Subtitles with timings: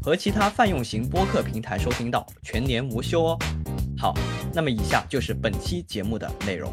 [0.00, 3.38] 和其他泛用型播客平台收听到，全年无休哦。
[3.98, 4.14] 好，
[4.54, 6.72] 那么以下就是本期节目的内容。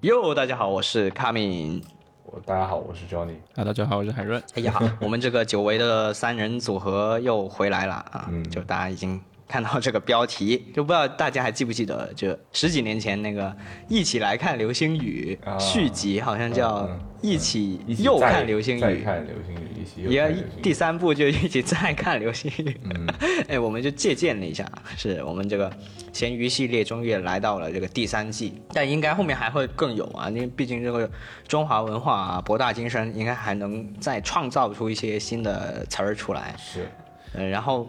[0.00, 1.80] 哟，大家好，我是卡敏。
[2.24, 3.36] 我大家好，我是 Johnny。
[3.54, 4.42] 啊，大家好，我是海润。
[4.54, 8.28] 哎呀，我们这个久违的三人组合又回来了啊！
[8.30, 13.48] 嗯就大家已经看到这个标题，就不知道大家还记不记得，就十几年前那个
[13.88, 16.84] 《一起来看流星雨》啊续集，好像叫
[17.20, 18.78] 《一起又看流星雨》。
[18.80, 23.08] 再看流星雨，一起又也看流星雨第三部就一起再看流星雨，嗯
[23.50, 24.64] 哎，我们就借鉴了一下，
[24.96, 25.68] 是我们这个
[26.12, 31.10] 咸鱼系列终于来到了这个第三季，但应该后面还会更有啊，因为毕竟这个
[31.48, 36.54] 中华文化啊博大精深，应该还能再创造出一些新的词儿出来。
[36.56, 36.88] 是
[37.34, 37.88] 嗯，然后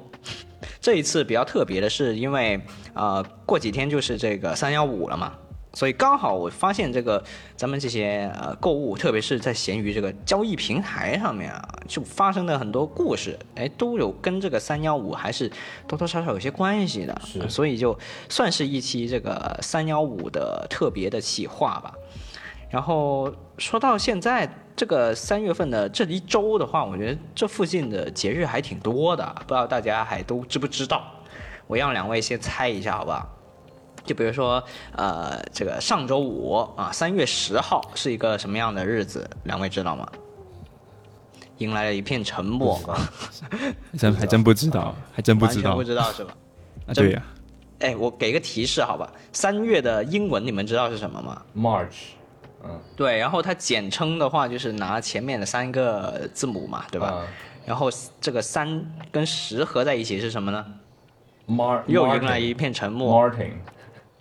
[0.80, 2.60] 这一次比较特别的是，因为
[2.94, 5.34] 呃过几天就是这个三幺五了嘛，
[5.74, 7.24] 所以刚好我发现这个
[7.56, 15.52] 咱们这些呃购物，特别是在闲鱼这个交易平台上面啊，就发生的很多故事，哎，都有跟这个三幺五还是
[15.88, 17.98] 多多少少有些关系的，是所以就
[18.30, 21.94] 算是一期这个三幺五的特别的企划吧。
[22.72, 31.04] 然后说到现在这个三月份的这一周的话，我觉得这附近的节日还挺多的，不知道大家还都知不知道？
[31.68, 33.28] 我让两位先猜一下，好不好？
[34.04, 34.64] 就比如说，
[34.96, 39.30] 呃，这个上周五啊，三月十号是一个什么样的日子？
[39.44, 40.10] 两位知道吗？
[41.60, 42.80] 迎来了一片沉默
[44.00, 46.34] 真还真不知道，还真不知道完全不知道是吧？
[46.88, 47.24] 啊，对呀、
[47.82, 49.12] 哎，我给个提示好吧？
[49.32, 52.16] 三月的英文你们知道是什么吗？March，
[52.64, 57.08] 嗯，对，然后它简称的话就是拿前面的三个字母嘛，对吧？
[57.08, 57.28] 啊
[57.64, 60.66] 然后这个三跟十合在一起是什么呢
[61.48, 63.52] ？？Mar 又迎来一片沉默，Martin，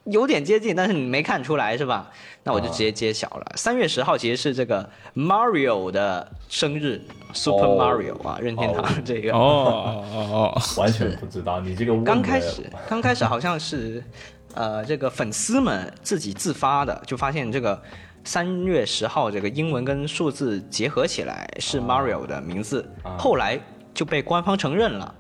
[0.05, 2.11] 有点接近，但是你没看出来是吧？
[2.45, 3.53] 那我就直接揭晓了。
[3.57, 7.01] 三、月十号其实是这个 Mario 的生日
[7.33, 9.33] ，Super 哦 Mario 啊，任天堂哦这个。
[9.33, 14.05] 哦哦哦哦， 完全不知道，你这个刚开始，刚开始好像是，
[14.53, 17.83] 呃，这个粉丝们自己自发的，就发现这个
[18.25, 23.61] 三月十号这个英文跟数字结合起来是 Mario 的名字，啊后来
[23.95, 25.15] 就被官方承认了，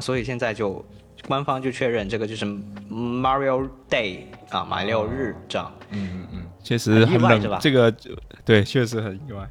[0.00, 0.84] 所以现在就
[1.26, 2.46] 官方就确认这个就是
[2.90, 5.72] Mario Day 啊，马里奥日这样。
[5.90, 7.94] 嗯嗯嗯，确实很很意外是吧，这个
[8.44, 9.48] 对，确实很意外。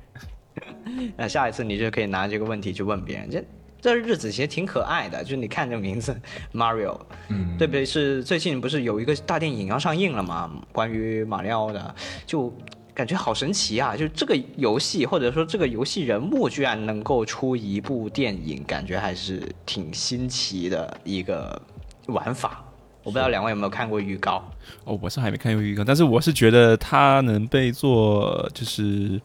[1.16, 3.44] 那下一次你就可以拿这个问题去问别人，这
[3.82, 6.20] 这日子其实挺可爱的，就是你看这名字
[6.54, 10.52] Mario，嗯特别是最近不是有一个大电影要上映了嘛？
[10.72, 11.96] 关于马里奥的，
[12.26, 12.54] 就
[12.94, 13.96] 感觉好神奇啊！
[13.96, 21.62] 就这个游戏或者说这个游戏人物居然能够出一部电影，感觉还是挺新奇的一个
[22.08, 22.66] 玩法。
[23.02, 24.44] 我不知道两位有没有看过预告？
[24.84, 29.20] 哦，我是还没看过预告，但是我是觉得它能被做就是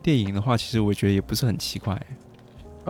[0.00, 2.00] 电影的话，其实我觉得也不是很奇怪，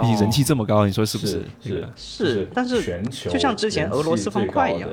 [0.00, 4.88] 毕竟人气这么高，你说是不是这个是但是全球就像之前俄罗斯方块一样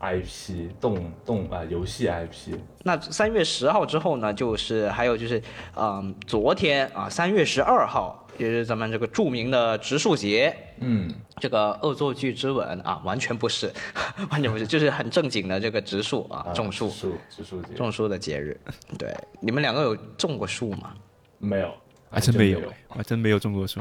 [0.00, 5.42] IP 动动啊游戏 IP，那三月十号之后呢，就是还有就是，
[5.76, 13.72] 嗯，昨天啊，三月十二号，也是咱们这个著名的植树节，嗯，这个恶作剧之吻啊，完全不是，
[14.28, 18.60] 完全不是，就是很正经的这个植树啊，种树植，树植树节种树的节日。
[18.98, 20.92] 对，你们两个有种过树吗？
[21.38, 21.72] 没有，
[22.10, 23.80] 还真没有还真没有种过树。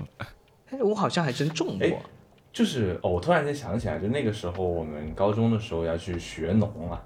[0.73, 1.95] 哎，我好像还真种过哎。
[2.51, 7.01] 就是哦，我突然间想起来，就那个时候我们高中的时候要去学农啊，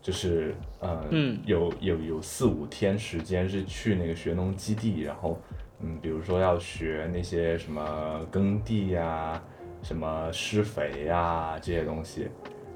[0.00, 5.38] 就是呃，嗯有有有四五天时间是去那个学农基地，然后
[5.80, 9.42] 嗯，比如说要学那些什么耕地呀、
[9.82, 12.28] 什么施肥呀、这些东西。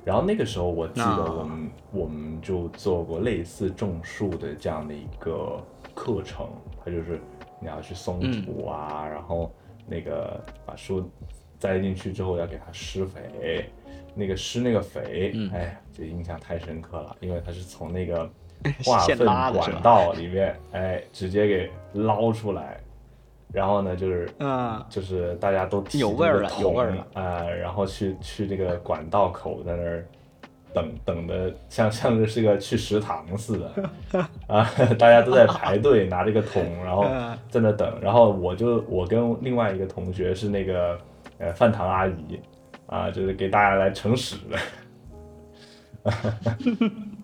[0.04, 5.60] 然后那个时候我记得我们、我们就做过类似种树的这样的一个
[5.94, 6.48] 课程，
[6.84, 7.20] 它就是
[7.60, 9.52] 你要去松土啊，然后
[9.86, 11.10] 那个把树
[11.58, 13.70] 栽进去之后要给它施肥，
[14.14, 15.50] 那个施那个肥，嗯。
[15.52, 18.28] 哎，这印象太深刻了，因为它是从那个
[18.84, 19.18] 化粪
[19.52, 22.80] 管道里面，哎，直接给捞出来，
[23.52, 27.06] 然后呢就是嗯，就是大家都提有味了有味了。
[27.14, 30.06] 呃，然后去去这个管道口在那儿
[30.76, 34.20] 等等的，像像是个去食堂似的。
[34.46, 37.34] 啊，大家都在排队拿这个桶，然后嗯。
[37.48, 40.98] 在那等，然后我就我跟另外一个同学是那个
[41.38, 42.38] 呃饭堂阿姨
[42.84, 46.12] 啊，就是给大家来盛屎的。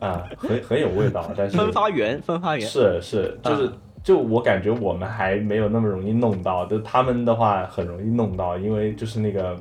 [0.01, 2.67] 啊，很很有味道，但是分发员，分发员。
[2.67, 3.73] 是是，就是、啊
[4.03, 9.57] 就我感觉我们还没有那么容易弄到，就他们的话很容易弄到，因为就是那个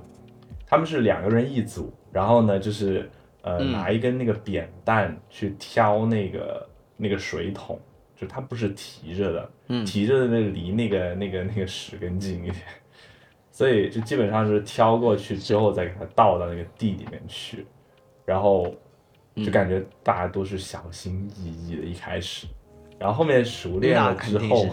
[0.66, 3.08] 他们是两个人一组，然后呢就是
[3.42, 3.72] 呃、嗯。
[3.72, 7.80] 拿一根那个扁担去挑那个那个水桶，
[8.16, 9.86] 就它不是提着的，嗯。
[9.86, 12.56] 提着的那个离那个那个那个屎更近一点。
[13.52, 17.66] 所以就基本上是挑过去之后再给它倒到那个地里面去，
[18.26, 18.74] 然后
[19.36, 19.46] 嗯。
[19.46, 22.48] 就感觉大家都是小心翼翼的，一开始，
[22.98, 24.68] 然后后面熟练了之后，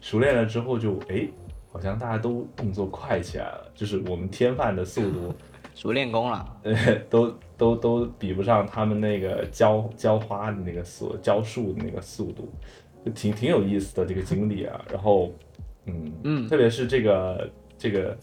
[0.00, 1.28] 熟练了之后就哎，
[1.72, 5.34] 好像大家都动作快起来了，就是我们添饭的速度，
[5.74, 6.60] 熟练工了。
[6.62, 6.74] 呃，
[7.10, 12.48] 都都都比不上他们那个浇浇花的那个速浇树的那个速度，
[13.04, 14.82] 就挺挺有意思的这个经历啊。
[14.90, 15.30] 然后，
[15.84, 18.16] 嗯嗯特别是这个这个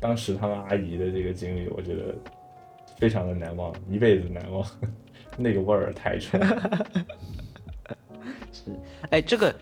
[0.00, 2.12] 当时他们阿姨的这个经历，我觉得
[2.98, 4.66] 非常的难忘，一辈子难忘，
[5.38, 6.86] 那个味儿太冲了。
[9.10, 9.54] 哎，这个，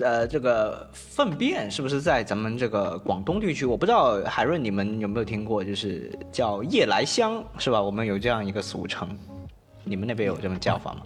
[0.00, 3.64] 呃，这个粪便是不是在咱们这个广东地区？
[3.64, 7.80] 我不知道海润你们有没有听过，就是叫夜来香，是吧？
[7.80, 9.08] 我们有这样一个俗称，
[9.84, 11.00] 你们那边有这么叫法吗？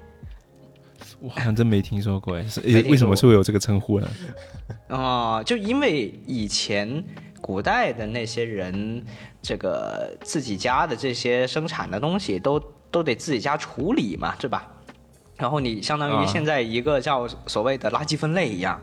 [1.20, 2.44] 我好像真没听说过哎，
[2.88, 4.08] 为什么是会有这个称呼呢？
[4.88, 7.02] 哦、就因为以前
[7.40, 9.04] 古代的那些人，
[9.42, 12.58] 这个自己家的这些生产的东西都
[12.90, 14.72] 都得自己家处理嘛，是吧？
[15.40, 16.26] 然后你相当于啊。
[16.26, 18.80] 现在一个叫所谓的垃圾分类一样，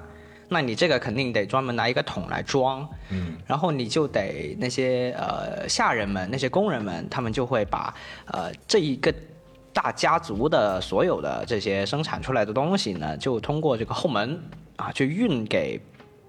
[0.50, 7.94] 那你这个肯定得专门拿一个桶来装，嗯，然后你就得那些呃下人们、那些工人们，他们就会把
[8.26, 9.14] 呃这一个
[9.72, 14.42] 大家族的所有的这些生产出来的东西呢，就通过这个后门
[14.78, 15.80] 啊，去运给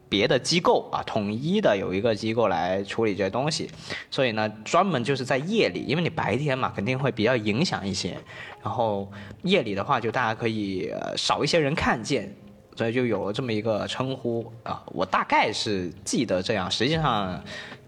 [0.09, 3.71] 别的机构啊，统一的有一个机构来处理这些东西。
[4.11, 8.17] 所以呢，专门就是在夜里，因为你白天嘛，肯定会比较影响一些。
[8.63, 9.11] 然后
[9.43, 12.35] 夜里的话，就大家可以、呃、少一些人看见，
[12.77, 14.83] 所以就有了这么一个称呼啊。
[14.87, 17.43] 我大概是记得这样，实际上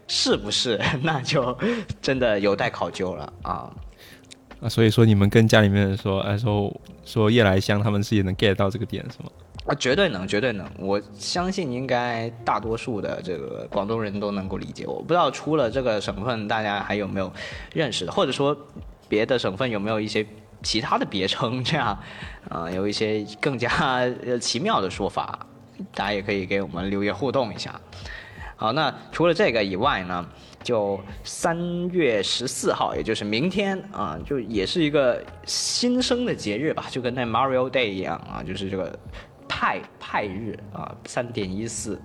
[0.06, 1.56] 是不是那就
[2.00, 3.70] 真的有待考究了啊。
[4.60, 9.30] 啊，所以说你们跟家里面人说，哎，说说夜来香，他们是也能 get 到这个点是吗？
[9.66, 10.66] 啊，绝对能，绝对能！
[10.78, 14.86] 我相信应该大多数的这个广东人都能够理解。
[14.86, 17.30] 我不知道除了这个省份，大家还有没有
[17.74, 18.56] 认识的，或者说
[19.06, 20.26] 别的省份有没有一些
[20.62, 21.96] 其他的别称，这样
[22.48, 23.68] 啊、有一些更加
[24.24, 25.46] 呃奇妙的说法，
[25.94, 27.78] 大家也可以给我们留言互动一下。
[28.56, 30.26] 好，那除了这个以外呢，
[30.62, 38.98] 就三月十四号，也就是明天啊，就也是一个新生的节日吧，就跟那 Mario Day 一样啊，就是这个
[39.50, 42.00] 派派日啊，三点一四。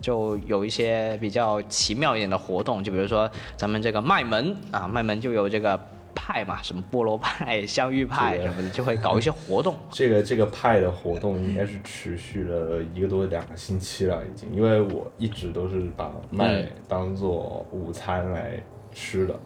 [0.00, 5.78] 就有一些比较奇妙一点的活动，就比如说咱们这个麦门啊，麦门就有这个
[6.14, 9.76] 派嘛，什么菠萝派、 香芋派什么的，就会搞一些活动。
[9.92, 18.58] 这个这个派的活动应该是持续了一个多两个星期了，已经，因为我一直都是把麦嗯当做午餐来
[18.92, 19.38] 吃的，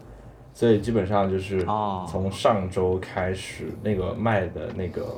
[0.53, 5.17] 所以基本上就是哦从上周开始，那个麦的那个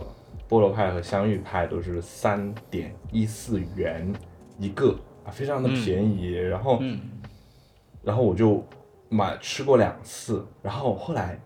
[0.49, 4.13] 菠萝派和香芋派都是三点一四元
[4.59, 7.01] 一个啊，非常的便宜，然后嗯。
[8.03, 8.65] 然后我就
[9.09, 11.37] 买吃过两次，然后后来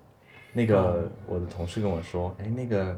[0.53, 2.95] 那个我的同事跟我说，哎，那个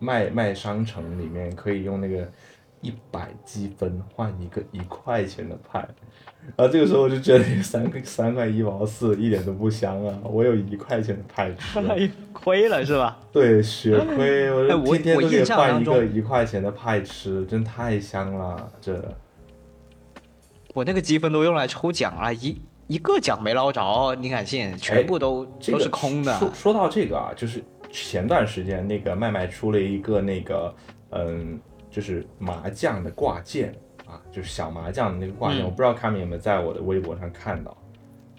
[0.00, 2.28] 卖卖商城里面可以用那个
[2.80, 5.88] 一百积分换一个一块钱的派，
[6.56, 13.18] 然后这个时候我就觉得那个三个三块一毛四一点都不香啊，我有一块钱的派吃，亏了是吧？
[13.32, 19.02] 对，血亏，我天天都得换一个一块钱的派吃，真太香了，这。
[20.74, 24.76] 我那个积分都用来抽奖了，一一个奖没捞着，你敢信？
[24.76, 26.36] 全部都、这个都是空的。
[26.38, 30.74] 说说到这个啊，就是前段时间那个麦麦出了一个那个
[31.10, 31.58] 嗯，
[31.90, 33.74] 就是麻将的挂件
[34.10, 37.76] 啊，就是小麻将的那个挂件，嗯我不知道卡米有没有在我的微博上看到，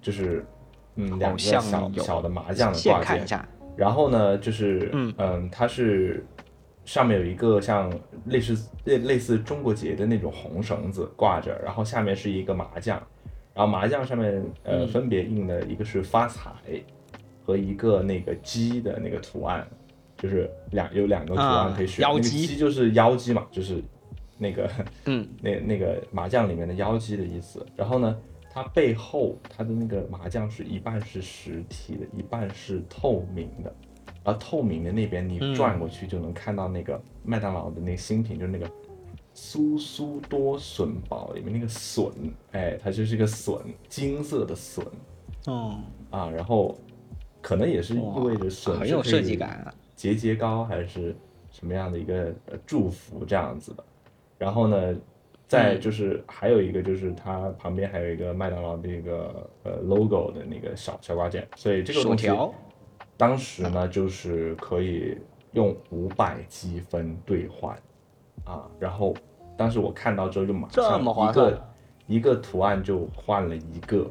[0.01, 0.45] 就是
[0.95, 3.39] 嗯两个小小的麻将的挂件，
[3.77, 6.25] 然后呢，就是嗯它是
[6.83, 7.91] 上面有一个像
[8.25, 12.97] 类似类类似中国结的那种红绳子挂着，然后下面是一个麻将，
[13.53, 16.51] 然后麻将上面呃嗯分别印的一个是发财
[17.45, 19.65] 和一个那个鸡的那个图案，
[20.17, 23.81] 就是两有两个图案啊可以选，那个妖姬鸡就是妖姬嘛，就是
[24.41, 24.69] 那个
[25.05, 27.63] 嗯 那那个麻将里面的妖姬的意思。
[27.75, 28.17] 然后呢，
[28.49, 33.71] 它背后它的那个麻将是一半是实体的，一半是透明的。
[34.23, 38.69] 而透明的那边你嗯转过去就能看到那个麦当劳的那个新品，就是那个
[39.33, 42.11] 苏苏多笋堡里面那个笋，
[42.51, 43.55] 哎，它就是一个笋，
[43.87, 44.85] 金色的笋
[45.47, 45.79] 哦，
[46.11, 46.29] 啊。
[46.29, 46.77] 然后
[47.41, 49.73] 可能也是意味着笋很有设计感啊。
[49.95, 51.15] 节节高还是
[51.49, 53.83] 什么样的一个呃祝福这样子的。
[54.41, 54.95] 然后呢，
[55.47, 55.79] 再嗯。
[55.79, 62.27] 就是还有一个就是它旁边还有一个麦当劳的一个呃 logo 的那个小小挂件，所以这个东西
[63.17, 65.15] 当时呢就是可以
[65.51, 67.77] 用五百积分兑换
[68.45, 69.13] 啊，然后
[69.55, 71.63] 当时我看到之后就马这上么划算一个
[72.07, 74.09] 一个图案就换了一个，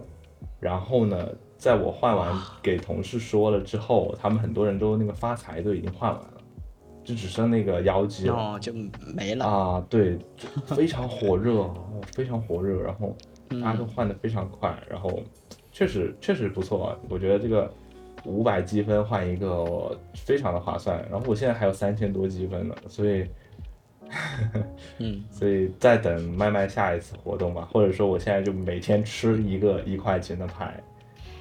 [0.61, 2.33] 然后呢，在我换完
[2.63, 6.40] 给同事说了之后，他们很多人都那个发财都已经换完了，
[7.05, 8.35] 就只剩那个妖姬了。
[8.35, 8.73] 哦就
[9.15, 9.45] 没了。
[9.45, 10.19] 啊，对，
[10.67, 13.17] 非常火热，哦， 非常火热，然后
[13.63, 15.21] 大家都换的非常快，然后
[15.73, 16.97] 确实确实不错，啊。
[17.09, 17.73] 我觉得这个
[18.25, 23.27] 五百积分换一个非常的划算，然后我现在还有三千多积分呢，所以
[24.99, 30.79] 嗯， 所以再等麦麦下一次活动吧，或者说我现在就每天吃一个一块钱的牌，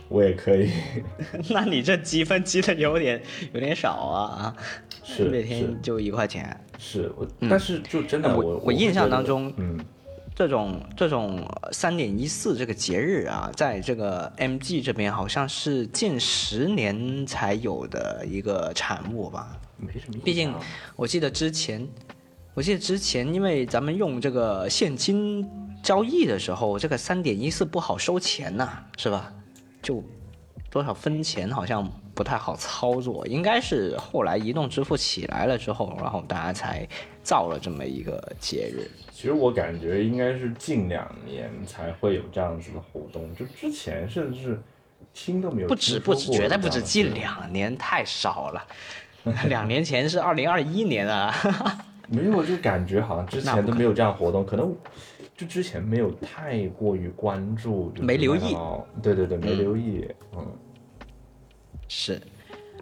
[0.08, 0.70] 我也可以，
[1.50, 3.22] 那你这积分积的有点
[3.54, 4.56] 有点少啊，
[5.16, 6.60] 是每天就一块钱。
[6.78, 9.80] 是我，但是就真的哎我我我印象当中嗯。
[10.36, 19.60] 这种这种三点一四这个节日啊，在这个 MG 这边好像是近十年才有的一个产物吧。
[19.76, 20.54] 没什么印毕竟
[20.96, 21.86] 我记得之前，
[22.54, 25.46] 我记得之前因为咱们用这个现金
[25.84, 29.34] 交易的时候，这个三点一四不好收钱呐、是吧？
[29.82, 30.02] 就
[30.70, 31.86] 多少分钱好像
[32.20, 36.86] 不太好操作，应该是后来移动支付起来了之后，然后大家才
[37.24, 38.92] 造了这么一个节日。
[39.10, 44.62] 其实我感觉应该是近两年才会有这样子的活动，就之前甚至是
[45.14, 48.68] 听都没有不止不止，绝对不止，近两年太少了。
[49.48, 51.34] 两年前是二零二一年啊，
[52.10, 54.76] 没有，就感觉好像之前都没有这样活动，可能
[55.38, 58.40] 就之前没有太过于关注，没留意。
[58.40, 60.46] 麦当劳，对对对，没留意，嗯，
[61.90, 62.22] 是。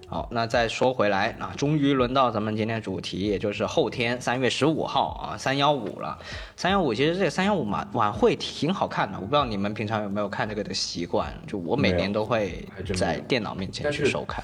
[0.09, 6.17] 好，那再说回来啊，终于轮到咱们今天主题，也就是后天三月十五号啊，三幺五了。
[6.55, 14.41] 三幺五其实这个三幺五晚晚会挺好看的，我不知道你们平常有没有看这个的习惯，就我每年都会在电脑面前去收看。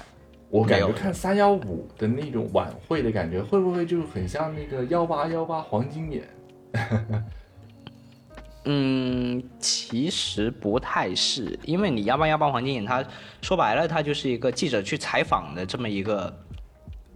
[0.50, 6.28] 我感觉看三幺五的那种晚会的感觉，会不会就很像那个幺八幺八黄金眼？
[8.66, 13.04] 嗯，其实不太是，因为你幺八幺八黄金眼，它
[13.42, 16.34] 说白了，它就是一个记者去采访的这么一个，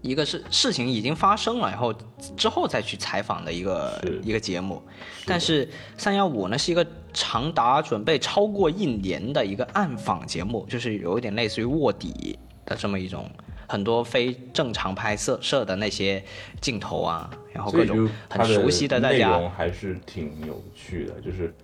[0.02, 1.94] 一个是事情已经发生了，然后
[2.36, 4.82] 之后再去采访的一个一个节目。
[5.24, 13.26] 但是三幺五呢是一个长达准备超过一年的一个暗访节目，就是有一点类似于卧底的这么一种。
[13.68, 16.22] 很多非正常拍摄摄的那些
[16.60, 21.54] 镜头啊，然后各种很熟悉的大家内容还是挺有趣的，就是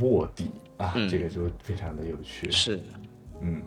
[0.00, 2.50] 卧底啊，嗯这个就非常的有趣。
[2.50, 2.78] 是
[3.40, 3.62] 嗯，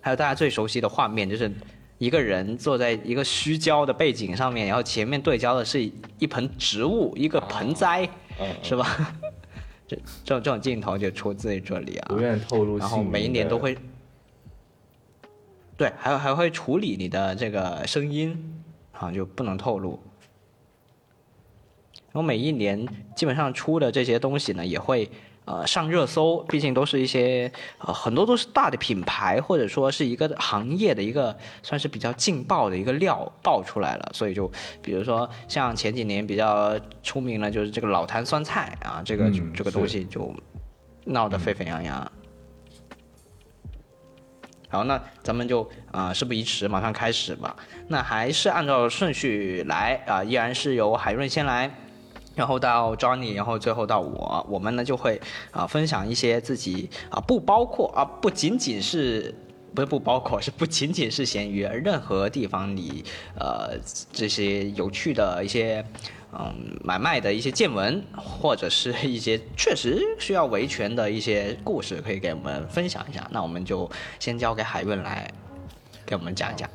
[0.00, 1.50] 还有大家最熟悉的画面，就是
[1.98, 8.08] 一个人坐在一个虚焦的背景上面，然后前面对焦的是一盆植物，一个盆栽，
[8.40, 9.14] 嗯是吧？
[9.88, 12.20] 这这种这种镜头就出自于这里啊不。
[12.20, 12.76] 愿透露。
[12.76, 13.74] 然后每一年都会，
[15.78, 20.02] 对，还有还会处理你的这个声音啊，就不能透露。
[22.10, 25.08] 然后每一年基本上出的这些东西呢，也会
[25.44, 34.50] 呃上热搜，毕竟都是一些呃很多都是大的品牌，或者说是一个行业的一个算是比较劲爆的一个料爆出来了，所以就
[34.82, 40.34] 比如说像前几年比较出名的就是这个老坛酸菜啊，这个、嗯这个东西就
[41.04, 42.12] 闹得沸沸扬扬。
[44.68, 47.56] 好，那咱们就啊、事不宜迟，马上开始吧。
[47.88, 51.70] 那还是按照顺序来啊、依然是由海润先来，
[52.34, 55.20] 然后到 Johnny，然后最后到我，我们呢就会
[55.50, 59.34] 啊、分享一些自己啊、不包括啊、不仅仅是。
[59.74, 63.04] 不是不包括，是不仅仅是咸鱼，而任何地方你
[63.38, 63.78] 呃
[64.10, 65.84] 这些有趣的一些
[66.32, 73.26] 嗯买卖的一些见闻，或者是 一些确实需要维权的一些故事，可以给我们分享一下。
[73.30, 75.30] 那我们就先交给海润来
[76.04, 76.68] 给我们讲一讲。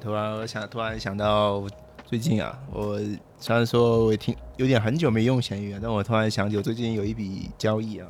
[0.00, 1.64] 突然我想，突然想到
[2.04, 2.98] 最近啊，我
[3.38, 8.08] 虽然说我挺有点很久没用闲鱼了，但我突然想起我最近有一笔交易啊，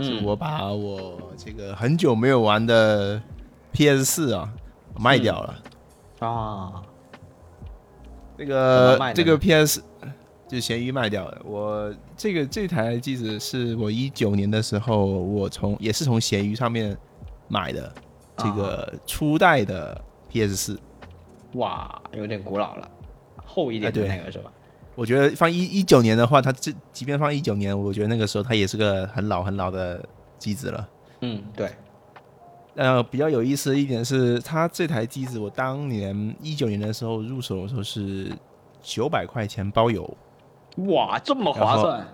[0.00, 3.22] 是嗯我把我这个很久没有玩的
[3.72, 4.52] PS 四啊
[4.98, 5.62] 卖掉了。
[6.18, 6.82] 啊，
[8.38, 9.82] 这怎么个这个 PS
[10.46, 11.42] 就闲鱼卖掉了。
[11.44, 16.96] 我这个这台机子是我一九年的时候，我从也是从闲鱼上面
[17.48, 17.92] 买的
[18.36, 20.80] 这个初代的 PS 四。
[21.54, 22.90] 哇，有点古老了，
[23.44, 24.52] 厚一点的那个是吧？
[24.94, 30.04] 我觉得放一一九年的话，它这即便放一九年，我觉得那个时候它也是个很老很老的
[30.38, 30.88] 机子了。
[31.20, 31.70] 嗯，对，
[32.78, 38.32] 呃，比较有意思的一点是，它这台机子我当年一九年的时候入手的时候是
[38.80, 40.08] 九百块钱包邮，
[40.86, 42.06] 哇，这么划算！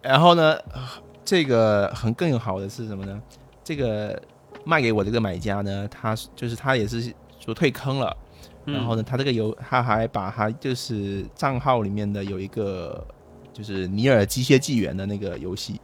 [0.00, 0.80] 然后呢，呃
[1.22, 3.20] 这个很更有好的是什么呢？
[3.62, 4.18] 这个
[4.64, 8.16] 卖给我这个买家呢，他是就是他也是说退坑了，
[8.64, 13.06] 然后呢，他这个游他还把他就是账号里面的有一个
[13.52, 15.78] 就是尼尔机械纪元的那个游戏，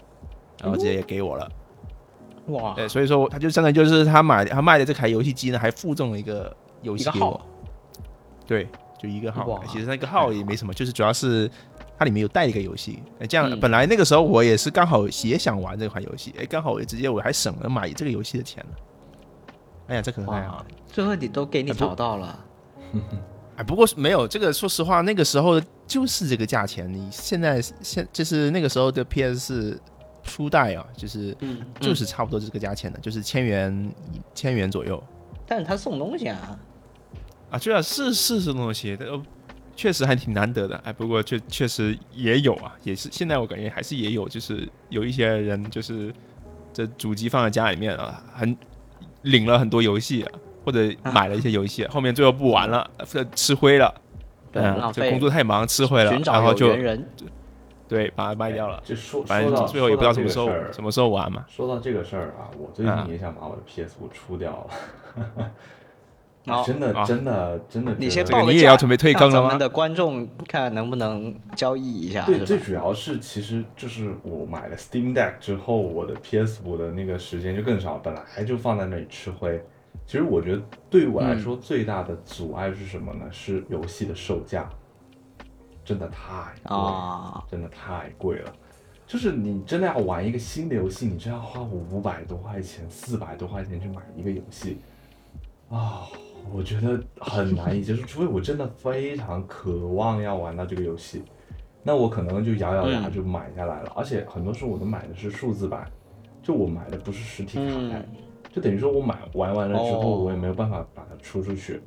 [0.62, 1.46] 然后直接也给我了。
[2.46, 7.40] 哇，对，所以说他就相当于就是他买他卖的这台游戏机呢，还附赠了一个游戏号。
[8.46, 8.68] 对，
[8.98, 9.60] 就一个号哇。
[9.68, 11.48] 其实那个号也没什么，就是主要是
[11.96, 13.02] 它里面有带一个游戏。
[13.20, 18.76] 哎，这样嗯本来那个时候我也是刚好也想玩这款游戏，哎，刚好我直接我还省了买这个游戏的钱了。
[19.86, 22.44] 哎呀，这可能太好哇了。，最后你都给你找到了，
[23.56, 26.92] 哎，不过没有这个，说实话，那个时候就是这个价钱。
[26.92, 29.80] 你现在现就是那个时候的 PS
[30.22, 33.94] 初代啊，就是嗯，就是差不多这个价钱的，就是千元
[34.34, 35.02] 千元左右。
[35.46, 36.58] 但是他送东西啊，
[37.50, 39.22] 啊，对啊，是是这种东西，但呃
[39.74, 40.76] 确实还挺难得的。
[40.84, 46.12] 哎，不过确确实也有啊，也是现在我感觉还是也有，就是有一些人就是
[46.72, 48.56] 这主机放在家里面啊，很
[49.22, 50.32] 领了很多游戏、啊，
[50.64, 53.92] 或者买了一些游戏，后面最后不玩了，呃吃灰了。
[54.52, 57.08] 对嗯，浪费就工作太忙吃灰了然后就人，
[57.92, 58.80] 对把它卖掉了。
[58.84, 61.44] 就说反说到正最后也不知道什么时候说到这个事儿什么时候玩嘛。
[61.48, 65.50] 说到这个事儿啊，我最啊近也想把我的 PS 五出掉了。
[66.48, 79.64] 哦真的啊真的真的，你先这个报个价你也要准备退坑了吗让咱们的观众看能不能交易一下，对，最主要是其实就是我买了 Steam Deck 之后，我的 PS 五的那个时间就更少，本来就放在那里吃灰。
[80.04, 83.24] 其实我觉得对于我来说最大的阻碍是什么呢？
[83.30, 84.68] 是游戏的售价，
[85.84, 88.52] 真的太贵了，啊，真的太贵了。
[89.06, 94.78] 就是你真的要玩一个新的游戏，你真要花五百多块钱、四百多块钱去买一个游戏
[95.68, 96.06] 啊、
[96.52, 98.02] 我觉得很难以接受。
[98.04, 101.22] 除非我真的非常渴望要玩到这个游戏，
[101.82, 103.92] 那我可能就咬咬牙嗯就买下来了。
[103.96, 105.90] 而且很多时候我都买的是数字版，
[106.42, 108.06] 就我买的不是实体卡带，嗯
[108.52, 111.80] 就等于说我买玩完了之后，哦我也没有办法把它出出去，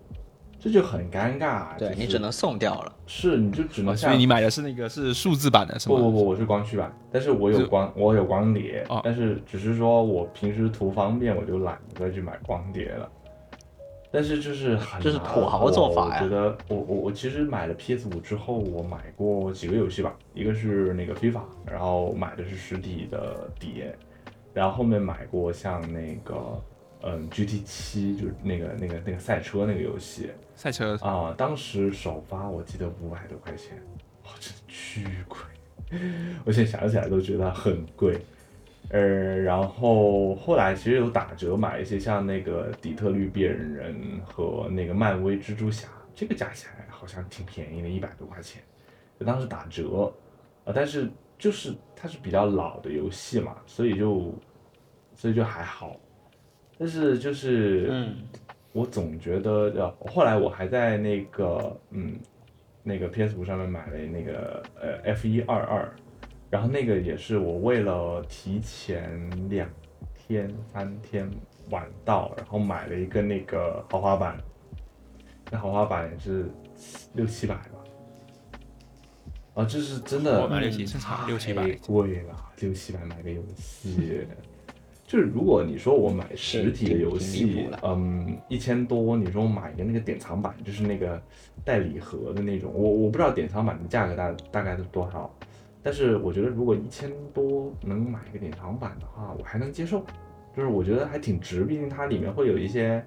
[0.66, 1.78] 这就很尴尬。
[1.78, 2.92] 对就是你只能送掉了。
[3.06, 5.96] 是你就只能哦像所以你买的是那个是数字版的是吗？
[5.96, 13.08] 不不不，我是光驱版，但是我有光，我有光碟，哦但是只是说我平时图方便，我就懒得再去买光碟了。
[14.12, 23.96] 但是就是很这是土豪做法呀我觉得我我我其实买了 PS 五之后，我买过几个游戏吧，一个是那个 FIFA，然后买的是实体的碟，
[24.52, 26.60] 然后后面买过像那个
[27.06, 30.98] 嗯 GT 七，就是那个那个那个赛车那个游戏，赛车。
[30.98, 33.78] 啊、当时首发我记得五百多块钱，
[34.24, 35.40] 哇，真的巨贵，
[36.44, 38.20] 我现在想起来都觉得很贵。
[38.90, 39.00] 呃，
[39.38, 48.62] 然后后来其实有打折买一些像那个底特律变人和那个漫威蜘蛛侠，这个加起来好像挺便宜的，一百多块钱，
[49.20, 50.14] 就当时打折，
[50.64, 54.34] 啊、但是就是它是比较老的游戏嘛，所以就
[55.16, 55.96] 所以就还好，
[56.78, 58.16] 但是就是嗯，
[58.74, 62.20] 我总觉得，呃，后来我还在那个，嗯，
[62.84, 65.96] 那个 PS 五上面买了那个呃 F 一二二，
[66.50, 69.70] 然后那个也是我为了提前两
[70.14, 71.30] 天三天
[71.70, 74.38] 晚到，然后买了一个那个豪华版，
[75.50, 76.46] 那豪华版也是
[77.14, 77.72] 六七百吧，
[79.54, 84.28] 啊，这是真的我买六七正常六七百太贵了，六七百买个游戏。
[85.08, 91.22] 就是如果你说我买实体的游戏嗯，一千多，你说我买一个那个典藏版，就是那个
[91.64, 95.32] 带礼盒的那种，我我不知道典藏版的价格大大概是多少，
[95.84, 100.04] 但是我觉得如果一千多能买个典藏版的话，我还能接受，
[100.58, 103.06] 就是我觉得还挺值，毕竟它里面会有一些，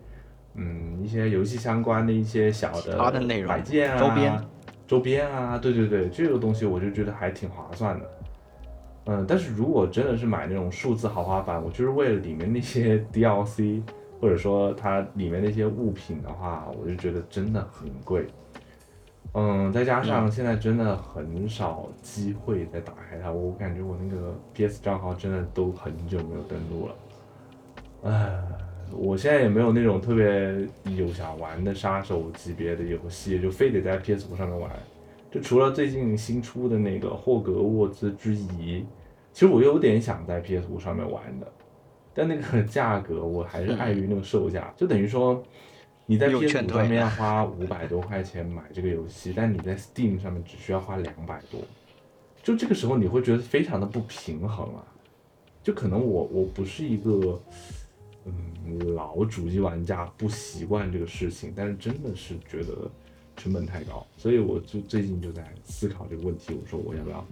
[0.54, 4.40] 嗯，一些游戏相关的一些小的其他的内容摆件啊、周边
[4.86, 8.08] 周边啊，对对对，这个东西我就觉得还挺划算的。
[9.10, 13.80] 嗯，但是如果真的是买那种数字豪华版，我就是为了里面那些 DLC，
[14.20, 18.26] 或者说它里面那些物品的话，我就觉得真的很贵。
[19.32, 26.94] 嗯，再加上现在真的很少机会再打开它，我感觉我那个 PS 账号真的都很久没有登录了。
[28.04, 28.42] 唉，
[28.92, 34.70] 我现在也没有那种特别有想玩的杀手级别的游戏，就非得在 PS 五上面玩。
[35.30, 38.84] 就除了最近新出的那个霍格沃兹之遗，
[39.38, 41.46] 其实我有点想在 PS 五上面玩的，
[42.12, 45.40] 但那个价格我还是碍于那个售价，就等于说
[46.06, 51.60] 你在 PS 五上面要花五百多块钱买这个游戏，但你在 Steam 上面只需要花两百多，
[52.42, 54.82] 就这个时候你会觉得非常的不平衡啊，
[55.62, 57.40] 就可能我我不是一个。
[58.24, 62.90] 嗯老主机玩家不习惯这个事情，但是真的是觉得
[63.36, 67.26] 成本太高，所以我就最近就在思考这个问题，我说我要不要把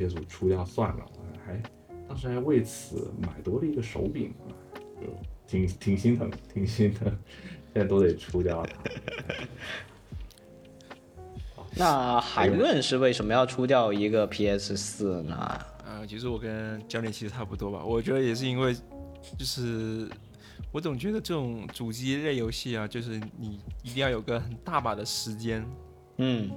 [0.00, 1.04] PS 五出掉算了，
[1.44, 1.60] 还
[2.08, 4.48] 当时还为此买多了一个手柄啊，
[4.98, 5.06] 就
[5.46, 7.06] 挺挺心疼，挺心疼，
[7.74, 8.68] 现在都得出掉了。
[11.76, 15.36] 那海润是为什么要出掉一个 PS 四呢？
[15.36, 18.74] 啊，其实我跟教练其实差不多吧，我觉得也是因为，
[19.38, 20.08] 就是
[20.72, 25.62] 我总觉得这种主机类游戏啊，就是你一定要有个很大把的时间。
[26.16, 26.50] 嗯，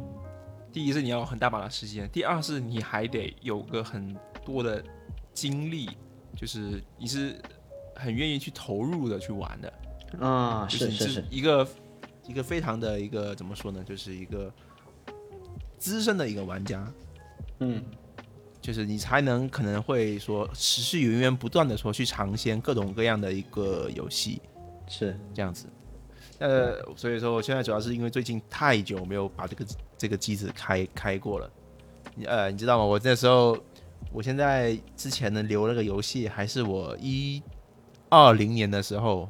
[0.74, 4.84] 第一是你要有很大把的时间，第二是你还得有个很多的
[5.32, 5.88] 精力，
[6.36, 7.40] 就是你是
[7.96, 9.72] 很愿意去投入的去玩的。
[10.20, 11.68] 啊，就是是是，一个
[12.28, 14.52] 一个非常的一个怎么说呢，就是一个
[15.78, 16.92] 资深的一个玩家，
[17.60, 17.84] 嗯
[18.60, 24.42] 就是你才能可能会说持续源源不断的说去尝鲜各种各样的一个游戏
[24.88, 25.68] 是，这样子。
[26.44, 29.66] 呃，所以说我现在主要是因为最近太久没有把这个
[29.98, 31.50] 这个机子开开过了。
[32.16, 32.84] 你呃，你知道吗？
[32.84, 33.58] 我那时候，
[34.12, 37.42] 我现在之前呢留那个游戏还是我一
[38.10, 39.30] 二零年的时候，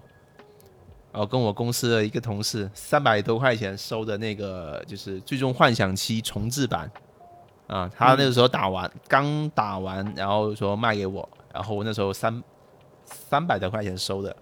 [1.11, 6.91] 然后跟我公司的一个同事三百多块钱收的那个就是《最终幻想七》重置版
[7.67, 12.43] 啊，他那个时候打完、刚打完，然后说卖给我，然后我那时候三
[13.05, 14.35] 三百多块钱收的，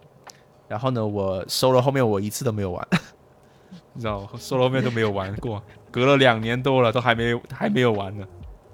[0.72, 2.88] 然后呢，我收了后面我一次都没有玩，
[3.92, 4.30] 你知道吗？
[4.38, 8.26] 收了后面都没有玩过，隔了两年多了都还没还没有玩呢。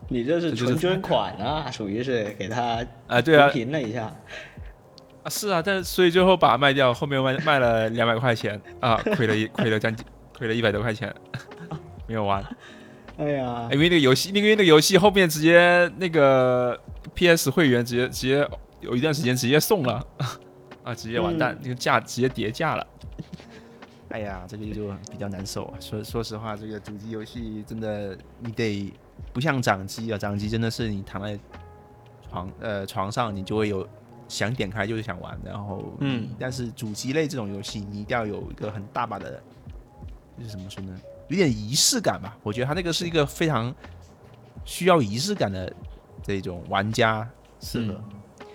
[0.07, 4.03] 你这是纯捐款啊，属于是给他啊，对啊，平了一下。
[5.23, 10.05] 啊是啊，但是所以最后把它卖掉，后面卖卖了两百块钱啊，亏了一 亏了将近
[10.37, 11.11] 亏了一百多块钱，
[12.05, 12.45] 没有玩。
[13.17, 16.79] 哎呀，因为那个游戏，那个因为那个游戏后面直接那个
[17.15, 18.47] PS 会员直接直接
[18.81, 20.05] 有一段时间直接送了，
[20.87, 22.87] 啊，直接完蛋，那个价直接叠价了。
[24.07, 25.77] 哎呀，这个就比较难受啊。
[25.81, 28.93] 说说实话，这个主机游戏真的你得
[29.33, 31.37] 不像掌机啊，掌机真的是你躺在
[32.29, 33.85] 床呃床上，你就会有
[34.29, 39.43] 想点开就是想玩，然后嗯，但是主机类这种游戏，你一定要有一个很大把的，
[40.37, 40.97] 就是怎么说呢，
[41.27, 42.37] 有点仪式感吧。
[42.43, 43.75] 我觉得它那个是一个非常
[44.63, 45.69] 需要仪式感的
[46.23, 48.01] 这种玩家适合。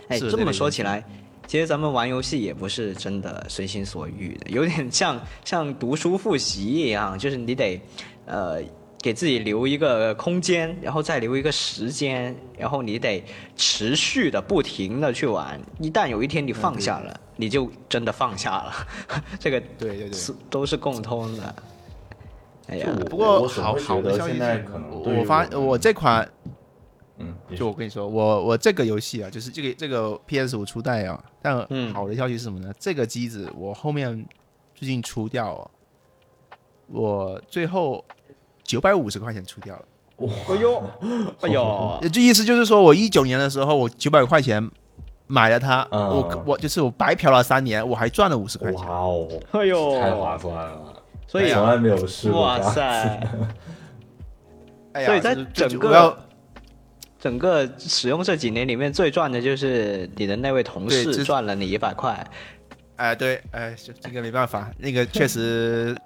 [0.08, 1.04] 哎，这么说起来，
[1.46, 7.80] 其实咱们玩游戏也不是真的随心所欲的， 有点像像读书复习一样，就是你得
[8.26, 8.60] 呃
[9.00, 13.22] 给自己留一个空间，然后再留一个时间，然后你得
[13.56, 15.60] 持续的不停的去玩。
[15.78, 18.72] 一旦有一天你放下了，你就真的放下了，
[19.40, 20.12] 这个对对对。
[20.12, 21.54] 是都是共通的。
[22.68, 26.26] 哎呀不过我好好的现在可能我发我这款
[27.22, 32.72] 嗯，就我跟你说，我我这个游戏啊，就是这个这个 PS 五初代啊，但嗯好的消息是什么呢？
[32.78, 34.26] 这个机子我后面
[34.74, 35.70] 最近出掉、哦，
[36.88, 38.04] 我最后
[38.64, 39.82] 九百五十块钱出掉了。
[40.48, 40.82] 哎呦，
[41.40, 44.70] 哎呦，这意思就是说我一九年的时候，我九百块钱
[45.26, 48.86] 买了它，嗯我我就是我白嫖了三年，我还赚了五十块钱。
[48.86, 52.60] 哇哦，哎呦，太划算了，所以从来没有试过哇。
[52.60, 52.82] 塞，
[54.92, 56.16] 哎呀，所以在整个
[57.22, 62.28] 整个使用这几年里面最赚的就是你的那位同事赚了你一百块。
[62.96, 65.96] 哎，对，哎，这这个没办法，那个确实，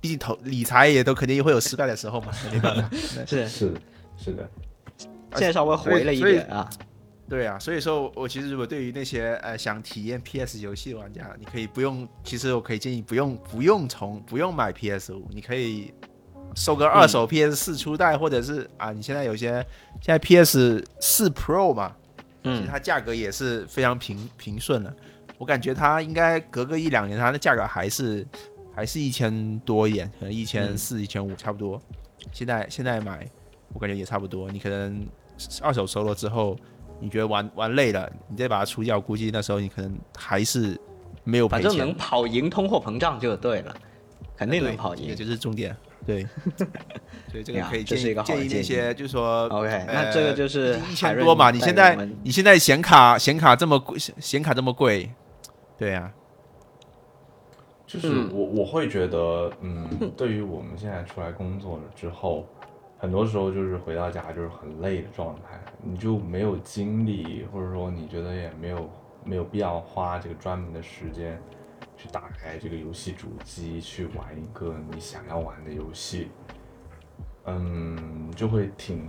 [0.00, 2.90] 毕竟投理财也都肯定会有失败的时候嘛，没办法。
[3.24, 3.72] 是，是，
[4.16, 4.50] 是的，
[5.36, 6.68] 现在稍微回了一点啊。
[7.28, 15.94] 对啊，所以说我其实如果对于那些呃想体验 PS 游戏的玩家，你可以不用，其实我可以建议不用不用从不用买 PS 五，你可以
[16.54, 19.64] 收个二手 PS 四初代，或者是啊，你现在有些
[20.00, 21.94] 现在 PS 四 Pro 嘛，
[22.42, 24.94] 其实嗯，它价格也是非常平平顺的。
[25.38, 28.26] 我感觉它应该隔个一两年，它的价格还是
[28.74, 31.80] 还是一千多一点，可能一千四、一千五差不多。
[32.32, 33.24] 现在现在买，
[33.72, 34.50] 我感觉也差不多。
[34.50, 35.06] 你可能
[35.62, 36.56] 二手收了之后，
[36.98, 40.76] 你觉得玩玩累了，你再把它出掉，估计那时候你可能还是
[41.22, 41.48] 没有。
[41.48, 43.76] 反正能跑赢通货膨胀就对了，
[44.36, 45.06] 肯定能跑赢。
[45.06, 45.76] 也就是重点。
[46.06, 46.26] 对，
[47.30, 51.50] 所以这个呀可以建议这是一个好建议那些，就是说 OK，呃那这个就是一千多嘛。
[51.50, 55.10] 你现在你现在显卡显卡这么贵，显卡这么贵，
[55.76, 56.10] 对呀，
[57.86, 58.30] 就是嗯。
[58.32, 62.46] 我我会觉得，嗯，对于我们现在出来工作了之后，
[62.98, 68.90] 很多时候就是回到家就是很累的状态，你就没有精力，或者说你觉得也没有
[69.24, 71.38] 没有必要花这个专门的时间
[71.98, 76.28] 去打开这个游戏主机去玩一个你想要玩的游戏，
[77.44, 79.04] 嗯，就会挺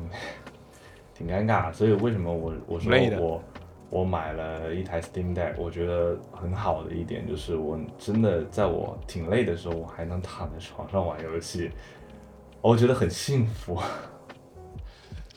[1.13, 1.71] 挺尴尬。
[1.71, 3.43] 所以为什么我我说我
[3.91, 11.69] 我买了一台 Steam Deck，我觉得很好的一点就是，我真的在我挺累的时候，我还能躺在床上玩游戏，
[12.61, 13.79] 我觉得很幸福。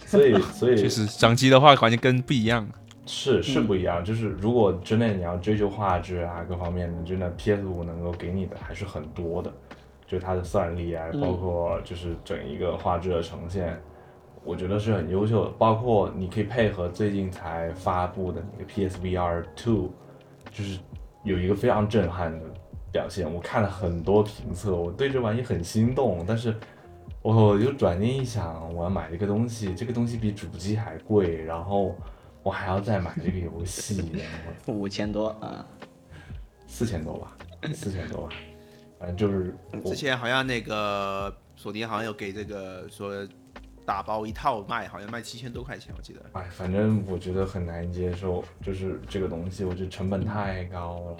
[0.06, 2.68] 所以，所以确实掌机的话，环境跟不一样。
[3.04, 9.52] 是是不一样，就是如果真的你要追求画质啊各方面的，真的 PS 五能够给你的还是很多的，
[10.06, 13.76] 就它的算力啊，包括就是整一个画质的呈现，
[14.44, 15.50] 我觉得是很优秀的。
[15.58, 19.90] 包括你可以配合最近才发布的那个 PSVR Two，
[20.52, 20.78] 就是
[21.24, 22.46] 有一个非常震撼的
[22.92, 23.28] 表现。
[23.34, 26.54] 我看了很多评测，我对这玩意很心动，但是
[27.20, 31.96] 我又转念一想，我要买这个东西，这个东西比主机还贵，然后。
[32.42, 34.04] 我还要再买这个游戏，
[34.66, 35.66] 五千多啊，
[36.66, 37.36] 四千多吧，
[37.72, 38.34] 四千多吧，
[38.98, 43.26] 反正就是之前好像那个索尼好像有给这个说
[43.84, 46.20] 打包一套卖，好像卖七千多块钱，我记得。
[46.32, 51.16] 哎，反正我觉得很难接受，就是这个东西，我觉得成本太高了，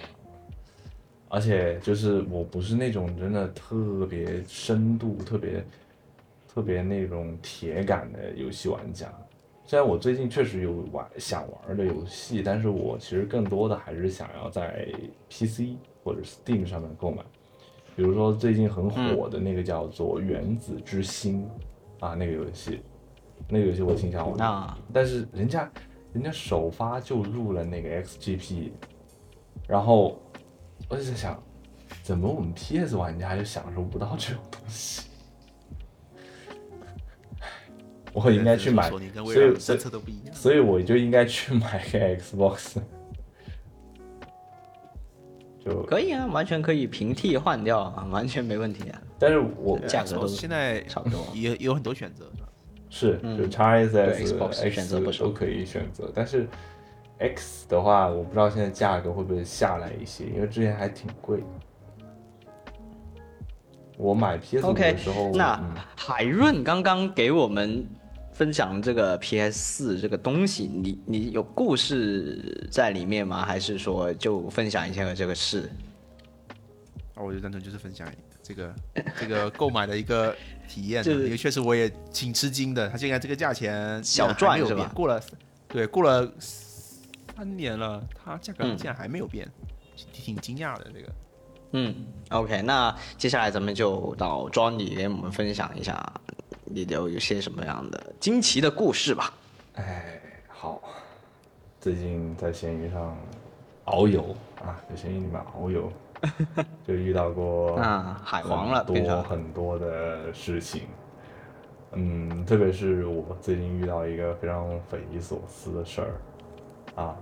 [1.28, 5.64] 而且就是我不是那种真的特别深度、特别
[6.52, 9.12] 特别那种铁杆的游戏玩家。
[9.72, 14.86] 虽然我最近确实有玩想玩的游戏，但是我其实更多的还是想要在
[15.30, 17.22] PC 或者 Steam 上面购买。
[17.96, 21.48] 比如说最近很火的那个叫做《原子之心》
[22.06, 22.82] 啊，那个游戏，
[23.48, 25.72] 那个游戏我挺想玩的，但是人家
[26.12, 28.72] 人家首发就入了那个 XGP，
[29.66, 30.20] 然后
[30.86, 31.42] 我就在想，
[32.02, 35.08] 怎么我们 PS 玩家就享受不到这种东西？
[38.14, 42.76] 我应该去买，所以政策都不一样，所以我就应该去买个 Xbox，
[45.64, 49.00] 就可以啊，完全可以平替换掉啊，完全没问题啊。
[49.18, 52.30] 但是我价格都现在差不多，也有很多选择，
[52.90, 56.46] 是就 x S S X 都可以选择，但是
[57.18, 61.42] X 的话，我不知道现在价格会不会下来一些，因为之前还挺贵。
[63.96, 65.58] 我买 PS 五的时候，那
[65.96, 67.86] 海润刚刚给我们。
[68.32, 73.44] 分享这个 PS 四这个东西，你你有故事在里面吗？
[73.44, 75.70] 还是说就分享一下这个事？
[77.14, 78.08] 啊，我就单纯就是分享
[78.42, 78.74] 这个
[79.20, 80.34] 这个购买的一个
[80.66, 82.88] 体验，因为确实我也挺吃惊的。
[82.88, 84.90] 它现在这个价钱小赚是吧？
[84.94, 85.22] 过了
[85.68, 89.46] 对过了三年了，它价格竟然还没有变，
[90.12, 91.12] 挺惊讶的这个。
[91.74, 91.94] 嗯
[92.28, 96.20] ，OK，那接下来咱们就到 Johnny 给我们分享一下。
[96.72, 99.32] 你有有些什么样的惊奇的故事吧？
[99.74, 100.80] 哎，好，
[101.78, 103.14] 最近在闲鱼上
[103.84, 105.92] 遨游啊，在闲鱼里面遨游，
[106.86, 110.82] 就遇到过啊海王了，多很多的事情。
[111.92, 116.14] 嗯，特别是我最近遇到一个非常匪夷所思的事儿
[117.02, 117.14] 啊。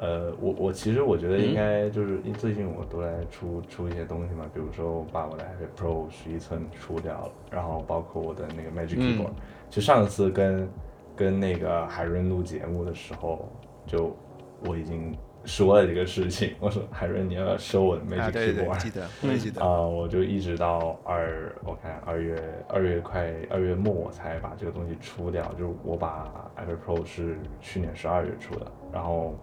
[0.00, 9.32] 呃，我我其实我觉得应该就是因最近我都在出出一些东西嘛，比如说我把我的 iPad Pro 十一寸出掉了，然后包括我的那个 Magic Keyboard。
[9.68, 10.68] 就上次跟
[11.16, 13.48] 跟那个海润录节目的时候，
[13.86, 14.16] 就
[14.64, 15.12] 我已经
[15.44, 29.34] 说了这个事情，我说海润你要收我的 Magic Keyboard，记得，我记得啊，我就一直到二，我看二月二月快二月末我才把这个东西出掉，就是我把 iPad Pro 是去年十二月出的，然后。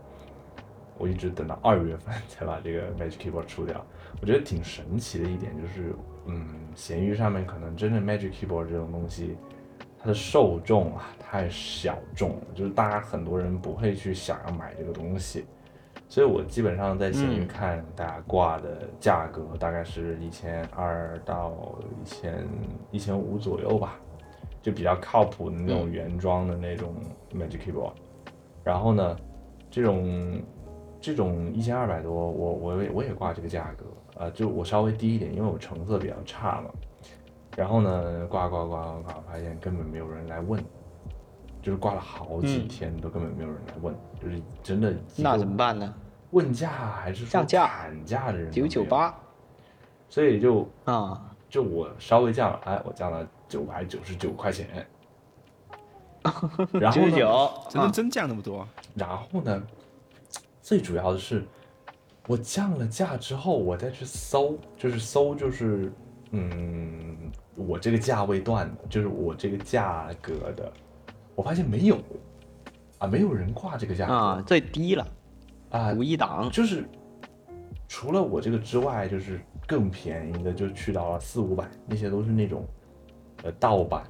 [0.97, 3.85] 我一直等到二月份才把这个 Magic Keyboard 出掉，
[4.21, 5.93] 我觉得挺神奇的一点就是，
[6.25, 9.35] 嗯，闲鱼上面可能真正 Magic Keyboard 这种东西，
[9.99, 15.45] 它的受众啊太小众了，就是大家很多人不会去想要买这个东西，
[16.07, 22.47] 所以我基本上在闲鱼看大家挂的价格大概是一千二到一千
[22.91, 23.99] 一千五左右吧，
[24.61, 26.95] 就比较靠谱的那种原装的那种
[27.33, 27.91] Magic Keyboard，
[28.63, 29.17] 然后呢，
[29.69, 30.41] 这种。
[31.05, 36.69] 这种一千二百多，我我也我也挂这个价格，呃，就我稍微低一点，因为我成色比较差嘛。
[37.55, 40.59] 然后呢，挂挂挂挂挂，发现根本没有人来问，
[41.61, 44.95] 就是挂了好几天都根本没有人来问，就是真的。
[45.15, 45.93] 那怎么办呢？
[46.31, 47.67] 问价还是降价？
[47.67, 49.15] 砍价的人九九八。
[50.09, 54.67] 所以就啊，就我稍微降了，哎，我降了九百九十九块钱。
[56.73, 57.51] 然后九？
[57.69, 58.67] 真的真降那么多？
[58.95, 59.61] 然后呢？
[60.65, 61.45] 最主要的是，
[62.25, 65.93] 我降了价之后，我再去搜，就是搜，就是
[66.31, 70.73] 嗯，我这个价位段的，就是我这个价格的，
[71.35, 71.99] 我发现没有
[72.97, 75.07] 啊，没有人挂这个价格啊，最低了
[75.69, 76.83] 啊，五一档，就是
[77.87, 82.65] 除了我这个之外，就是更便宜的就去到了四五百，那些都是那种
[83.43, 84.03] 呃盗版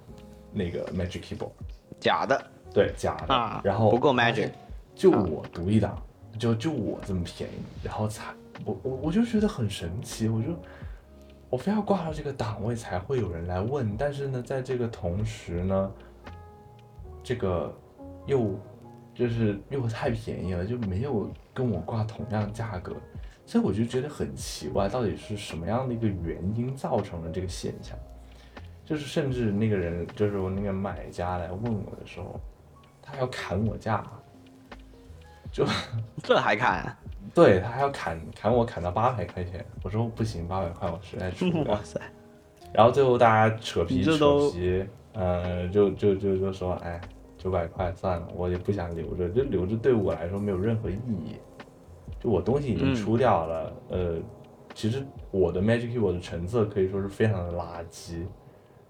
[0.54, 1.52] 那个 Magic Keyboard，
[2.00, 2.42] 假的，
[2.74, 4.52] 对，假的，然后不够 Magic。
[4.96, 6.02] 就我独一档，
[6.38, 10.50] 就就我这么便宜，然后才我我我就觉得很神奇，我就
[11.50, 15.92] 我非要挂到这个档位才会有人来问，但是呢，在这个同时呢，
[17.24, 17.74] 这个
[18.26, 18.60] 又
[19.14, 22.94] 就是又太便宜了，就没有跟我挂同样价格，
[23.46, 27.98] 所以我就觉得很奇怪，到底是什么样的一个原因造成了这个现象？
[28.84, 32.40] 就是甚至那个人，就是我那个买家来问我的时候，
[33.02, 34.06] 他要砍我价，
[35.56, 35.66] 就
[36.22, 36.94] 这还砍？
[37.34, 41.72] 对他还要砍砍我砍到八百块钱，我说不行，八百块我实在出不了。
[41.72, 42.00] 哇塞！
[42.74, 47.00] 然后最后大家扯皮扯皮，呃，就就就就说，哎，
[47.38, 51.38] 九百块算了，我也不想留着，就留着对我来说没有任何意义。
[52.20, 54.16] 就我东西已经嗯出掉了，呃，
[54.74, 58.26] 其实我的 Magic Keyboard 的成色可以说是非常的垃圾。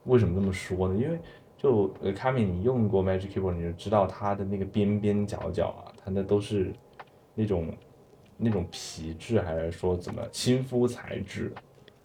[0.06, 0.96] 为什么这么说呢？
[0.96, 1.20] 因为
[1.58, 6.72] 就呃，卡米你用过 Magic Keyboard，你就知道它的那个边边角角啊，它那都是
[7.34, 7.74] 那种
[8.38, 11.52] 那种皮质，还是说怎么亲肤材质，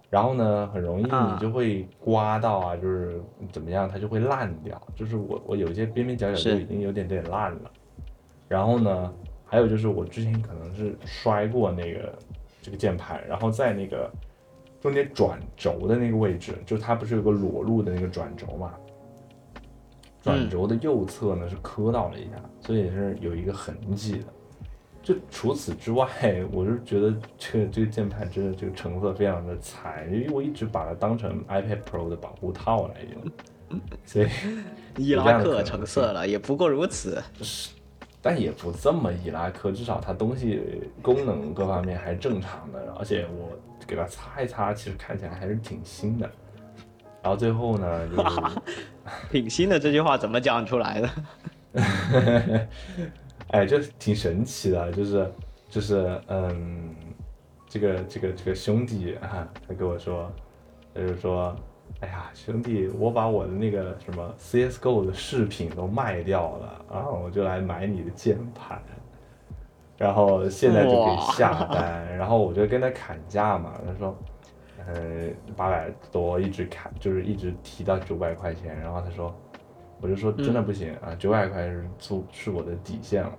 [0.08, 3.20] 然后呢，很容易啊你就会刮到啊，就是
[3.52, 4.80] 怎么样，它就会烂掉。
[4.96, 7.70] 就是我我有一些边边角角是就已经有点点烂了。
[8.48, 12.18] 然后呢，还有就是我之前可能是摔过那个
[12.62, 14.10] 这个键盘，然后在那个
[14.80, 18.74] 中间转轴的那个位置，就它不是有个裸露的那个转轴嘛？
[20.22, 24.24] 转轴的右侧呢是磕到了一下，所以是有一个痕迹的。
[25.02, 26.06] 就除此之外，
[26.52, 34.28] 我是觉得这个这个键盘真的这个成色非常的惨，因为我一直把它当成 iPad Pro 的保护套来用，所以
[34.98, 37.20] 伊拉克成色了，也不过如此。
[38.20, 40.61] 但也不这么伊拉克，至少它东西
[41.00, 43.56] 功能各方面还是正常的，而且我
[43.87, 46.30] 给它擦一擦，其实看起来还是挺新的。
[47.22, 48.40] 然后最后呢，就是
[49.30, 51.10] 挺新的这句话怎么讲出来的？
[53.52, 55.32] 哎，就挺神奇的，就是
[55.68, 56.94] 就是嗯，
[57.68, 60.30] 这个这个这个兄弟啊，他跟我说，
[60.94, 61.54] 他就说，
[62.00, 68.80] 哎呀，兄弟，我把我的那个什么 CSGO 的饰品都卖掉了，然后我就来买你的键盘，
[69.96, 74.16] 然后现在就可以下单，然后我就跟他砍价嘛，他说。
[74.86, 79.34] 呃，八百多一直砍，就是一直提到九百块钱，然后他说，
[80.00, 83.32] 我就说真的不行、啊，九百块是租是我的底线了。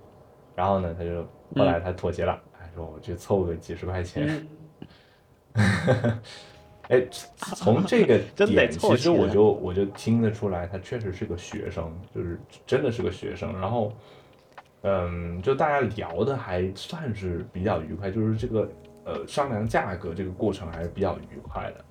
[0.54, 1.22] 然后呢，他就
[1.56, 4.46] 后来他妥协了，他说我去凑个几十块钱。
[6.88, 13.52] 哎，从这个 点，其实我就我就听得出来，他确实是个学生，就是真的是个学生。
[13.60, 13.92] 然后，
[14.82, 18.68] 嗯，就大家聊的还算是比较愉快，就是这个
[19.04, 21.84] 呃商量价格这个过程还是比较愉快的。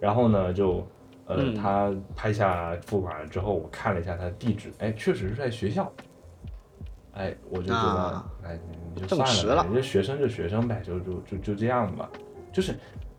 [0.00, 0.86] 然后呢，就
[1.26, 5.92] 呃、嗯他拍下付款了之后，我看了一下他的地址，哎，确实是在学校。
[7.12, 8.58] 哎，我就觉得，啊哎，
[8.94, 12.08] 你就算了你这学生就学生呗，就就就就这样吧。
[12.52, 12.74] 就是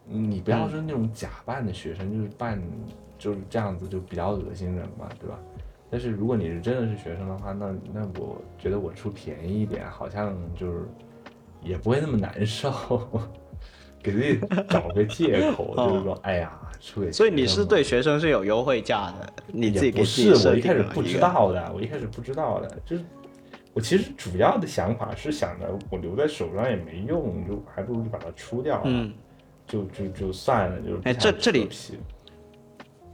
[0.05, 2.61] 你不要是那种假扮的学生，就是扮
[3.17, 5.37] 就是这样子，就比较恶心人嘛，对吧？
[5.89, 10.87] 但是如果你是真的是学生的话，那那我觉得我出便宜一点，好像就是
[11.63, 12.71] 也不会那么难受，
[14.01, 21.19] 给自己找个借口， 就是说，哎呀，出给所以你是对学生是有优惠价的，你自己不给自己是，设我一开始不知。
[21.19, 23.03] 道的，我一开始不知道的，就是
[23.73, 29.13] 我其实主要的想法是想着我留在手上也没用，就还不如就把它出掉了，嗯，
[29.67, 31.69] 就就就算了，就是哎这这里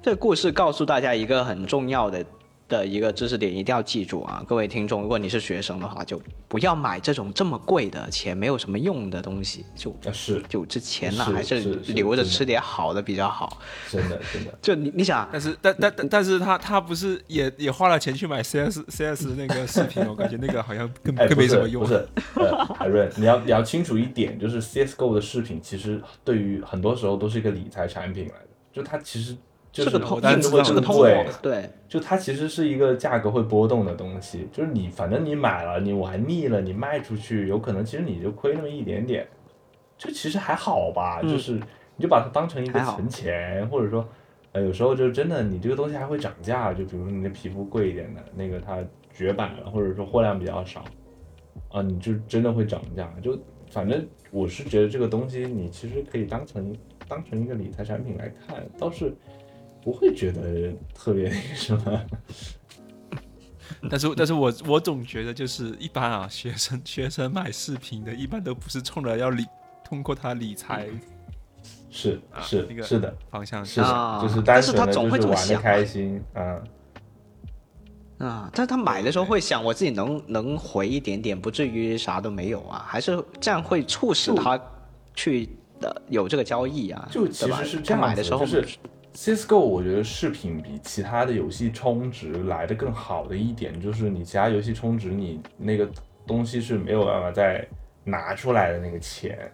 [0.02, 2.26] 这故事告诉大家一个很重要的
[2.68, 13.58] 的一个知识点，一定要记住啊，各位听众，如果你是学生的话，就不要买这种这么贵的钱没有什么用的东西，就啊是就这钱呢、是还是留着吃点好的比较好。
[13.90, 14.54] 真的真的。
[14.62, 21.84] 就你你想，但是但但但但是他他不是也也花了钱去买 CS CS 那个视频，我感觉那个好像更哎，更没什么用。
[21.84, 29.36] 不是，呃，海润，你要你要清楚一点，就是 CSGO 的视频其实对于很多时候都是一个理财产品来的，就它其实
[29.84, 31.06] 就是个通我当然知道是个通货
[31.42, 39.28] 对，，对，就它其实是一个价格会波动的东西，就是你反正你买了，你玩腻了，你卖出去，有可能其实你就亏那么一点点，
[39.98, 41.30] 就其实还好吧，嗯。
[41.30, 41.54] 就是
[41.96, 44.08] 你就把它当成一个存钱，或者说，
[44.52, 48.78] 呃，有时候就真的你这个东西还会涨价，就比如说你的皮肤贵一点的那个它
[49.14, 50.84] 绝版了，或者说货量比较少，
[51.70, 53.38] 啊，你就真的会涨价，就
[53.72, 56.76] 反正我是觉得这个东西你其实可以当成
[57.08, 59.12] 当成一个理财产品来看，倒是
[59.88, 62.02] 不会觉得特别那个什么。
[63.90, 69.46] 但是但是我我总觉得就是一般啊，学生学生买视频的，一般都不是冲着要理
[69.86, 70.88] 通过他理财
[71.90, 76.62] 是啊是那个是的，方向是，啊就是单但是他纯的总会就是玩的这么想开心，啊，
[78.18, 84.60] 啊，但他买的时候会想，我自己能能回一点点，不至于啥都没有啊，还是这样会促使他
[85.16, 85.48] 去
[85.80, 87.64] 的有这个交易啊，就其对吧？
[87.64, 88.68] 实是这样子，他买的时候就是
[89.14, 95.90] CSGO，我觉得视频比其他的游戏充值来的更好的一点，就是你其他游戏充值，你那个
[96.26, 97.68] 东西是没有办法再
[98.04, 99.52] 拿出来的那个钱。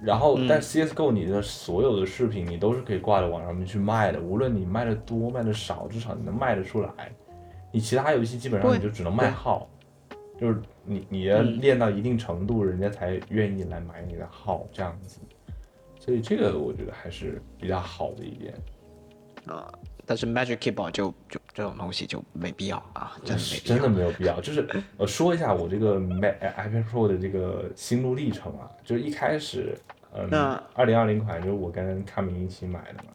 [0.00, 6.90] 然后，嗯但 CSGO 你的所有的视频你都是可以挂在网上面去卖的，无论你卖的多卖的少，至少你能卖得出来。
[7.72, 9.68] 你其他游戏基本上你就只能卖号，
[10.40, 15.18] 就是你你要嗯练到一定程度，人家才愿意来买你的号这样子。
[16.08, 18.54] 所以这个我觉得还是比较好的一点。
[19.44, 19.70] 啊，
[20.06, 23.58] 但是 Magic Keyboard 就就这种东西就没必要啊，真的没。
[23.58, 24.40] 真的没有必要。
[24.40, 29.76] 就是呃，说一下我这个 Mac iPad Pro 的这个心路历程啊，就是一开始，
[30.14, 33.10] 嗯那，二零二零款就是我跟康明一起买的嘛。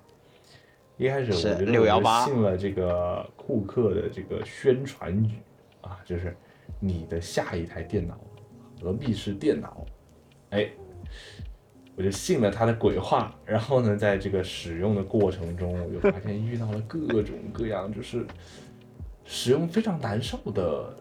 [0.98, 5.32] 一开始我觉得我就618信了这个库克的这个宣传语
[5.82, 6.38] 啊，就是
[6.80, 8.20] 你的下一台电脑
[8.80, 9.84] 何必是电脑？
[10.52, 10.70] 哎，
[11.96, 13.34] 我就信了他的鬼话。
[13.46, 18.26] 然后呢，在这个使用的过程中，我就发现遇到了各种各样就是
[19.26, 20.96] 使用非常难受的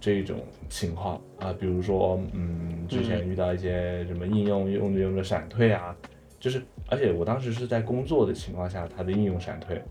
[0.00, 0.38] 这种
[0.68, 5.96] 情况啊，比如说，嗯，之前遇到一些什么应用用着用着闪退啊，
[6.38, 9.82] 就是，而且我当时是在工作的情况下，它的应用闪退，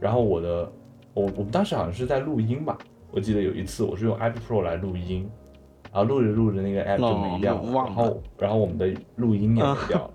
[0.00, 0.72] 然后我的，
[1.12, 2.76] 我我们当时好像是在录音吧，
[3.10, 5.28] 我记得有一次我是用 iPad Pro 来录音，
[5.94, 10.10] 然后录着录着那个 app 就没掉然后然后我们的录音也没掉了，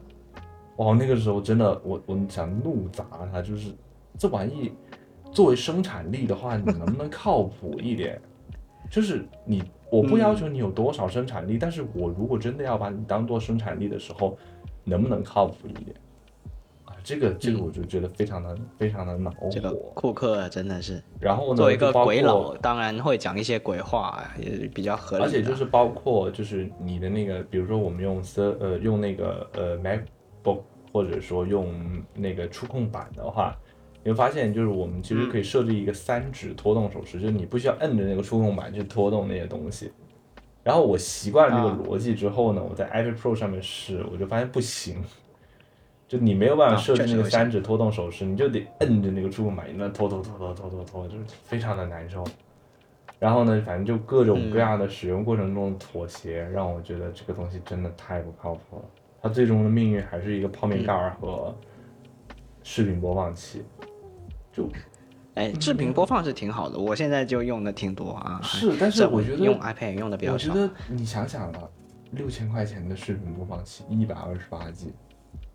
[0.76, 3.72] 哇，那个时候真的我我想怒砸它，就是
[4.18, 4.74] 这玩意
[5.32, 8.22] 作为生产力的话，你能不能 靠谱一点？
[8.92, 14.38] 就是你，我不要求你有多少生产力，但是我如果真的要把你当做生产力的时候，
[14.84, 15.96] 能不能靠谱一点？
[17.00, 19.50] 啊，这个这个我就觉得非常的非常的恼火。
[19.50, 25.24] 这个库克真的是然后呢，作为一个鬼佬，当然会讲一些鬼话，也比较合理。
[25.24, 31.74] 而且就是包括就是你的那个，比如说我们用 s 呃用那个呃 MacBook 或者说用
[32.14, 33.56] 那个触控板的话，
[34.04, 39.92] 你会发现就是我们其实可以设置一个三指拖动手势，就是你不需要摁着那个触控板去拖动那些东西。
[40.62, 45.02] 然后我习惯了这啊个逻辑之后呢，我在 iPad Pro 上面试，我就发现不行，
[46.10, 52.26] 就你没有办法啊设置那个三指拖动手势，你就得摁着那个触控板，那拖拖拖拖拖拖拖，就是非常的难受。
[53.20, 58.86] 然后呢，反正就各种各样的使用过程中的妥协，让我觉得这个东西真的太不靠谱了。
[59.22, 61.56] 它最终的命运还是一个泡面盖儿和
[62.64, 63.64] 视频播放器。
[64.52, 64.68] 就
[65.36, 68.40] 哎，视频播放是挺好的，我现在就用的挺多啊。
[68.42, 70.52] 是，但是我觉得用 iPad 用的比较少。
[70.52, 71.60] 我觉得你想想吧，
[72.12, 74.92] 六千块钱的视频播放器，一百二十八 G，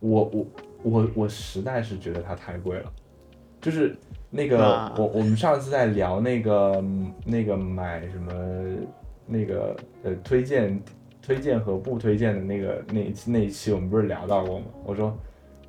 [0.09, 0.47] 我我
[0.83, 2.93] 我我实在是觉得它太贵了。
[3.61, 3.97] 就是
[4.31, 8.33] 那个那我我们上次在聊那个嗯那个买什么
[9.27, 10.79] 那个呃推荐
[11.23, 14.67] 推荐和不推荐的那个那那一期我们不是聊到过吗？
[14.85, 15.17] 我说。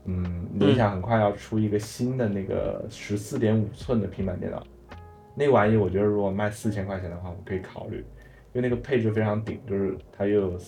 [0.07, 4.63] 嗯，联想很快要出一个新的那个十四点五寸的平板电脑，
[5.33, 8.05] 那玩意我觉得如果卖四千块钱的话，我可以考虑，
[8.53, 10.59] 因为那个配置非常顶，就是它又有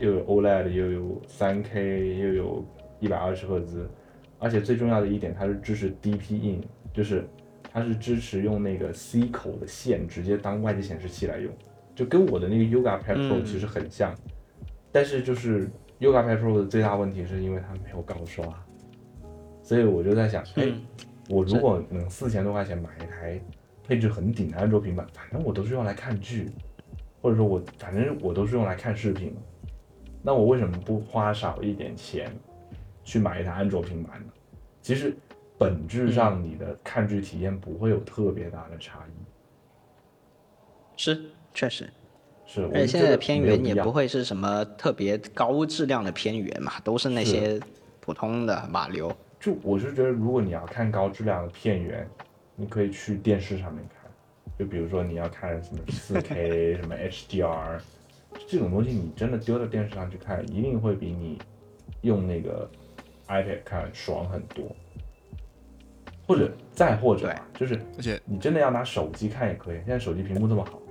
[0.00, 2.64] 又有 OLED，又有三 K，又有
[3.00, 3.88] 一百二十赫兹，
[4.38, 6.60] 而且最重要的一点，它是支持 DP in，
[6.92, 7.24] 就是
[7.72, 11.52] 它是支持用那个 C 口的线直接当外接显示器来用，
[11.94, 14.14] 就跟我的那个 Yoga Pad Pro 嗯其实很像，
[14.90, 15.68] 但是就是
[16.00, 18.46] Yoga Pad Pro 的最大问题是因为它没有高刷。
[19.62, 20.80] 所以我就在想，哎，嗯
[21.28, 23.40] 我如果能四千多块钱买一台
[23.82, 26.48] 配置很顶的安卓平板，反正我都是用来看剧，
[27.20, 29.34] 或者说我反正我都是用来看视频，
[30.22, 32.30] 那我为什么不花少一点钱
[33.06, 34.26] 去买一台安卓平板的？
[34.82, 35.16] 其实
[35.56, 39.12] 本质上你的看剧体验不会有特别大的差异。
[40.96, 41.88] 是，确实。
[42.44, 47.60] 是，我而且现在的片源也不会是什么特别高质量的片源嘛，都是那些
[48.00, 49.14] 普通的码流。
[49.38, 52.08] 就我是觉得，如果你要看高质量的片源，
[52.56, 54.10] 你可以去电视上面看，
[54.58, 57.80] 就比如说你要看什么四 K 什么 HDR
[58.46, 61.38] 这种东西，你真的丢到电视上去看，一定会比你
[62.02, 62.68] 用那个
[63.28, 64.64] iPad 看爽很多。
[66.28, 70.82] 或者再或者啊，就是而且你真的要拿手机看也可以，现在手机屏幕这么好，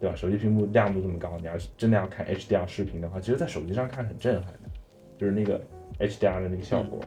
[0.00, 0.16] 对吧？
[0.16, 4.58] 手机屏幕亮度这么高，你要是真的要看 HDR 视频的话，其实在手机上看很震撼的，
[5.16, 5.60] 就是那个
[6.00, 6.98] HDR 的那个效果。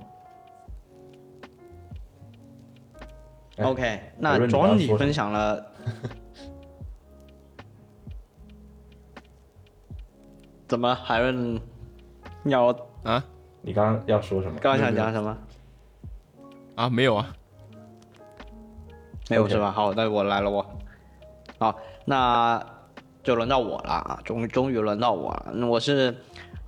[3.57, 5.73] 哎 OK，那庄你分享了，
[10.69, 11.59] 怎么海润
[12.45, 12.67] 要
[13.03, 13.21] 啊
[13.66, 14.59] 你刚刚要说什么？
[14.59, 15.38] 刚刚想讲什么？
[16.76, 17.34] 啊没有啊，
[19.30, 19.72] 没有是吧？
[19.72, 20.66] 好，那我来了我。
[21.57, 22.61] 好，那
[23.24, 25.66] 就轮到我了啊，终终于轮到我了。
[25.66, 26.14] 我是，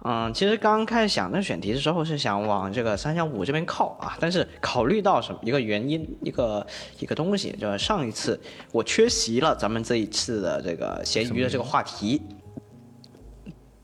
[0.04, 6.66] 嗯，其实刚刚开始想那选题的时候是想往这个三幺五这边靠啊，但是考虑到什么一个原因，一个
[7.00, 8.39] 一个东西，就是上一次
[8.72, 12.22] 我缺席了咱们这一次的这个闲鱼的这个话题。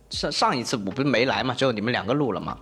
[0.09, 2.57] 上上一次我不是没来嘛，只有你们两个录了嘛，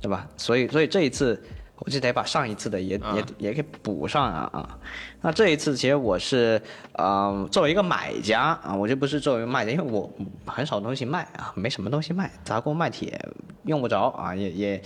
[0.00, 0.28] 对吧？
[0.36, 1.42] 所以所以这一次
[1.78, 4.78] 我就得把上一次的也、也也给补上啊啊。
[5.20, 6.60] 那这一次其实我是
[6.92, 10.10] 呃作为一个买家啊，我就不是作为卖家，因为我
[10.46, 13.20] 很少东西卖啊，没什么东西卖，砸锅卖铁
[13.64, 14.82] 用不着啊，也也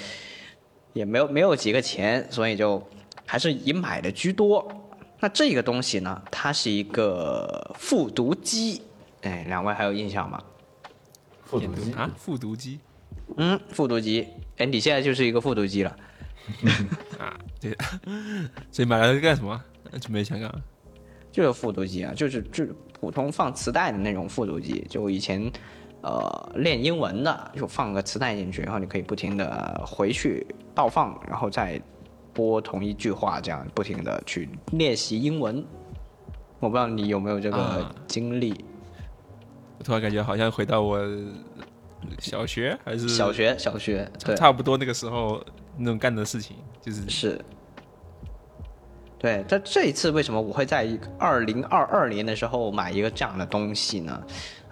[0.92, 2.82] 也没有没有几个钱，所以就
[3.26, 4.66] 还是以买的居多。
[5.20, 8.82] 那这个东西呢，它是一个复读机，
[9.22, 10.42] 哎，两位还有印象吗？
[11.44, 12.80] 复读机啊，复读机
[13.36, 14.26] 嗯，复读机，
[14.62, 15.96] 哎，你现在就是一个复读机了。
[17.18, 17.76] 啊，对，
[18.70, 19.60] 所以买来干什么？
[20.00, 20.48] 准备想干？
[21.32, 25.50] 就是复读机啊，就是就是普通放磁带的那种复读机，就以前
[26.02, 31.80] 呃练英文的，就放个磁带进去，然后你可以不停的回去倒放，然后再
[32.32, 35.64] 播同一句话，这样不停的去练习英文。
[36.60, 38.64] 我不知道你有没有这个啊经历？
[39.78, 40.98] 我突然感觉好像回到我
[42.18, 45.42] 小学还是小学小学对差不多那个时候
[45.76, 47.40] 那种干的事情，就是是。
[49.18, 54.20] 对，但这一次为什么我会在二零二二年的时候买一个这样的东西呢？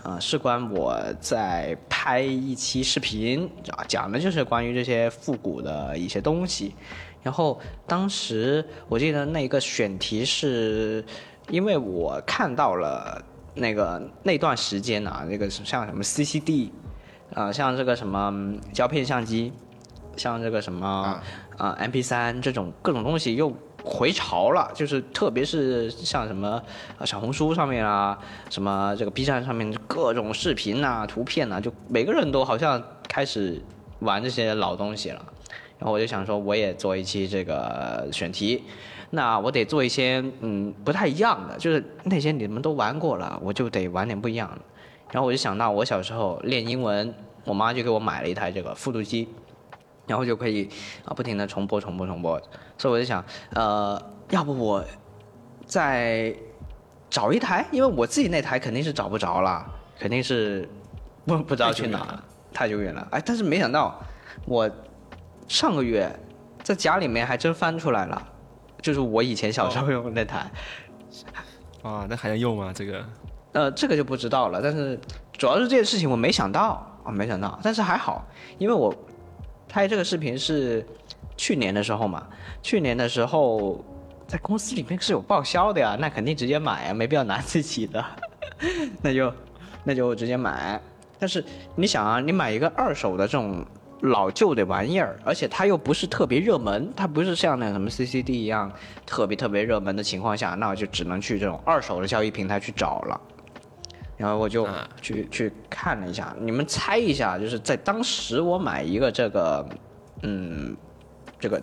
[0.02, 6.74] 啊、事关我在拍一期视频，啊，讲的就是关于这些复古的一些东西。
[7.22, 11.04] 然后当时我记得那个选题是，
[11.48, 13.22] 因为我看到了
[13.54, 16.70] 那个那段时间啊，那个像什么 CCD，
[17.34, 19.52] 啊、像这个什么嗯胶片相机，
[20.16, 21.20] 像这个什么
[21.56, 23.52] 啊、MP 3这种各种东西又
[23.82, 26.62] 回潮了，就是特别是像什么
[26.98, 28.18] 呃小红书上面啊，
[28.50, 33.62] 什么这个 B 站上面各种视频啊、图片啊，就每个人都好像开始
[34.00, 35.24] 玩这些老东西了。
[35.78, 38.64] 然后我就想说，我也做一期这个选题，
[39.08, 44.60] 那我得做一些嗯不太一样的，就是那些你们都玩过了，我就得玩点不一样的。
[45.12, 49.28] 然后我就想到我小时候练英文，我妈就给我买了一台这个复读机，
[50.06, 50.68] 然后就可以
[51.04, 52.40] 啊不停的重播重播重播，
[52.78, 54.00] 所以我就想，呃，
[54.30, 54.84] 要不我
[55.66, 56.34] 再
[57.08, 59.66] 找一台，因为我自己那台肯定是找不着了，
[59.98, 60.68] 肯定是
[61.24, 63.06] 不不知道去哪了，太久远了。
[63.10, 64.00] 哎，但是没想到
[64.46, 64.70] 我
[65.48, 66.08] 上个月
[66.62, 68.28] 在家里面还真翻出来了，
[68.80, 70.50] 就是我以前小时候用的那台。
[71.82, 72.72] 啊，那还能用吗？
[72.74, 73.04] 这个
[73.52, 74.98] 呃，这个就不知道了，但是
[75.32, 78.24] 主要是这件事情我没想到啊，没想到，但是还好，
[78.58, 78.94] 因为我
[79.68, 80.86] 拍这个视频是
[81.36, 82.26] 去年的时候嘛，
[82.62, 83.84] 去年的时候
[84.26, 88.04] 在公司里面是有报销的呀，那肯定直接买啊，没必要拿自己的，
[89.02, 89.32] 那就
[89.82, 90.80] 那就直接买。
[91.18, 91.44] 但是
[91.74, 93.64] 你想啊，你买一个二手的这种
[94.02, 98.70] 老旧的玩意儿，而且它又不是特别热门，它不是像那什么 CCD 一样
[99.04, 103.20] 特别特别热门的情况下，那我就只能去这种二手的交易平台去找了。
[104.20, 109.66] 然后我就啊去、去看了一下，你们猜一下，就是在当时我买一个这个，
[110.24, 110.76] 嗯，
[111.38, 111.58] 这个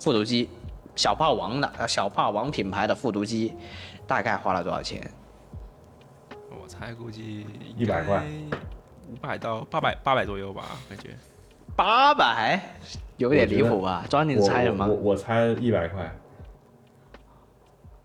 [0.00, 0.48] 复读机，
[0.96, 3.52] 小霸王的，呃，小霸王品牌的复读机，
[4.06, 5.06] 大概花了多少钱？
[6.50, 7.46] 我猜估计
[7.76, 8.24] 一百块，
[9.12, 11.10] 五百到八百八百左右吧，感觉。
[11.76, 12.58] 八百，
[13.18, 14.06] 有点离谱吧？
[14.08, 14.94] 庄，你我猜什么我？
[14.94, 16.10] 我猜一百块。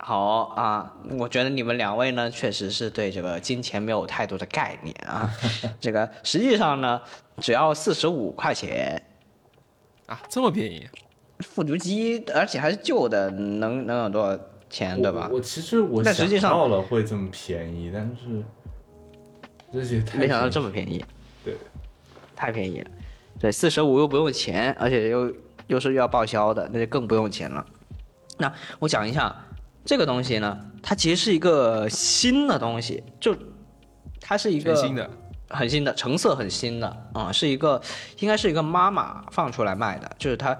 [0.07, 5.27] 好啊，我觉得你们两位呢，确实是对这个金钱没有太多的概念啊。
[5.81, 7.01] 这个实际上呢，
[7.41, 9.01] 只要四十五块钱，
[10.05, 10.87] 啊，这么便宜？
[11.39, 14.39] 复读机，而且还是旧的，能能有多少
[14.69, 15.37] 钱，对吧我？
[15.37, 18.43] 我其实我但实际上到了会这么便宜，但是
[19.73, 21.03] 这些太没想到这么便宜，
[21.43, 21.57] 对，
[22.35, 22.91] 太便宜了。
[23.39, 25.33] 对，四十五又不用钱，而且又
[25.65, 27.65] 又是要报销的，那就更不用钱了。
[28.37, 29.35] 那我讲一下
[29.85, 33.35] 这个东西呢，它其实是一个新的东西，就
[34.19, 35.09] 它是一个全新的，
[35.49, 37.79] 很新的，成色很新的啊、是一个
[38.19, 40.57] 应该是一个妈妈放出来卖的，就是它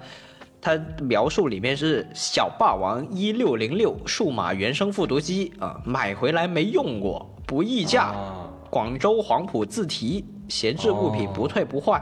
[0.60, 12.00] 它描述里面是小霸王一六零六数码原生复读机啊、买回来没用过，不议价，啊，广州黄埔自提，闲置物品哦不退不换。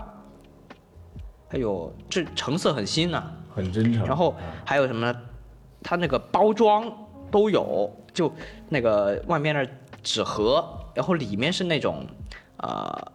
[1.51, 4.05] 哎呦这成色很新呐、很真诚。
[4.05, 5.19] 然后啊还有什么呢？
[5.83, 6.91] 它那个包装
[7.31, 8.33] 都有，就
[8.69, 9.69] 那个外面的
[10.03, 10.65] 纸盒，
[10.95, 12.07] 然后里面是那种，
[12.59, 13.13] 呃，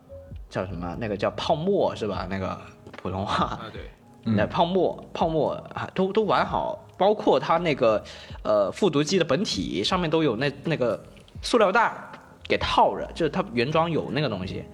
[0.49, 0.95] 叫什么？
[0.99, 2.27] 那个叫泡沫是吧？
[2.29, 2.59] 那个
[3.01, 3.81] 普通话，啊，对，
[4.23, 8.03] 那泡沫泡沫啊，都都完好，包括它那个
[8.43, 11.01] 呃复读机的本体上面都有那那个
[11.41, 11.93] 塑料袋
[12.43, 14.65] 给套着，就是它原装有那个东西，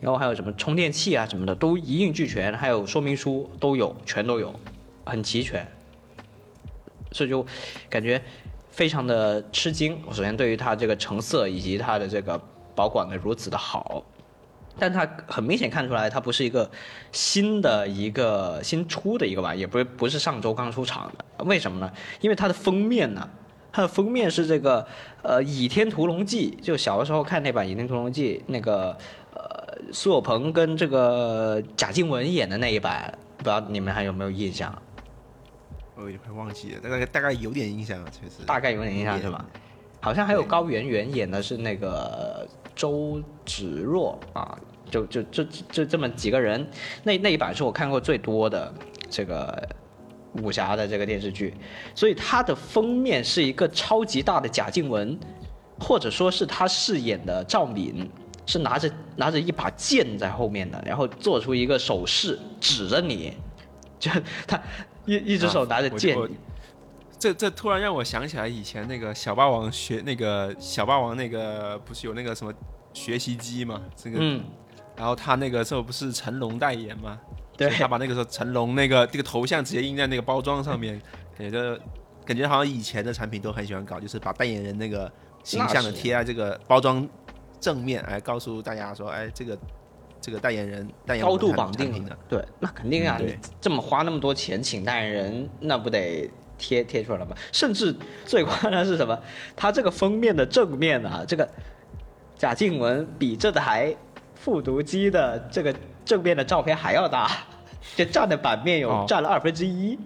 [0.00, 4.52] 然后还有什么充电器啊什么的都一应俱全，还有说明书都有，全都有，
[5.04, 5.66] 很齐全，
[7.12, 7.46] 所以就
[7.88, 8.20] 感觉
[8.78, 10.00] 非常的吃惊。
[10.06, 12.40] 我首先对于它这个成色以及它的这个
[12.76, 14.04] 保管的如此的好，
[14.78, 16.70] 但它很明显看出来，它不是一个
[17.10, 21.44] 新的一个新出的一个吧，也不是不是上周刚出厂的。
[21.44, 21.92] 为什么呢？
[22.20, 23.28] 因为它的封面呢，
[23.72, 24.86] 它的封面是这个
[25.24, 28.96] 呃《倚天屠龙记》，就小的时候看那版《倚天屠龙记》，那个
[29.34, 34.72] 呃苏有朋跟这个贾静雯演的那一版，不知道你们还有没有印象？
[35.98, 38.44] 我有点快忘记了，大概大概有点印象，确实。
[38.46, 39.44] 大概有点印象是吧？
[40.00, 42.46] 好像还有高圆圆演的是那个
[42.76, 44.56] 周芷若啊，
[44.88, 46.64] 就就就就这么几个人，
[47.02, 48.72] 那那一版是我看过最多的
[49.10, 49.68] 这个
[50.34, 51.52] 武侠的这个电视剧，
[51.96, 55.18] 所以它的封面是一个超级大的贾静雯，
[55.80, 58.08] 或者说是她饰演的赵敏，
[58.46, 63.32] 是拿着拿着一把剑在后面的，然后做出一个手势指着你，
[63.98, 64.12] 就
[64.46, 64.62] 他
[65.08, 66.16] 一一只手拿着剑，
[67.18, 72.52] 这这突然让我想起来以前那个小霸王学那个小霸王那个不是有那个什么
[72.92, 73.82] 学习机嘛？
[73.96, 74.44] 这个，嗯，
[74.94, 77.18] 然后他那个时候不是成龙代言吗？
[77.56, 81.00] 对他把那个时候成龙那个这个头像直接印在那个包装上面，
[81.36, 81.80] 感觉
[82.24, 85.10] 感觉好像以前的产品都很喜欢搞，就是把代言人那个
[85.42, 87.08] 形象的贴在这个包装
[87.58, 89.58] 正面，来告诉大家说，哎，这个
[90.20, 90.88] 这个代言人
[91.20, 92.16] 高度绑定的。。
[92.28, 97.36] 对，那肯定啊，嗯你这么花那么多钱请代言人，那不得贴贴出来吗？
[97.52, 97.94] 甚至
[98.24, 99.18] 最夸张是什么？
[99.56, 101.48] 它这个封面的正面啊，这个
[102.36, 103.94] 贾静雯比这台
[104.34, 107.30] 复读机的这个正面的照片还要大，
[107.96, 109.98] 就占的版面有哦占了二分之一，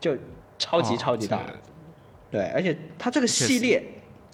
[0.00, 0.16] 就
[0.58, 1.38] 超级哦超级大。
[1.38, 1.58] 这个
[2.30, 3.82] 对，而且它这个系列，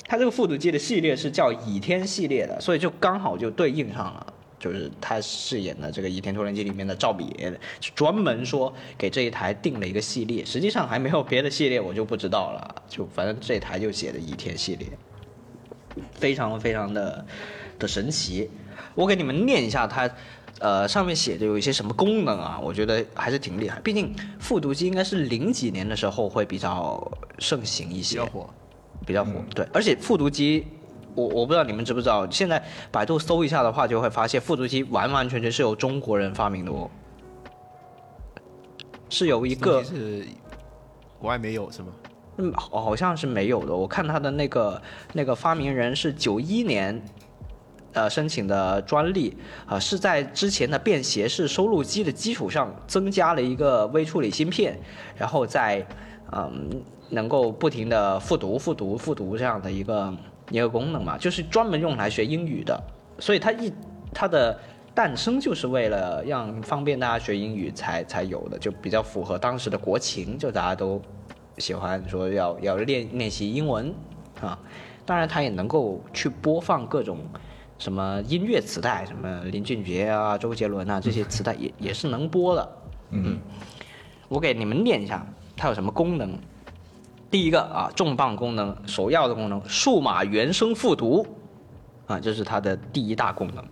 [0.07, 4.32] 它这个复读机的系列是叫倚天系列的，所以就刚好就对应上了。
[4.63, 7.29] 就是他饰演的这个《倚天屠龙记》里面的赵敏，
[7.97, 12.83] 专门说给这一台定了一个系列，实际上还没有别的系列，我就不知道了。
[12.89, 14.87] 就反正这台就写的倚天系列，
[16.13, 17.27] 非常非常的
[17.77, 18.49] 的神奇。
[18.95, 20.09] 我给你们念一下它，
[20.61, 22.61] 呃，上面写的有一些什么功能啊？
[22.63, 23.81] 我觉得还是挺厉害。
[23.81, 27.11] 毕竟复读机应该是零几年的时候会比较
[27.41, 28.51] 盛行一些，比较火。
[29.05, 29.33] 比较火。
[29.53, 30.65] 对，而且复读机，
[31.15, 36.89] 我我不知道你们知不知道，现在百度搜一下的话，就会发现复读机完完全全是由中国人发明的哦，
[39.09, 40.27] 是有一个是
[41.19, 41.89] 国外没有是吗？
[42.39, 43.77] 嗯，好好像是没有的。
[43.77, 44.81] 我看他的那个
[45.13, 46.99] 那个发明人是九一年，
[47.93, 49.37] 呃申请的专利，
[49.67, 54.81] 啊、是在之前的便携式收录机的基础上增加了一个微处理芯片，
[55.15, 55.87] 然后再
[56.33, 60.11] 嗯能够不停的复读、复读、复读这样的一个
[60.53, 62.81] 一个功能嘛，就是专门用来学英语的。
[63.19, 63.73] 所以它一
[64.13, 64.59] 它的
[64.95, 71.01] 诞生就是为了让方便大家学英语才才有的，就比较符合当时的国情，就大家都
[71.59, 73.95] 喜欢说要要练练习英文
[74.41, 74.59] 啊。
[75.05, 77.19] 当然，它也能够去播放各种
[77.79, 82.77] 什么音乐磁带，什么林俊杰啊、周杰伦啊这些磁带也也是能播的。
[83.11, 83.39] 嗯，
[84.29, 85.27] 我给你们念一下
[85.57, 86.39] 它有什么功能。
[87.33, 91.27] 第一个啊，重磅功能，首要的功能，数码原声复读，
[92.07, 93.65] 啊，这是它的第一大功能。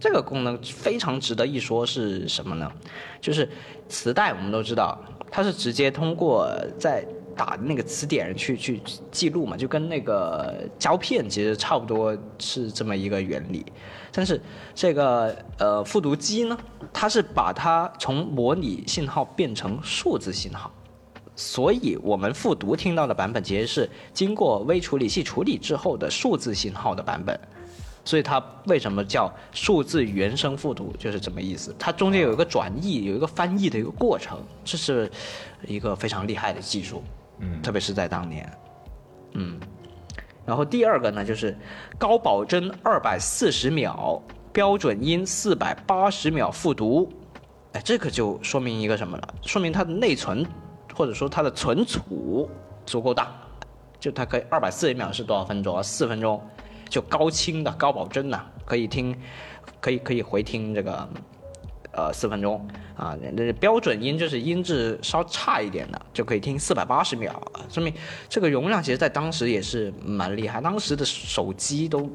[0.00, 2.72] 这个功能非常值得一说是什么呢？
[3.20, 3.46] 就是
[3.90, 4.98] 磁带，我们都知道
[5.30, 7.04] 它是直接通过在
[7.36, 8.80] 打那个词典去去
[9.10, 13.66] 记录嘛，就跟那个胶片其实差不多是这么一个原理。
[14.10, 14.40] 但是
[14.74, 16.56] 这个呃复读机呢，
[16.90, 20.72] 它是把它从模拟信号变成数字信号。
[21.38, 27.38] 所以，我们复读听到的版本其实是经过微处理器处理之后的数字信号的版本，
[28.04, 31.72] 所以它为什么叫数字原声复读，就是这么意思。
[31.78, 35.08] 它中间有一个转译，有一个翻译的一个过程，这是
[35.64, 37.04] 一个非常厉害的技术，
[37.38, 38.52] 嗯特别是在当年，
[39.34, 39.60] 嗯。
[40.44, 41.56] 然后第二个呢，就是
[41.96, 44.20] 高保真二百四十秒，
[44.52, 47.08] 标准音四百八十秒复读，
[47.74, 49.34] 哎，这个就说明一个什么了？
[49.44, 50.44] 说明它的内存
[50.98, 52.50] 或者说它的存储
[52.84, 53.32] 足够大，
[54.00, 55.80] 就它可以二百四十秒是多少分钟啊？
[55.80, 56.42] 四分钟，
[56.90, 59.16] 就高清的高保真的、可以听，
[59.80, 61.08] 可以可以回听这个，
[61.92, 63.16] 呃，四分钟啊。
[63.32, 67.94] 那标准音就是音质稍差一点的，就可以听四百八十秒，说明
[68.28, 70.60] 这个容量其实在当时也是蛮厉害。
[70.60, 72.10] 当时的手机都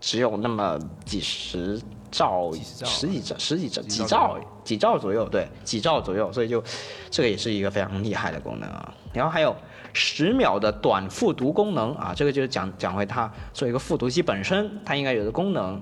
[0.00, 6.62] 只有那么几十兆、几十几兆、十几兆、几几兆几兆左右，对，几兆左右，所以就
[7.10, 8.94] 这个也是一个非常厉害的功能啊。
[9.12, 9.54] 然后还有
[9.92, 15.80] 十秒的短复读功能啊，这个就是讲讲回它作为一个复读机本身它应该有的功能。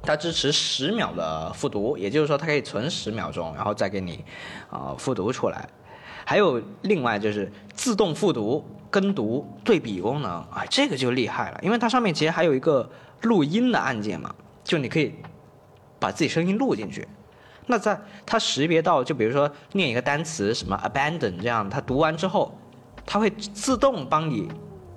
[0.00, 4.24] 它支持十秒的复读，也就是说它可以存十秒钟，然后再给你
[4.70, 5.68] 啊、复读出来。
[6.24, 12.88] 还有另外就是自动复读、跟读、对比功能，啊，这个就厉害了，因为它上面其实还有一个
[13.22, 15.14] 录音的按键嘛，就你可以
[15.98, 17.06] 把自己声音录进去。
[17.66, 22.56] 那在它识别到，就比如说念一个单词什么 abandon 这样，它读完之后，
[23.04, 24.48] 它会自动帮你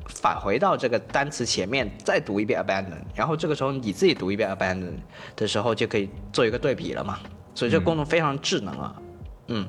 [0.08, 4.94] 返回到这个单词前面，再读一遍 abandon，然后这个时候你自己读一遍 abandon
[5.36, 7.20] 的时候，就可以做一个对比了嘛。
[7.54, 8.96] 所以这个功能非常智能啊，
[9.48, 9.68] 嗯，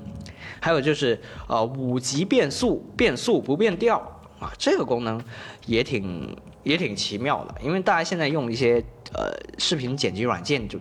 [0.61, 3.99] 还有就是呃五级变速，变速不变调
[4.39, 5.21] 啊，这个功能
[5.67, 8.83] 也挺也挺奇妙的，因为大家现在用一些
[9.15, 10.79] 呃视频剪辑软件就。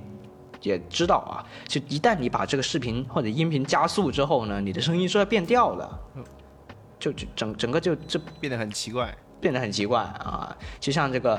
[0.64, 6.00] 也知道啊，就一旦你把这个视频或者音频加速之后呢，你的声音是要变调的，
[7.00, 9.12] 就就整整个就就变得很奇怪。
[9.40, 11.34] 变得很奇怪啊，就像这个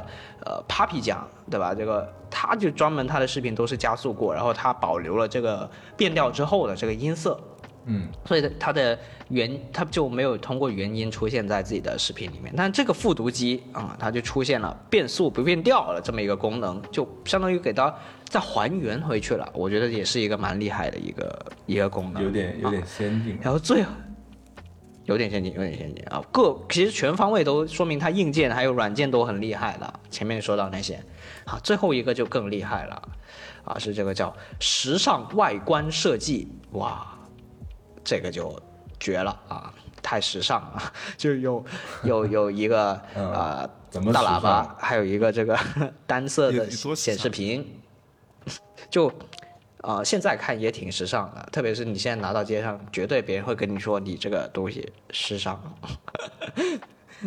[0.45, 1.72] 呃 Papi 酱，对吧？
[1.72, 7.40] 这个他就专门他的视频都是加速过，然后他保留了这个变调之后的这个音色，
[7.84, 12.52] 嗯，所以它的原它就没有通过原音出现在自己的视频里面。
[12.56, 19.48] 但这个复读机啊、它就出现了变速不变调了这么一个功能，就相当于给它再还原回去了。
[19.52, 23.38] 我觉得也是一个蛮厉害的一个一个功能，有点有点先进。
[23.42, 23.84] 然后最
[25.06, 26.22] 有点先进，有点先进啊！
[26.30, 30.00] 各其实全方位都说明它硬件还有软件都很厉害了。
[30.08, 31.02] 前面说到那些，
[31.44, 33.02] 好，最后一个就更厉害了，
[33.64, 37.11] 啊，是这个叫时尚外观设计，哇，
[38.05, 38.59] 这个就
[38.98, 39.72] 绝了啊！
[40.03, 41.64] 太时尚了， 就有
[42.05, 43.70] 有有一个 嗯呃
[44.12, 45.59] 大喇叭，还有一个这个
[46.07, 47.64] 单色的显示屏，
[48.90, 49.12] 就
[49.82, 55.61] 呃，现在看也挺时尚的，特别是你现在拿到街上，绝对别人会跟你说你这个东西时尚。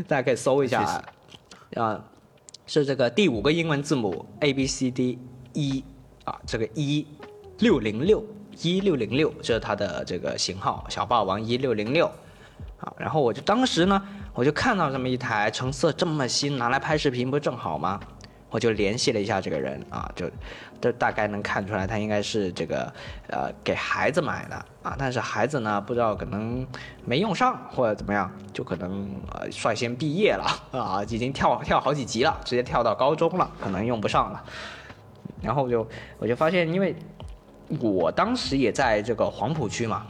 [0.07, 1.03] 大家可以搜一下啊，
[1.75, 2.05] 啊，
[2.65, 5.19] 是这个第五个英文字母 A B C D
[5.53, 5.83] E
[6.25, 7.07] 啊，这个一
[7.59, 8.25] 六零六
[8.61, 12.09] 一六零六，这是它的这个型号，小霸王一六零六。
[12.79, 14.01] 啊，然后我就当时呢，
[14.33, 17.99] 我就看到这么一台成色这么新，拿来拍视频不正好吗？
[18.49, 20.29] 我就联系了一下这个人啊，就
[20.79, 22.93] 都大概能看出来，他应该是这个
[23.27, 26.65] 呃给孩子买的啊，但是孩子呢不知道可能
[27.03, 30.45] 没用上或者怎么样，就可能呃率先毕业了
[30.79, 34.41] 啊，已经跳跳好几级了，直接跳到高中了，可能用不上了。
[35.41, 35.85] 然后就
[36.17, 36.95] 我就发现，因为
[37.79, 40.05] 我当时也在这个黄浦区嘛，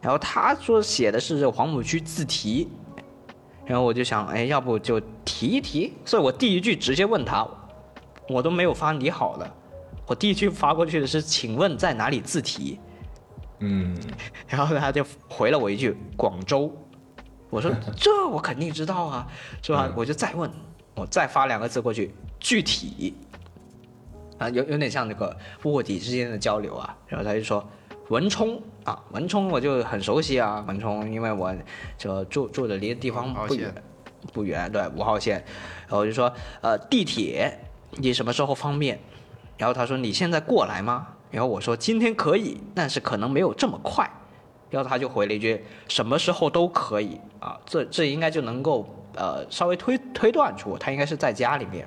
[0.00, 2.68] 然后他说写的是这个黄浦区自提，
[3.64, 7.46] 然后我就想，哎，要不就提一提，所以我第一句直接问他，
[8.28, 9.48] 我都没有发你好的，
[10.06, 12.80] 我第一句发过去的是，请问在哪里自提？
[13.60, 13.96] 嗯，
[14.48, 16.72] 然后他就回了我一句广州，
[17.48, 19.26] 我说这我肯定知道啊，
[19.62, 19.86] 是吧？
[19.86, 20.50] 嗯我就再问，
[20.96, 23.14] 我再发两个字过去，具体
[24.42, 26.96] 啊，有有点像那个卧底之间的交流啊。
[27.06, 27.64] 然后他就说
[28.08, 31.54] 文冲啊，文冲我就很熟悉啊，文冲，因为我
[31.96, 33.74] 就住住的离地方不远，
[34.32, 35.36] 不远，对，五号线。
[35.82, 37.56] 然后我就说呃地铁
[37.92, 38.98] 你什么时候方便？
[39.56, 41.06] 然后他说你现在过来吗？
[41.30, 44.10] 然后我说今天可以，但是可能没有这么快。
[44.70, 51.86] 然后他就回了一句什么时候都可以啊，这这应该就能够呃稍微推推断出他应该是在家里面，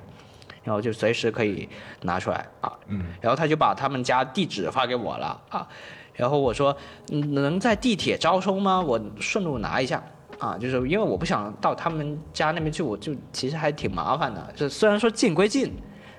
[0.66, 1.66] 然后就随时可以
[2.02, 2.70] 拿出来啊。
[2.88, 5.66] 嗯，然后他就把他们家地址发给我了啊，
[6.12, 6.76] 然后我说
[7.10, 8.78] 嗯能在地铁招收吗？
[8.80, 10.02] 我顺路拿一下。
[10.38, 14.52] 啊，就是因为我不想到他们家那边去，我就其实还挺麻烦的。
[14.54, 15.72] 就虽然说近归近，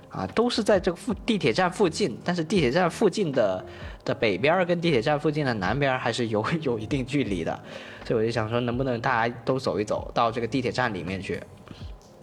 [0.09, 3.63] 啊，都是在这个附地铁站附近，但是地铁站附近的
[4.03, 7.59] 的北边儿跟地铁站附近的南边还是有有一定距离的，
[8.05, 11.39] 所以我就想说，能不能大家都走一走到这个地铁站里面去？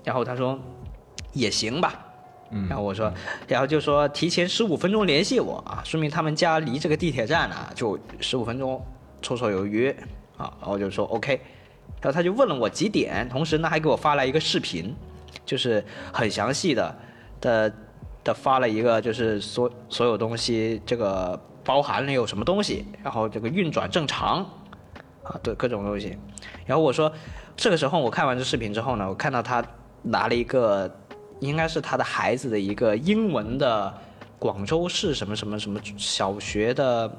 [0.02, 0.58] 然后他说
[1.32, 2.04] 也行吧，
[2.54, 2.66] 嗯。
[2.68, 3.12] 然后我说，
[3.46, 8.82] 然后就说提前十五分钟联系我啊，说明他们家离这个地铁站啊就十五分钟
[9.20, 9.90] 绰绰有余
[10.36, 11.40] 啊，然后就说 OK，
[12.00, 14.94] 然后他就问了我几点，同时呢还给我发来一个视频，
[15.44, 16.96] 就是很详细的
[17.40, 17.72] 的
[18.22, 24.38] 的发了一个就是所所有东西这个包含了有什么东西，然后这个运转正常
[25.22, 26.18] 啊，对各种东西，
[26.66, 27.10] 然后我说
[27.56, 29.64] 这个时候我看完这视频之后呢，我看到他
[30.02, 30.90] 拿了一个
[31.44, 33.92] 应该是他的孩子的一个英文的
[34.38, 37.10] 广州市什么什么什么小学的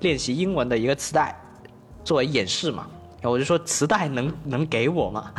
[0.00, 1.34] 练习英文的一个磁带
[2.04, 2.86] 作为演示嘛。
[3.20, 5.32] 然后我就说磁带能 能给我吗？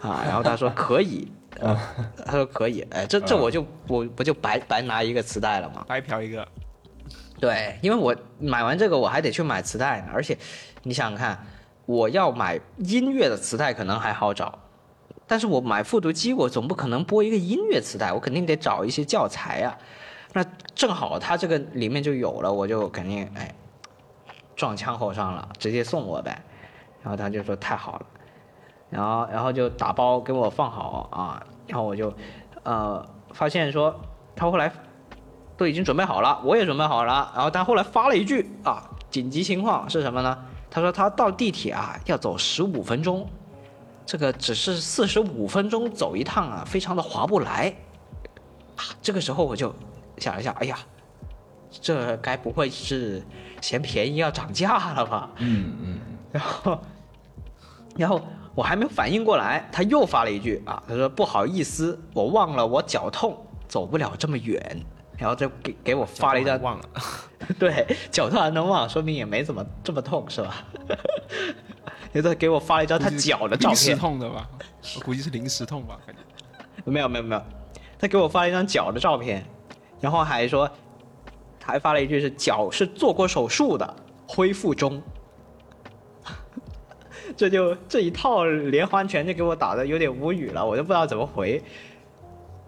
[0.00, 1.30] 啊，然后他说可以，
[1.60, 1.78] 呃
[2.24, 5.84] 他说可以，哎，这这嗯我就我不就白白拿一个磁带了吗？
[5.86, 6.48] 白嫖一个，
[7.38, 10.36] 对，因为我买完这个我还得去买磁带呢，而且
[10.82, 11.46] 你想想看，
[11.84, 14.58] 我要买音乐的磁带可能还好找，
[15.26, 19.76] 但是我买复读机，我总不可能播一个音乐磁带，我肯定得找一些教材啊。
[20.32, 23.54] 那正好他这个里面就有了，我就肯定哎
[24.54, 26.42] 撞枪口上了，直接送我呗。
[27.02, 28.06] 然后他就说太好了，
[28.90, 32.12] 然后然后就打包给我放好啊，然后我就
[32.62, 33.94] 呃发现说
[34.34, 34.70] 他后来
[35.56, 37.32] 都已经准备好了，我也准备好了。
[37.34, 40.38] 然后他后来发了一句啊，紧急情况是什么呢？
[40.70, 43.26] 他说他到地铁啊要走十五分钟，
[44.06, 47.74] 这个只是四十五分钟走一趟啊，非常的划不来。
[48.76, 49.74] 啊，这个时候我就
[50.18, 50.78] 想了一下，哎呀，
[51.70, 53.22] 这该不会是
[53.60, 55.30] 嫌便宜要涨价了吧？
[55.38, 56.00] 嗯嗯，
[56.32, 56.80] 然后，
[57.96, 58.22] 然后
[58.54, 63.36] 我还没有反应过来，他又发了一句啊，他说不好意思，我忘了我脚痛，
[63.66, 64.80] 走不了这么远。
[65.18, 66.84] 然后就给给我发了一张，忘了，
[67.58, 70.62] 对，脚痛还能忘，说明也没怎么这么痛是吧？
[72.22, 74.48] 他给我发了一张他脚的照临时片，痛的吧？
[74.96, 76.22] 我估计是临时痛吧，感觉。
[76.84, 77.42] 没有没有没有，
[77.98, 79.44] 他给我发了一张脚的照片，
[80.00, 80.70] 然后还说，
[81.64, 83.96] 还发了一句是脚是做过手术的，
[84.28, 85.02] 恢复中。
[87.36, 91.60] 这就这一套连环拳就给我打的有点无语了，我都不知道怎么回，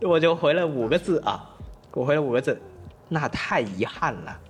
[0.00, 1.48] 我就回了五个字啊，
[1.92, 2.60] 我回了五个字，
[3.08, 4.40] 那太遗憾了。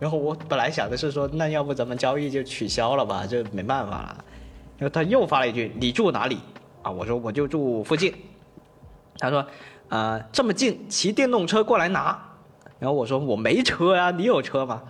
[0.00, 4.24] 然后我本来想的是说，那要不咱们交易就取消了吧，这没办法了。
[4.78, 6.40] 然后他又发了一句：“你住哪里？”
[6.82, 8.14] 啊，我说我就住附近。
[9.18, 9.46] 他说
[9.90, 12.18] ：“呃，这么近，骑电动车过来拿。”
[12.80, 14.82] 然后我说：“我没车呀，你有车吗？”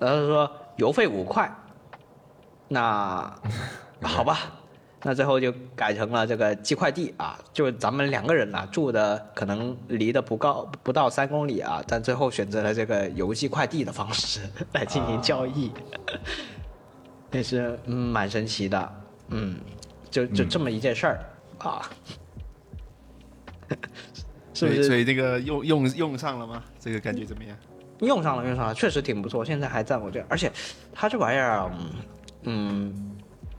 [0.00, 1.48] 然后他说：“邮费五块。”
[2.66, 3.32] 那
[4.02, 4.38] 好吧，
[5.04, 14.40] 那最后就改成了这个寄快递啊，就咱们两个人呐、住的可能离得不高不到三公里啊，但最后选择了这个邮寄快递的方式
[14.72, 15.70] 来进行交易，
[17.30, 18.92] 也是嗯蛮神奇的，
[19.28, 19.56] 嗯，
[20.10, 21.24] 就就这么一件事儿、
[21.58, 21.88] 啊，
[24.52, 26.64] 是不所以所以这个用用用上了吗？
[26.80, 27.56] 这个感觉怎么样？
[28.00, 30.50] 用上了用上了，确实挺不错，现在还在我这儿，而且
[30.92, 31.70] 它这玩意儿
[32.42, 33.14] 嗯。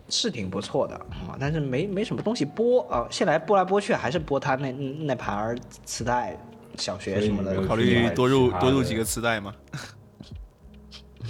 [0.09, 6.37] 是挺不错的啊，但是没没什么东西播啊，现在播来播去还是播他那那盘儿磁带，
[6.77, 9.53] 小学什么的考虑多入多入几个磁带吗？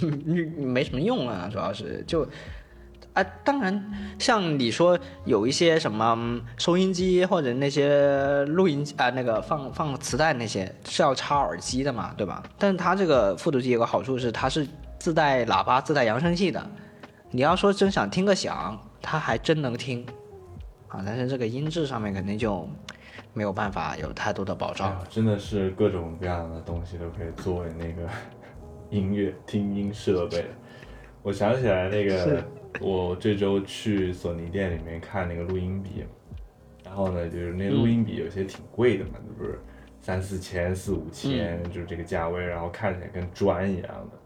[0.56, 2.26] 没什么用啊，主要是就
[3.12, 12.42] 啊，当然像你说有一些什么嗯收音机或者那些录音机啊，那个放放磁带那些是要插耳机的嘛，对吧？
[12.56, 14.66] 但是它这个复读机有个好处是它是
[14.98, 16.64] 自带喇叭、自带扬声器的，
[17.32, 20.04] 你要说真想听个响，它还真能听
[20.88, 22.68] 啊，但是这个音质上面肯定就
[23.32, 25.06] 没有办法有太多的保障哎。
[25.08, 28.08] 真的是各种各样的东西都可以作为那个
[28.90, 30.44] 音乐听音设备。
[31.22, 32.42] 我想起来那个，
[32.80, 36.04] 我这周去索尼店里面看那个录音笔，
[36.84, 39.60] 然后呢，就是那录音笔有些挺贵的嘛，不是
[40.00, 44.19] 三四千、四五千，就是这个价位，然后看起来跟砖一样的。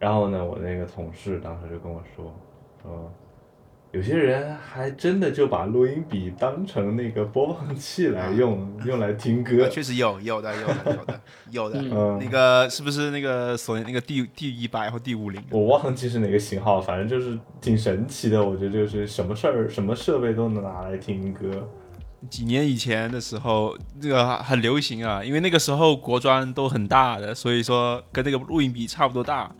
[0.00, 2.34] 然后呢，我那个同事当时就跟我说，
[2.82, 3.12] 说
[3.92, 9.68] 有些人还真的就把录音笔当成那个播放器来用，用来听歌。
[9.68, 11.20] 确实有有的有的有的
[11.50, 11.82] 有的。
[11.82, 15.42] 嗯那个是不是那个索尼那个 D D 一百或 D 五零？
[15.50, 18.42] 我忘记是哪个型号，反正就是挺神奇的。
[18.42, 21.68] 我觉得就是什么事儿、什么设备都能拿来听歌。
[22.30, 29.52] 几年以前的时候，这个很流行啊，因为那个时候国专都很大的，所以说跟那个录音笔差不多大。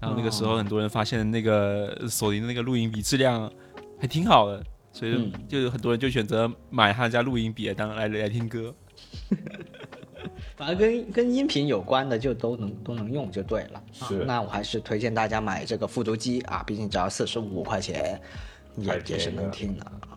[0.00, 3.50] 然后那个时候很多人发现那个索尼的那个录音笔质量
[3.98, 8.74] 还挺好的，所以嗯就有很多人就选择买他家录音笔来当来来听歌。
[10.56, 13.82] 反正跟跟音频有关的就都能都能用就对了。
[14.00, 18.20] 啊是那我还是推荐大家买这个复读机啊，毕竟只要四十五块钱，
[18.76, 20.13] 也也是能听的啊。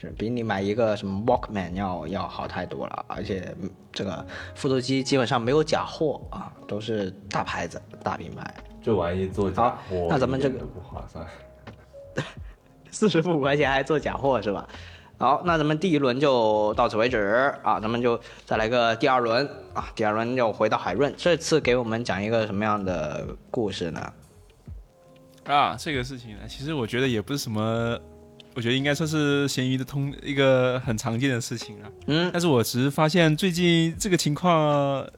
[0.00, 4.24] 就是比你买一个什么 Walkman 要要好太多了，而且嗯这个
[4.54, 8.54] 复读机基本上没有假货啊，都是大牌子、大品牌。
[8.80, 11.26] 这玩意做假好货，那咱们这个不划算。
[12.92, 14.68] 四十五块钱还做假货是吧？
[15.18, 19.44] 好，那咱们第一轮就到此为止啊，咱们就再来个第二轮
[19.74, 24.12] 啊，第二轮又回到海润，这次给我们讲一个什么样的故事呢？
[25.46, 27.98] 啊，这个事情呢，其实我觉得也不是什么，
[28.58, 31.88] 我觉得应该算是咸鱼的通一个很常见的事情啊。
[32.08, 35.08] 嗯，但是我只是发现最近这个情况，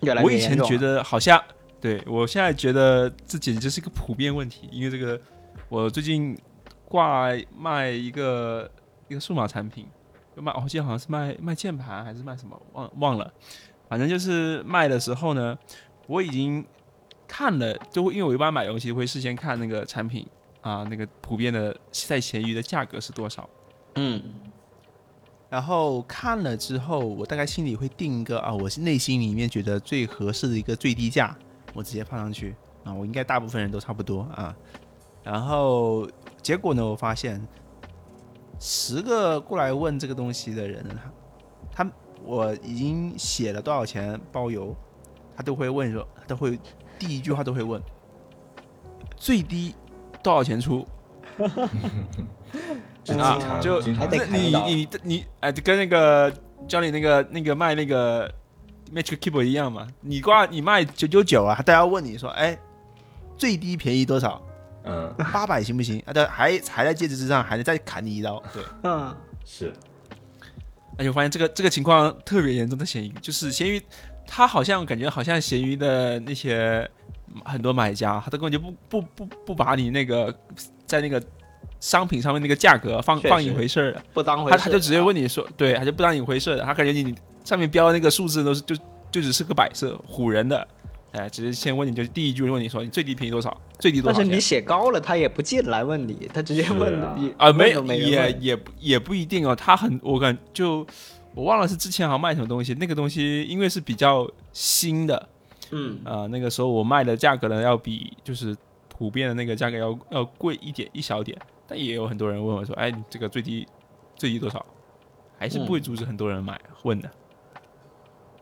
[0.00, 1.38] 越来我以前觉得好像，
[1.78, 5.20] 对我现在觉得这简直是一个普遍问题，因为这个
[5.68, 6.34] 我最近
[6.86, 8.70] 挂卖一个
[9.08, 9.86] 一个数码产品，
[10.34, 13.30] 就卖，我记得好像是卖卖键盘还是卖什么，忘忘了，
[13.90, 15.54] 反正就是卖的时候呢，
[16.06, 16.64] 我已经
[17.28, 20.26] 看了，就会因为我一般买东西会事先看那个产品
[20.60, 23.48] 啊，那个普遍的在闲鱼的价格是多少。
[23.96, 24.22] 嗯
[25.48, 31.36] 然后看了之后，我大概心里会定一个啊，我是内心里面觉得最合适的一个最低价，
[31.74, 32.54] 我直接放上去
[32.84, 34.54] 啊，我应该大部分人都差不多啊。
[35.24, 36.08] 然后
[36.40, 37.44] 结果呢，我发现
[38.60, 40.86] 十个过来问这个东西的人，
[41.72, 41.92] 他他
[42.22, 44.72] 我已经写了多少钱包邮，
[45.36, 46.56] 他都会问说，他都会
[46.96, 47.82] 第一句话都会问，
[49.16, 49.74] 最低
[50.22, 50.86] 多少钱出？
[53.02, 56.32] 就啊就你你你哎，就跟那个
[56.68, 58.28] 教你那个那个卖那个
[58.94, 62.58] Magic Keyboard 一样嘛，你挂你卖九九九啊，大家问你说，哎，
[63.38, 64.40] 最低便宜多少？
[64.84, 65.98] 嗯八百行不行？
[66.06, 68.42] 啊，但还还在戒指之上，还能再砍你一刀。
[68.52, 69.14] 对，嗯
[69.44, 69.72] 是
[70.98, 73.80] 而且我发现这个这个情况特别严重，的咸鱼，就是咸鱼，
[74.26, 76.88] 他好像感觉好像咸鱼的那些
[77.44, 80.34] 很多买家，他根本就不不不不把你那个
[80.86, 81.22] 在那个
[81.78, 84.02] 商品上面那个价格放放一回事儿。
[84.12, 87.14] 不当回事，他他就直接问你说，对，他就不当一回事的，他感觉你
[87.44, 88.76] 上面标的那个数字都是就
[89.10, 90.66] 就只是个摆设，唬人的，
[91.12, 100.86] 哎，只是先问你就第一句问你说你最低便宜多少，最低多少但是你写高了，他也不进来问你，他直接问你啊，没有没人也也也不一定哦，他很我感就
[101.34, 105.28] 我忘了是之前好像卖什么东西，那个东西因为是比较新的，
[105.70, 108.56] 嗯啊、那个时候我卖的价格呢要比就是
[108.88, 113.66] 普遍的那个价格要要贵一点一小点，但也有很多人问我说，哎，你这个最低
[114.16, 114.64] 最低多少？
[115.38, 117.10] 还是不会阻止很多人买、问的。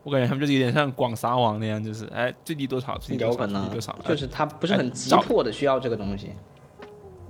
[0.03, 6.31] 我感觉他们就是有点像广撒网那样，就是哎最低多少，最低多少，最低多少，就是他不是哎很急迫的需要这个东西。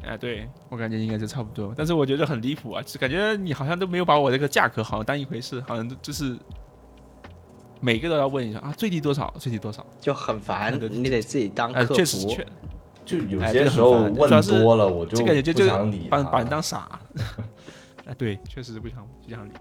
[0.01, 6.37] 哎，对我感觉应该是差不多，但是我觉得很离谱啊，就感觉你好像都没有把我这个价格好像当一回事，好像就是
[7.79, 11.95] 每个都要问一下啊，最低多少，最低多少，就很烦你得自己当哎，客服。
[11.95, 12.45] 确实确
[13.05, 14.29] 就有哎这个很些时候问
[14.63, 16.99] 多了，我就这个也就就不想理他把把你当傻，
[18.05, 19.51] 哎，对，确实是不想不想理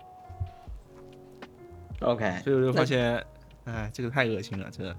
[2.00, 3.24] ，OK，所以我就发现，
[3.64, 4.96] 哎，这个太恶心了，真的。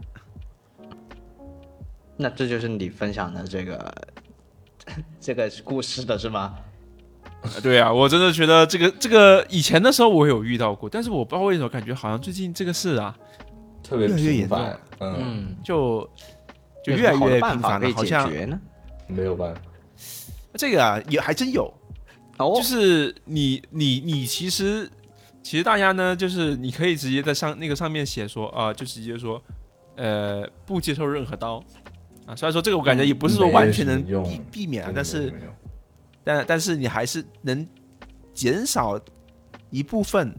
[2.17, 3.93] 那这就是你分享的这个
[5.22, 6.57] 这个故事的是吗？
[7.41, 13.15] 啊 对啊，我真的觉得这个这个以前的时候我有遇到过，但是我不知道为什么感觉好像最近这个事啊，
[13.81, 16.07] 特别频繁，嗯，嗯，就
[16.83, 18.59] 就越来越频繁了，好像解决呢？
[19.07, 19.61] 没有办法，
[20.55, 21.73] 这个啊也还真有，
[22.37, 24.89] 哦，就是你你你其实
[25.41, 29.41] 其实大家呢，就是你可以直接在上那个上面写说啊、就直接说
[29.95, 31.63] 呃不接受任何刀
[32.25, 32.35] 啊。
[32.35, 35.53] 虽然说这个我感觉也不是说完全能避避免啊但是没有用
[36.30, 37.67] 但但是你还是能
[38.36, 38.99] 减少
[39.71, 40.32] 一部分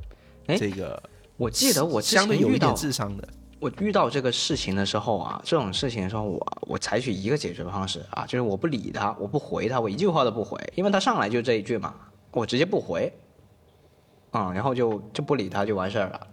[0.46, 1.02] 哎这个
[1.36, 3.28] 我记得我之相对有一点前遇到智商的。
[3.58, 11.92] 我遇到这个事情的时候啊，这种事情的时候我，我采取一个解决方式啊，就是我不理他，我不回他，我一句话都不回，因为他上来就这一句嘛，
[12.30, 13.12] 我直接不回，
[14.30, 16.26] 啊、然后就就不理他就完事儿了，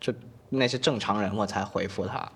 [0.00, 0.12] 就
[0.48, 2.32] 那些正常人我才回复他，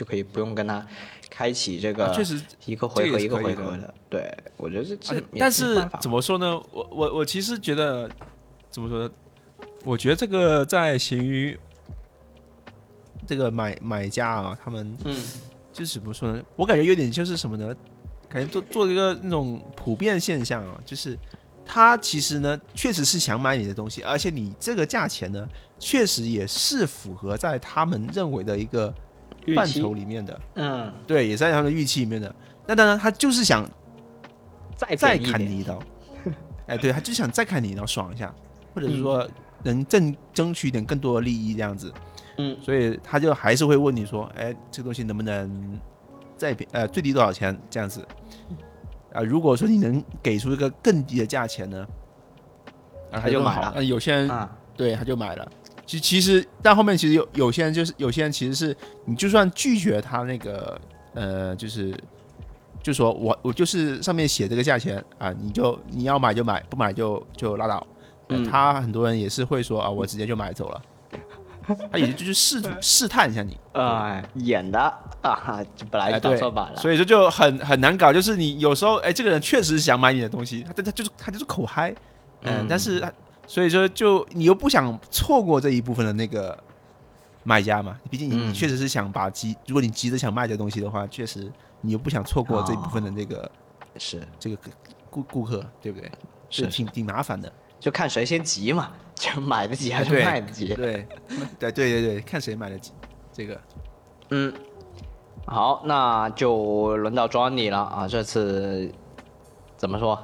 [0.00, 0.86] 就可以不用跟他
[1.28, 6.58] 开启这个、啊确实一个回合一个回合的，对我觉得这这而且也但是怎么说呢？
[6.72, 8.10] 我我我其实觉得
[8.70, 9.10] 怎么说呢？
[9.84, 11.58] 我觉得这个在闲鱼
[13.26, 15.14] 这个买买家啊，他们嗯
[15.70, 16.42] 就是怎么说呢？
[16.56, 17.76] 我感觉有点就是什么呢？
[18.26, 21.14] 感觉做做一个那种普遍现象啊，就是
[21.62, 25.46] 他其实呢确实是想买你的东西，而且你这个价钱呢，
[25.78, 28.94] 确实也是符合在他们认为的一个
[29.54, 30.92] 范畴里面的，嗯。
[31.06, 32.34] 对，也在他们的预期里面的。
[32.66, 33.68] 那当然，他就是想
[34.96, 35.78] 再砍你一刀，
[36.66, 38.34] 哎，对，他就想再砍你一刀爽一下，
[38.74, 39.28] 或者是说
[39.62, 41.92] 能挣争取一点更多的利益这样子，
[42.38, 42.56] 嗯。
[42.62, 45.78] 所以他就还是会问你说，哎，这个东西能不能
[46.36, 48.06] 再便呃最低多少钱这样子？
[49.12, 51.86] 啊，如果说你能给出一个更低的价钱呢，
[53.10, 53.62] 啊，他就买了。
[53.62, 53.72] 更好。
[53.74, 54.56] 那有些人啊。
[54.76, 55.46] 对他就买了。
[55.90, 58.76] 其其实但后面其实有有些人就是有些人其实是
[59.06, 60.80] 你就算拒绝他那个
[61.14, 61.92] 呃就是
[62.80, 67.74] 就说我我就是上面写这个价钱啊，你就你要买就买，不买就就拉倒。
[68.28, 70.80] 呃嗯他很多人也是会说啊，我直接就买走了。
[71.90, 74.78] 他也就是试图 试探一下你，呃演的
[75.20, 78.12] 啊，就本来哎，就打对算买了，所以说就很很难搞。
[78.12, 81.90] 就是你有时候，哎，这个人确实是想买你的东西，他他他就是他就是口嗨，
[82.42, 83.12] 嗯，嗯但是他
[83.50, 86.56] 所以说就你又不想错过这一部分的那个
[87.42, 93.50] 买家嘛，毕竟你确实是想把急，如果你急着想卖这东西的话，确实你又不想错过这一部分的那个、
[93.98, 94.56] 是这个
[95.10, 96.08] 顾顾客，对不对？
[96.48, 97.52] 是挺挺麻烦的。
[97.80, 100.68] 就看谁先急嘛， 就买得急还是卖得急。
[100.68, 101.04] 对
[101.58, 102.92] 对对对对，看谁买得急
[103.32, 103.60] 这个。
[104.30, 104.54] 嗯，
[105.46, 108.92] 好，那就轮到 Johnny 了啊，这次
[109.76, 110.14] 怎么说？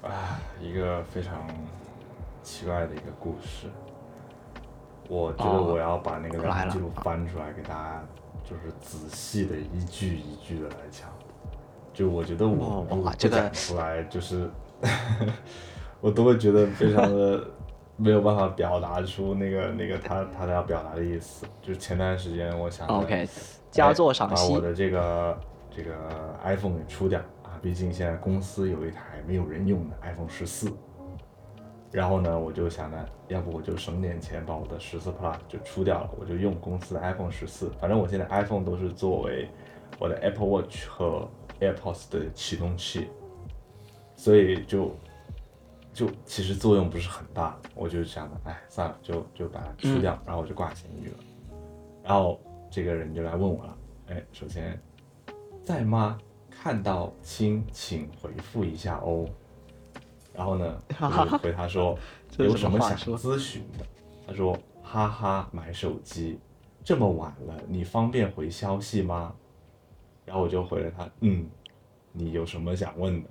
[0.00, 1.34] 啊，一个非常
[2.42, 3.68] 奇怪的一个故事。
[5.08, 8.02] 我觉得哦我要把那个聊天记录翻出来，给大家
[8.44, 11.08] 就是仔细的一句一句的来讲。
[11.92, 14.48] 就我觉得我哦如果不出来，就是
[16.00, 17.44] 我都会觉得非常的
[17.96, 21.44] 没有办法表达出那个那个他他要表达的意思。
[21.60, 23.28] 就前段时间我想着 OK，
[23.70, 24.60] 佳作赏析哎把我。
[24.60, 25.38] 的这个
[25.70, 25.92] 这个
[26.42, 30.72] iPhone 给出掉啊，毕竟现在公司有一台没有人用的 iPhone 十四。
[31.92, 37.70] 然后呢，我就想呢，要不我就省点钱，把我的十四 Plus 就出掉了，我就用公司的 iPhone 十四。
[37.78, 39.46] 反正我现在 iPhone 都是作为
[39.98, 41.28] 我的 Apple Watch 和
[41.60, 43.08] AirPods 的启动器，
[44.16, 44.96] 所以就
[45.92, 47.58] 就其实作用不是很大。
[47.74, 51.16] 我就想着，哎，算了，就就把它出掉，然后我就挂闲鱼了。
[52.02, 52.40] 然后
[52.70, 53.78] 这个人就来问我了，
[54.08, 54.80] 哎，首先
[55.62, 56.18] 在吗？
[56.50, 59.26] 看到亲，请回复一下哦。
[60.34, 61.98] 然后呢，我 就回他说
[62.38, 63.84] 有什么想咨询的？
[64.26, 66.38] 他说哈哈，买手机
[66.84, 69.34] 这么晚了，你方便回消息吗？
[70.24, 71.48] 然后我就回了他，嗯，
[72.12, 73.28] 你有什么想问的？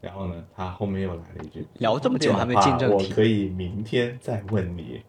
[0.00, 5.02] 然后呢，他后面又来了一句，聊这么久还没进正题我可以明天再问你。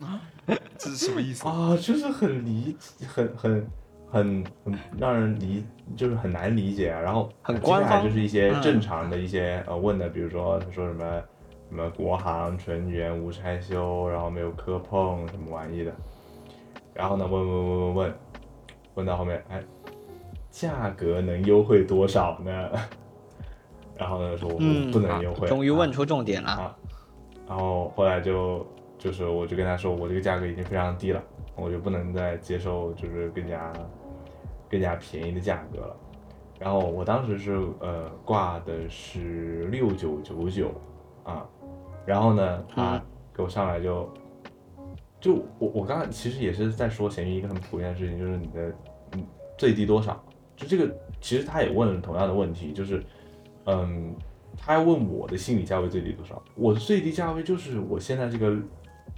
[0.00, 0.20] 啊
[0.78, 1.46] 这是什么意思？
[1.46, 2.76] 啊，就是很离，
[3.06, 3.66] 很很
[4.12, 5.64] 很很让人理，
[5.96, 7.00] 就是很难理解啊。
[7.00, 11.22] 然后很官方就是一些嗯正常的一些、呃问的，比如说他说什么
[11.70, 15.90] 什么国行纯元无拆修，然后没有磕碰什么玩意的。
[16.92, 18.14] 然后呢，问问问问问，
[18.96, 19.62] 问到后面，哎，
[20.50, 22.68] 价格能优惠多少呢？
[23.96, 26.50] 然后呢，说我们，不能优惠，啊终于问出重点了。
[26.50, 26.76] 啊，
[27.48, 28.66] 然后后来就
[28.98, 31.22] 就是我就跟他说，我这个价格已经非常低了，
[31.56, 33.72] 我就不能再接受就是更加
[34.72, 35.96] 更加便宜的价格了。
[36.58, 40.72] 然后我当时是呃挂的是六九九九
[41.24, 41.46] 啊，
[42.06, 43.02] 然后呢他
[43.34, 44.08] 给我上来就
[45.20, 48.72] 就我我刚刚其实也是在说闲鱼一个很普遍的事情，就是你的
[49.12, 49.26] 嗯
[49.58, 50.24] 最低多少？
[50.56, 53.02] 就这个其实他也问了同样的问题，就是
[53.66, 54.14] 嗯，
[54.56, 56.40] 他要问我的心理价位最低多少？
[56.54, 58.56] 我的最低价位就是我现在这个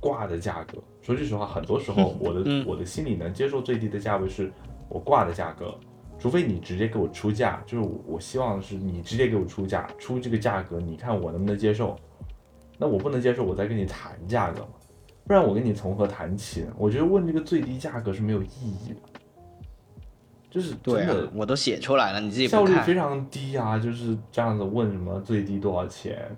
[0.00, 0.78] 挂的价格。
[1.02, 4.50] 说句实话，很多时候 我的、嗯我的心里能接受最低的价位是
[4.94, 5.74] 我挂的价格，
[6.20, 11.96] 除非你直接给我出价，就是我我希望是你直接给我出价，出这个价格，你看我能不能接受？
[12.78, 14.68] 那我不能接受，我再跟你谈价格嘛，
[15.26, 16.72] 不然我跟你从何谈起呢？
[16.78, 19.00] 我觉得问这个最低价格是没有意义的，
[20.48, 22.64] 就是对真的啊，我都写出来了，你自己效。
[22.64, 26.30] 率非常低啊，就是这样子问什么最低多少钱，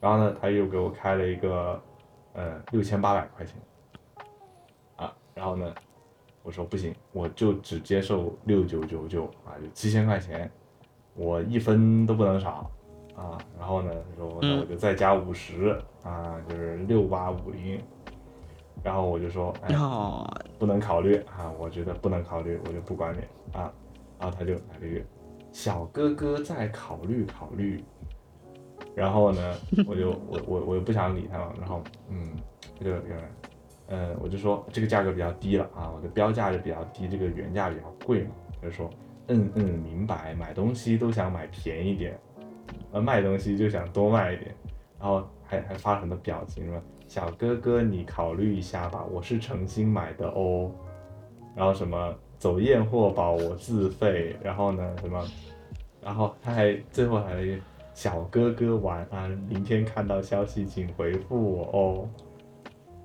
[0.00, 1.80] 然后呢，他又给我开了一个，
[2.32, 3.54] 呃，六千八百块钱，
[4.96, 5.72] 啊，然后呢，
[6.44, 10.48] 我说不行，我就只接受六九九九啊，就七千块钱，
[11.14, 12.70] 我一分都不能少
[13.16, 17.82] 啊，然后呢，他说那我就再加五十啊，就是六八五零，
[18.82, 20.24] 然后我就说，哎，哦，
[20.58, 23.20] 不能考虑啊，我觉得不能考虑，我就不管你
[23.58, 23.72] 啊。
[24.20, 25.04] 然后他就来了一句
[25.50, 27.82] ：“小哥哥再考虑考虑。”
[28.94, 29.54] 然后呢，
[29.86, 32.30] 我就我我我又不想理他了，然后嗯，
[32.78, 33.28] 他就原来，
[33.86, 38.30] 呃，我就说这个价格比较低了啊，我的标价就比较低，这个原价比较贵嘛，
[38.60, 38.88] 他就说
[39.28, 42.18] 嗯嗯明白，买东西都想买便宜点，
[42.92, 44.54] 呃卖东西就想多卖一点，
[44.98, 50.70] 然后还还发了很多表情说小哥哥你考虑一下吧，我是诚心买的哦，
[51.54, 55.22] 然后什么走验货宝我自费，然后呢什么，
[56.02, 57.60] 然后他还最后还
[57.92, 62.08] 小哥哥晚安，明天看到消息请回复我哦。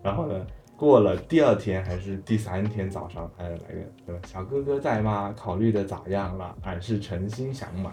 [0.02, 0.48] 然后呢，
[0.80, 4.22] 过了第二天还是第三天早上，他又来个对吧？
[4.26, 5.34] 小哥哥在吗？
[5.36, 6.56] 考虑的咋样了？
[6.62, 7.92] 俺是诚心想买。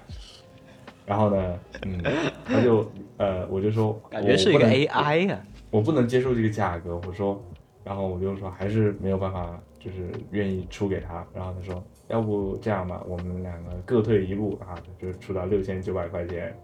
[1.05, 2.01] 然后呢，嗯，
[2.45, 5.45] 他就呃，我就说，感觉是一个 AI 啊。
[5.71, 7.43] 我不能接受这个价格，我说，
[7.83, 11.27] 然后我就说还是没有办法，就是愿意出给他。
[11.35, 16.57] 然后他说，要不这样吧，我们两个各退一步啊，就是出到六千九百块钱。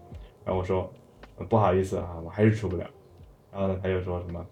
[0.45, 0.89] 然后我说，
[1.37, 2.85] 呃不好意思啊，我还是出不了。
[3.51, 4.45] 然后呢，他就说什么，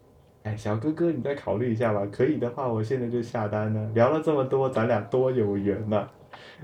[0.43, 3.91] 哎，小哥哥你再考虑一下吧，可以的话我现在就下单呢。
[3.93, 6.07] 聊了这么多，咱俩多有缘呐、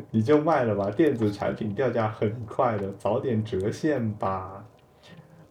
[0.09, 4.65] 你就卖了吧，电子产品掉价很快的，早点折现吧。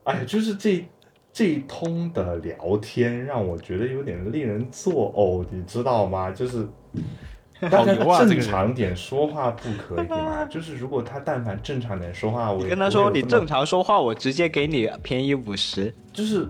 [0.04, 0.84] 哎，就是这
[1.32, 6.30] 这一通的聊天让我觉得有点令人作呕，你知道吗？
[6.32, 6.66] 就是
[7.60, 10.44] 大家油啊这个人正常点说话不可以吗？
[10.46, 15.94] 就是如果他但凡正常点说话，我也跟他说你正常说话，我直接给你便宜五十。
[16.12, 16.48] 就是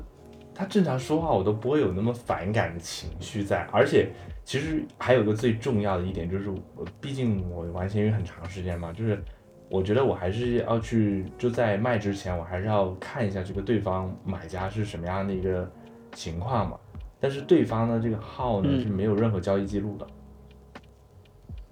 [0.57, 3.65] 他正常说话，我都不会有那么反感的情绪在。
[3.71, 4.09] 而且，
[4.43, 9.23] 其实还有个最重要的一点，就是我毕竟我玩闲鱼很长时间嘛，就是
[9.69, 15.71] 我觉得我还是要去就在卖之前，我还是要看一下这个对方买家是什么样的一个
[16.13, 16.79] 情况嘛。
[17.21, 20.07] 但是对方的，这个号呢嗯是没有任何交易记录的。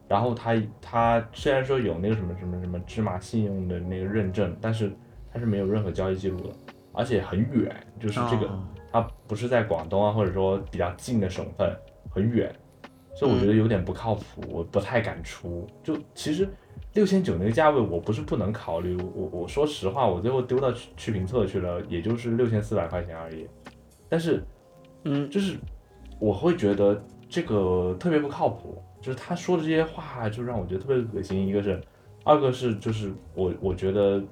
[0.07, 4.93] 然后他他虽然说有那个什么什么什么芝麻信用的那个认证，但是
[5.33, 6.51] 他是没有任何交易记录的，
[6.93, 8.63] 而且很远，就是这个、哦
[8.95, 11.77] 它不是在广东啊，或者说比较近的省份，
[12.09, 12.55] 很远，
[13.13, 15.67] 所以我觉得有点不靠谱，我不太敢出。
[15.83, 16.49] 就其实
[16.93, 23.49] 六千九那个价位，我不是不能考虑，我我说实话，我最后丢到去去评测去了，也就是六千四百块钱而已。
[24.09, 24.41] 但是，
[25.03, 25.59] 嗯，就是
[26.21, 31.49] 我会觉得这个特别不靠谱，就是他说的这些话就让我觉得特别恶心。
[31.49, 31.83] 一个是，
[32.23, 34.23] 二个是就是我我觉得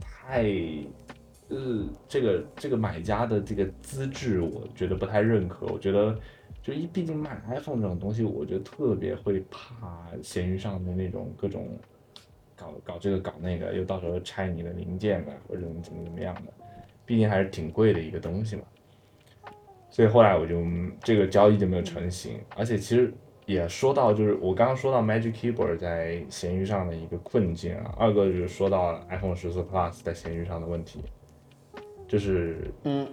[0.00, 0.44] 太，
[1.48, 5.66] 呃，这个这个买家的这个资质，我觉得不太认可。
[5.66, 6.18] 我觉得
[6.62, 11.78] 就一毕竟卖 iPhone 这种东西，我觉得特别会怕闲鱼上的那种各种
[12.56, 16.52] 搞搞这个搞那个，又到时候拆你的零件啊，或者怎么怎么样的，
[17.04, 18.62] 毕竟还是挺贵的一个东西嘛。
[19.88, 20.62] 所以后来我就
[21.02, 23.14] 这个交易就没有成型，而且其实
[23.46, 31.00] 也说到，就是我刚刚说到 Magic Keyboard 在闲鱼上的一个困境啊，二个就是说到 iPhone 十四 Plus 在闲鱼上的问题，
[32.06, 33.06] 就是嗯，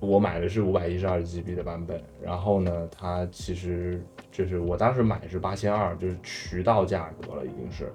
[0.00, 7.92] 我买的是五百一十二 GB 的版本，然后呢，它其实就是我当时买是八千二，就是渠道价格了已经是，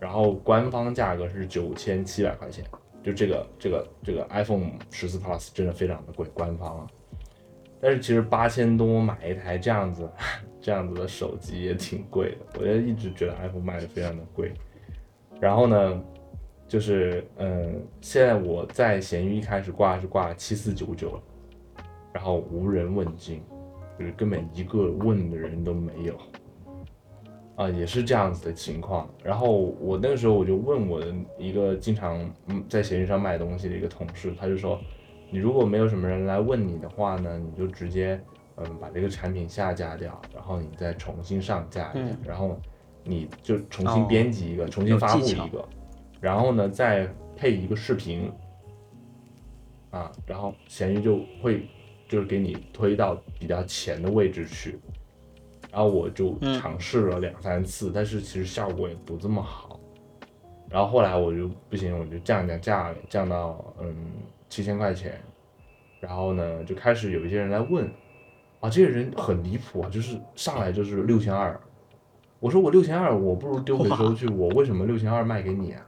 [0.00, 2.64] 然后官方价格是九千七百块钱，
[3.02, 6.86] 就这个这个这个 iPhone 十四 Plus 真的非常的贵，官方啊。
[7.80, 10.08] 但是其实八千多买一台这样子
[10.62, 14.52] 这样子的手机也挺贵的，我就一直觉得 iPhone 卖的非常的贵。
[15.38, 16.02] 然后呢，
[16.74, 21.20] 就是嗯，现在我在闲鱼一开始挂是挂七四九九，
[22.12, 23.40] 然后无人问津，
[23.96, 26.18] 就是根本一个问的人都没有。
[27.54, 29.08] 啊，也是这样子的情况。
[29.22, 34.80] 然后我那个时候我就问我的一个经常嗯在闲鱼上卖东西的一个同事，他就说，
[35.30, 38.20] 你如果没有什么人来问你的话呢，你就直接
[38.56, 42.58] 嗯把这个产品下架掉，然后你再重新上架一下，嗯然后
[43.04, 45.64] 你就重新哦编辑一个，重新发布一个，
[46.24, 47.06] 然后呢再
[47.36, 48.32] 配一个视频，
[49.90, 51.68] 啊，然后闲鱼就会
[52.08, 54.80] 就是给你推到比较前的位置去。
[55.70, 59.78] 然后我就嗯尝试了两三次，但是其实效果也不这么好。
[60.70, 63.94] 然后后来我就不行，我就降降价，降到嗯
[64.48, 65.20] 七千块钱。
[66.00, 67.84] 然后呢，就开始有一些人来问，
[68.60, 71.60] 啊，这些人很离谱啊，就是上来就是六千二。
[72.40, 75.86] 我说我六千二，我不如丢回收去，我为什么六千二卖给你啊？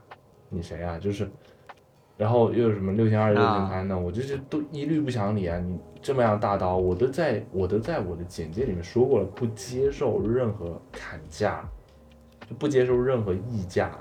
[0.49, 0.97] 你谁啊？
[0.97, 1.29] 就是，
[2.15, 3.97] 然后又有什么六千二、六千三的？
[3.97, 5.59] 我就是都一律不想理啊！
[5.59, 11.69] 你这么样大刀，我都在我都在我的简介里面说过了，不接受任何砍价，
[12.49, 13.91] 就不接受任何溢价。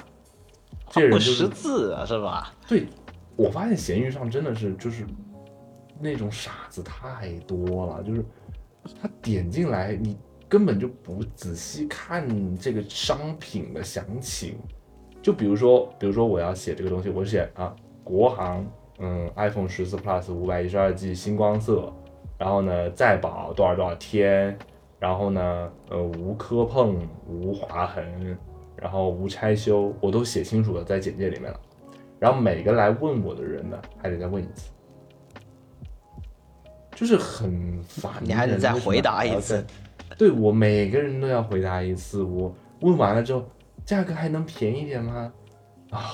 [0.90, 2.54] 这人不就是识字啊，是吧？
[2.68, 2.86] 对，
[3.34, 5.04] 我发现闲鱼上真的是就是
[5.98, 8.24] 那种傻子太多了，就是
[9.02, 10.16] 他点进来，你
[10.48, 14.56] 根本就不仔细看这个商品的详情。
[15.26, 17.74] 就比如说，比如说我要写这个东西，我写啊，
[18.04, 18.64] 国行，
[19.00, 21.92] 嗯，iPhone 十四 Plus 五百一十二 G 星光色，
[22.38, 24.56] 然后呢再保多少多少天，
[25.00, 28.38] 然后呢，呃，无磕碰，无划痕，
[28.76, 31.60] 然后无拆修，我都写清楚了在简介里面了。
[32.20, 34.70] 然后每个来问我的人呢，还得再问一次，
[36.94, 38.12] 就是很烦。
[38.20, 39.66] 你还得再回答一次。
[40.16, 43.44] 对我每个人都要回答一次，我问完了之后，
[43.86, 45.32] 价格还能便宜点吗？
[45.90, 46.12] 啊，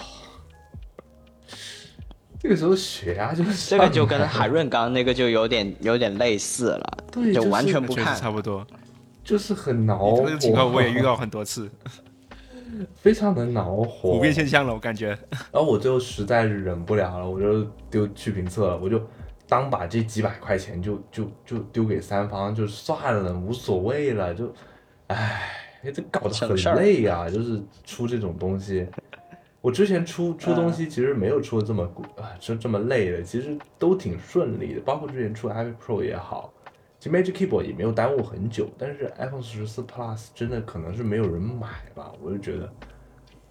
[2.39, 8.15] 这个时候血压就这个就跟海润刚刚那个就有点有点类似了，对，就完全不看。
[8.15, 8.65] 差不多。
[9.25, 11.71] 就是很恼火，这个情况我也遇到很多次，
[12.97, 15.17] 非常的恼火，普遍现象了，我感觉。
[15.31, 19.01] 然后我最后实在是忍不了了，我就丢去评测了，我就
[19.49, 24.53] 当把这几百块钱就就就丢给三方就算了，无所谓了，就，
[25.07, 28.87] 唉，这搞得很累呀、就是出这种东西。
[29.61, 31.85] 我之前出出东嗯西其实没有出的这么
[32.17, 36.53] 啊，这这么累的，其实都挺顺利的，包括之前出 iPad Pro 也好，
[36.99, 42.71] 其实 Magic Keyboard 也没有耽误很久，但是 iPhone 十四 Plus 真的可能是没有人买吧，我就觉得。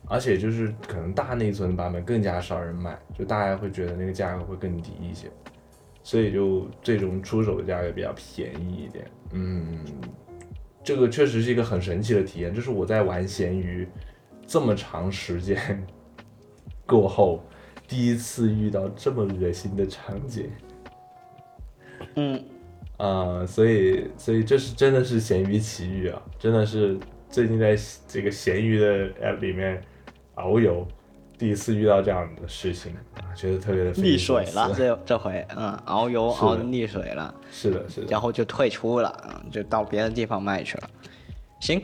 [0.07, 5.31] 而且就是可能大内存版本更加少人买，就大家会觉得那个价格会更低一些，
[6.03, 9.05] 所以就最终出手的价格比较便宜一点。
[9.31, 9.79] 嗯，
[10.83, 13.87] 这个确实是一个很神奇的体验，这是我在玩咸鱼
[14.45, 15.85] 这么长时间
[16.85, 17.43] 过后
[17.87, 20.49] 第一次遇到这么恶心的场景。
[22.15, 22.43] 嗯，
[22.97, 26.97] 啊、所以所以这是真的是咸鱼奇遇啊，真的是
[27.29, 27.75] 最近在
[28.07, 29.81] 这个咸鱼的 app 里面
[30.35, 30.85] 遨游，
[31.41, 36.47] 第一次遇到这样的事情啊，觉得特别的溺水了，这这回嗯，遨游是的。
[36.47, 38.07] 熬溺水了，是的，是的。
[38.11, 40.89] 然后就退出了，嗯，就到别的地方卖去了。
[41.59, 41.81] 行。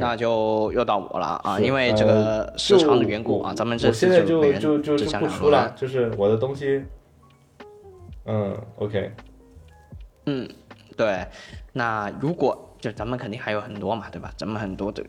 [0.00, 5.72] 那就又到我了啊，因为这个呃时长的缘故啊，我咱们这次就每人就就只就不出了。
[5.76, 6.82] 就是我的东西，
[8.24, 9.12] 嗯，OK，
[10.26, 10.48] 嗯，
[10.96, 11.24] 对，
[11.72, 14.32] 那如果就咱们肯定还有很多嘛，对吧？
[14.36, 15.04] 咱们很多的，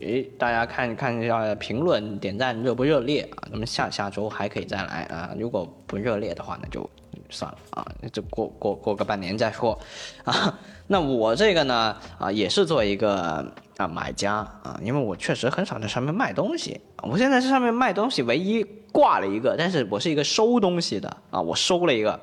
[0.00, 3.48] 诶，大家看看一下评论、点赞热不热烈啊？
[3.50, 5.34] 那么下下周还可以再来啊。
[5.38, 6.88] 如果不热烈的话，那就
[7.30, 9.76] 算了啊，那就过过过个半年再说
[10.24, 10.56] 啊。
[10.86, 13.44] 那我这个呢啊，也是做一个
[13.76, 16.80] 啊买家啊，因为我确实很少在上面卖东西。
[17.02, 18.62] 我现在在上面卖东西，唯一
[18.92, 22.18] 挂了一个，但是我是一个收东西的啊，我收了一个。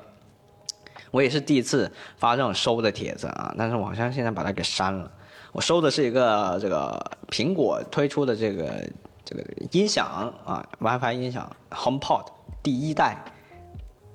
[1.10, 5.10] 我也是第一次发这种收的帖子啊，但是我好像现在把它给删了。
[5.56, 8.86] 我收的是一个这个苹果推出的这个
[9.24, 9.42] 这个
[9.72, 12.26] 音响啊，WiFi 音响 HomePod
[12.62, 13.16] 第一代，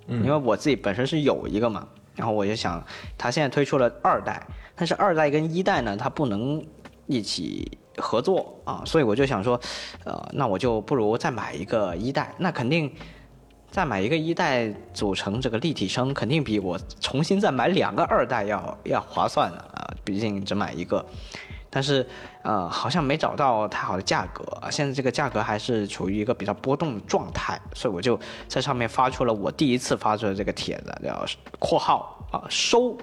[0.07, 2.85] 因为我自己本身是有一个嘛，然后我就想，
[3.18, 4.45] 它现在推出了二代，
[4.76, 6.63] 但是二代跟一代呢，它不能
[7.07, 9.59] 一起合作啊，所以我就想说，
[10.03, 12.93] 呃，那我就不如再买一个一代，那肯定。
[13.72, 19.89] 再买一个一代组成这个立体声，肯定比我重新再买两个二代要要划算的啊！
[20.03, 21.03] 毕竟只买一个，
[21.69, 22.06] 但是
[22.43, 28.19] 呃好像没找到太好的价格啊，现在这个价格还是处于一个比较波动的状态，所以我就
[28.49, 31.26] 在上面发出了我第一次发出的这个帖子，叫
[31.57, 32.98] （括号啊收）（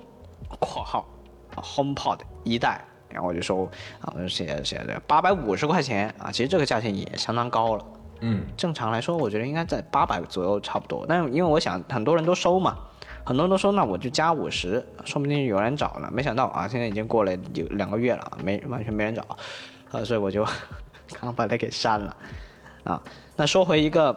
[0.61, 1.07] 括号
[1.55, 3.65] 啊 HomePod 一代），然后我就收
[4.03, 7.85] 啊，我就写写这八百五十块钱啊，其实这个价钱也相当高了。
[8.20, 11.07] 嗯，正常来说，我觉得应该在八百左右差不多。
[11.09, 12.77] 但是因为我想很多人都收嘛，
[13.24, 16.11] 很多人都收，那我就加五十，说不定有人找了。
[16.12, 19.23] 没想到啊，现在已经过了有两个月了，没完全没人找，
[19.93, 20.45] 啊，所以我就
[21.20, 22.16] 刚把它给删了。
[22.85, 23.03] 啊，
[23.36, 24.16] 那说回一个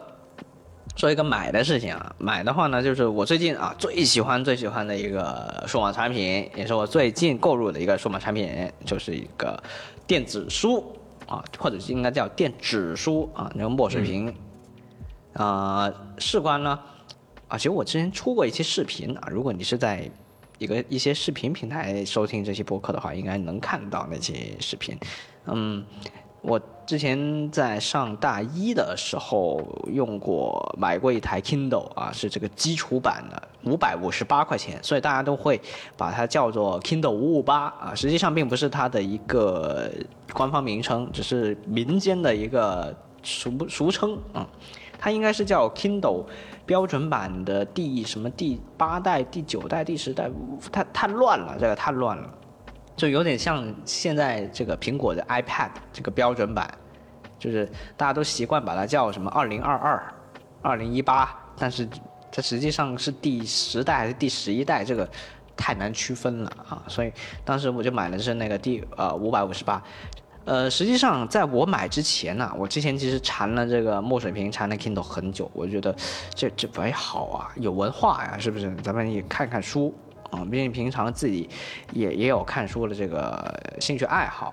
[0.96, 8.50] 说一个买的事情啊，买的话呢，就是我最近啊最喜欢最喜欢的一个数码产品，也是我最近购入的一个数码产品，
[8.84, 9.62] 就是一个
[10.06, 10.96] 电子书
[11.32, 14.34] 啊，或者是应该叫电子书啊，那个墨水屏。
[15.32, 16.78] 啊、事关呢，
[17.48, 20.10] 啊，其实我之前出过一期视频啊，如果你是在
[20.58, 24.94] 一个一些视频平台收听这些播客的话，应该能看到那期视频。
[25.46, 25.82] 嗯，
[26.42, 35.60] 我之前在上大一的时候用过，买过一台 Kindle 啊，是这个基础版的，五百五十八块钱，所以大家都会
[35.96, 39.88] 把它叫做 Kindle 五五八啊，实际上并不是它的一个
[40.32, 42.92] 官方名称，只是民间的一个
[43.22, 44.44] 俗俗称啊。
[44.98, 46.24] 它应该是叫 Kindle
[46.66, 50.28] 标准版的第什么第八代、第九代、第十代，
[50.72, 52.28] 太太乱了，这个太乱了。
[52.96, 56.72] 就有点像现在这个苹果的 iPad 这个标准版，
[57.38, 60.14] 就是大家都习惯把它叫什么二零二二、
[60.60, 61.88] 二零一八，但是
[62.30, 65.08] 它实际上是第十代还是第十一代，这个
[65.56, 66.82] 太难区分了啊！
[66.88, 67.12] 所以
[67.44, 69.82] 当时我就买的是那个第呃五百五十八。
[70.44, 75.94] 呃，实际上在我买之前呢、我之前其实馋了这个墨水屏，馋了 Kindle 很久，我觉得
[76.34, 78.74] 这这不好啊，有文化呀，是不是？
[78.82, 79.94] 咱们也看看书
[80.32, 81.48] 啊，毕竟平常自己
[81.92, 84.52] 也也有看书的这个兴趣爱好，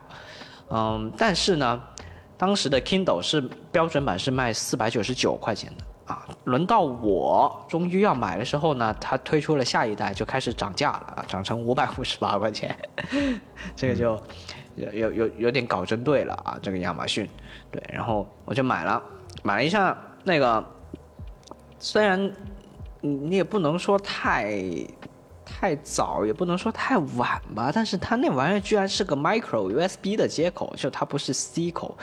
[0.70, 1.82] 嗯，但是呢，
[2.38, 3.42] 当时的 Kindle 是
[3.72, 12.76] 标准版是卖四百九十九块钱的啊，轮到我终于要买的时候呢，它推出了下一代就开始涨价了啊，涨成五百五十八块钱，
[13.76, 14.22] 这个就
[14.76, 17.30] 有有有有点搞针对了啊，这个亚马逊，
[17.72, 19.02] 对，然后我就买了，
[19.44, 20.64] 买了一下那个，
[21.78, 22.20] 虽然
[23.02, 24.60] 你你也不能说太
[25.50, 31.98] 太早，也不能说太晚吧，但是它那玩意儿居然是个 micro USB 的接口，就它不是 C 口。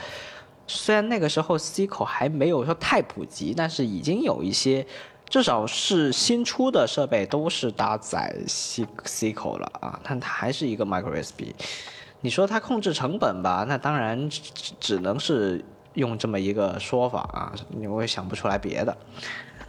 [0.67, 4.85] 虽然那个时候 C 口还没有说太普及，但是已经有一些，
[5.29, 11.53] 至少是新出的设备都是搭载 C C 口了啊，但它还是一个 micro USB。
[12.19, 15.63] 你说它控制成本吧，那当然只只能是
[15.93, 17.53] 用这么一个说法啊，
[17.89, 18.95] 我也想不出来别的。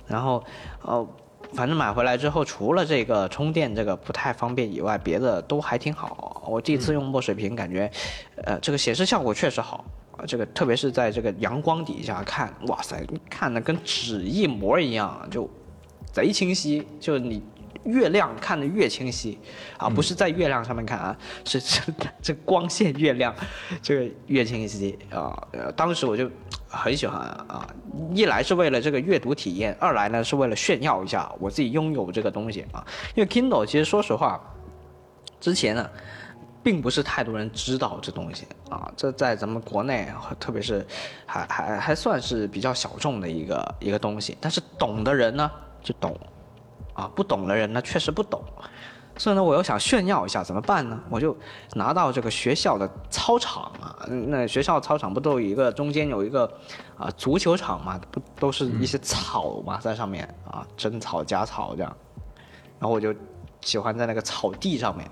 [0.06, 0.42] 然后，
[0.82, 1.06] 呃，
[1.54, 6.42] 反正买回来之后，除了这个充电这个不太方便以外，别的都还挺好。
[6.46, 7.90] 我第一次用墨水屏，感觉，
[8.44, 9.84] 呃，这个显示效果确实好。
[10.16, 15.48] 啊，这个特别是在这个阳光底下看，哇塞，看的跟纸一模一样，就
[16.12, 16.86] 贼清晰。
[16.98, 17.40] 就你
[17.84, 19.38] 越亮看的越清晰
[19.76, 21.16] 啊，不是在月亮上面看啊，
[21.46, 21.80] 是是
[22.20, 23.34] 这光线越亮，
[23.80, 25.32] 这个越清晰啊。
[25.52, 26.28] 呃，当时我就
[26.68, 27.66] 很喜欢啊，
[28.12, 32.86] 一来是为了这个阅读体验，二来呢是为了炫耀一下我自己拥有这个东西啊。
[33.14, 34.40] 因为 Kindle 其实说实话，
[35.40, 35.88] 之前呢。
[36.60, 40.06] 并不是太多人知道这东西啊，这在咱们国内，
[40.38, 40.86] 特别是
[41.24, 44.36] 还还还算是比较小众的一个一个东西。
[44.38, 45.50] 但是懂的人呢
[45.82, 46.14] 就懂，
[46.92, 48.42] 啊，不懂的人呢确实不懂。
[49.18, 50.98] 所以呢，我又想炫耀一下，怎么办呢？
[51.10, 51.36] 我就
[51.74, 56.50] 拿到这个学校的操场啊，那学校操场不都有一个中间有一个
[56.96, 61.96] 啊足球场嘛，不都是一些草嘛在上面啊，真草假草这样。
[62.78, 63.14] 然后我就
[63.60, 65.06] 喜欢在那个草地上面。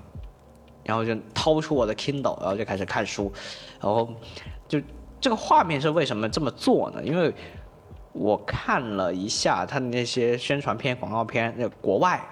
[0.84, 3.32] 然后就掏出我的 Kindle，然后就开始看书，
[3.80, 4.08] 然后
[4.68, 4.80] 就
[5.20, 7.02] 这个画面是为什么这么做呢？
[7.02, 7.34] 因为
[8.12, 12.24] 我看了一下他的那些宣传片、广告片，那国外，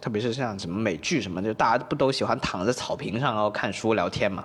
[0.00, 4.44] 特别是像什么美剧什么，就大家不都喜欢躺在草坪上然后看书聊天嘛？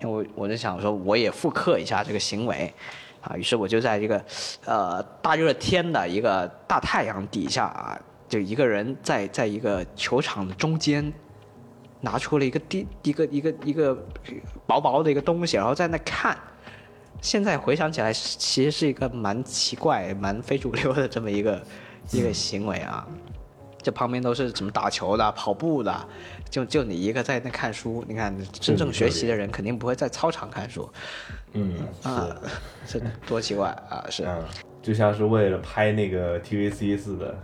[0.00, 2.72] 因为我我就想说，我也复刻一下这个行为，
[3.20, 4.24] 啊，于是我就在一个
[4.64, 11.12] 呃大热天的一个大太阳底下啊，就一个人在在一个球场的中间。
[12.00, 13.96] 拿出了一个地一个一个一个
[14.66, 16.36] 薄薄的一个东西，然后在那看。
[17.22, 21.62] 现在回想起来，其实是一个蛮奇怪、蛮非主流的这么一个
[22.10, 23.08] 一个行为啊。
[23.84, 26.08] 这旁边都是什么打球的、跑步的，
[26.48, 28.02] 就就你一个在那看书。
[28.08, 30.88] 你看，真正学习的人肯定不会在操场看书。
[31.52, 32.34] 嗯，啊，
[32.86, 34.02] 这多奇怪啊！
[34.08, 34.26] 是，
[34.82, 37.38] 就像是为了拍那个 TVC 似的，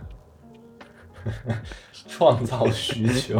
[2.09, 3.39] 创造需求。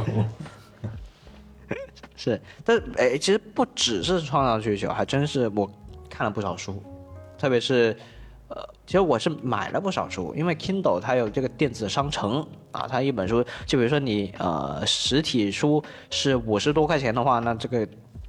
[2.15, 5.68] 是，但哎，其实不只是创造需求，还真是我
[6.07, 6.84] 看了不少书，
[7.36, 7.98] 特别是，
[8.52, 17.88] 呃，其实我是买了不少书，因为 Kindle 它有这个电子商城啊，它一本书，就比如说你呃实体书是五十多块钱的话，那这个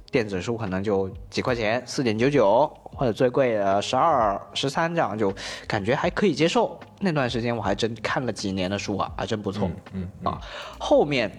[0.09, 5.33] 电子书可能就几块钱，四点九九，或者最贵的十二、十三这样，就
[5.67, 6.79] 感觉还可以接受。
[6.99, 9.69] 那段时间我还真看了几年的书啊，还真不错。
[9.93, 10.39] 嗯啊，
[10.79, 11.31] 后面。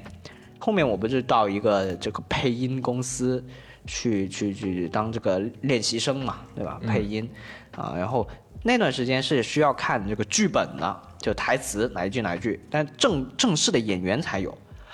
[0.61, 3.45] 后面我不是到一个这个配音公司
[3.87, 6.81] 去去去当这个练习生嘛，对吧？
[6.87, 7.29] 配音
[7.77, 8.27] 啊，然后
[8.67, 14.51] 那段时间是需要看这个剧本的，就台词哪一句哪一句，但正正式的演员才有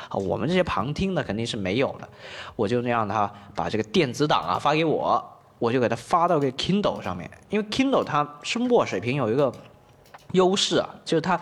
[0.08, 0.16] 啊。
[0.16, 2.08] 我们这些旁听的肯定是没有的。
[2.56, 5.24] 我就让他把这个电子档啊发给我，
[5.60, 9.52] 我就给他发到这 Kindle 上面，因为 Kindle 它声墨水平有一个
[10.32, 11.40] 优势啊，就是它。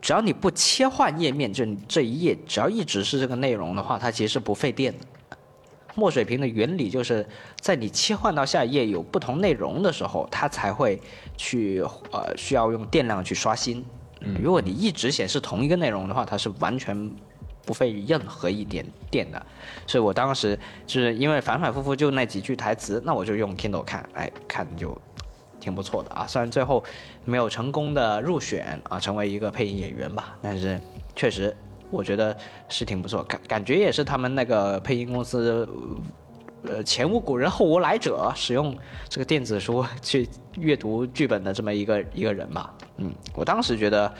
[0.00, 5.36] 只要你不切换页面，就这一页只要一直是这个内容的话，它其实是不费电的。
[5.96, 7.26] 墨水屏的原理就是
[7.60, 11.02] 在你切换到下一页有不同内容的时候，它才会
[11.38, 11.80] 去
[12.12, 13.82] 呃需要用电量去刷新。
[14.20, 17.10] 嗯如果你一直显示同一个内容的话，它是完全
[17.64, 19.46] 不费任何一点电的。
[19.86, 24.94] 所以我当时就是因为反反复复就那几句台词，那我就用 Kindle 看，哎，看就。
[25.60, 26.82] 挺不错的啊，虽然最后
[27.24, 30.80] 没有成功的入选啊，成为一个配音演员吧，但是
[31.16, 31.54] 确实
[31.90, 32.34] 我觉得
[32.68, 35.68] 是挺不错，感感觉也是他们那个配音公司，
[36.64, 38.76] 呃，前无古人后无来者，使用
[39.08, 42.74] 这个电子书去阅读剧本的这么一个一个人吧。
[42.96, 44.12] 嗯，我当时觉得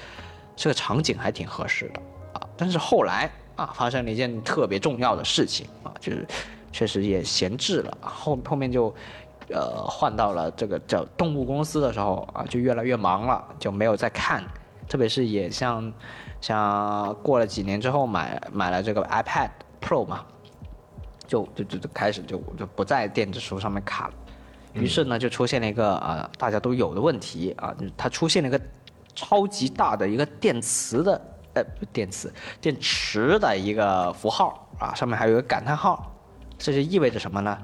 [0.56, 2.01] 这个场景还挺合适的
[2.35, 6.27] 啊，但是后来啊，发生了一件特别重要的事情啊，就是
[6.73, 8.94] 确实也闲置了，后后面就。
[9.51, 14.44] 呃，换到了这个叫动物公司的时候啊，就越来越忙了，就没有再看。
[14.86, 15.90] 特别是也像，
[16.39, 19.48] 像过了几年之后买买了这个 iPad
[19.81, 20.27] Pro 嘛，
[21.29, 24.15] 就就就就开始就就不在电子书上面看了。
[24.73, 28.61] 于是呢，就出现了一个啊大家都有的问题啊，就是它出现了一个
[29.15, 31.21] 超级大的一个电磁的
[31.55, 36.15] 呃电磁电池的一个符号啊，上面还有一个感叹号。
[36.61, 37.57] 这就意味着什么呢？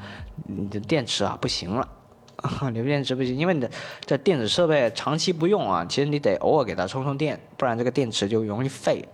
[0.45, 1.89] 你的电池啊不行了，
[2.71, 3.69] 你的电池不行，因为你的
[4.07, 9.05] 这电子设备长期不用啊，其实你得偶尔给它充充电，不然这个电池就容易废。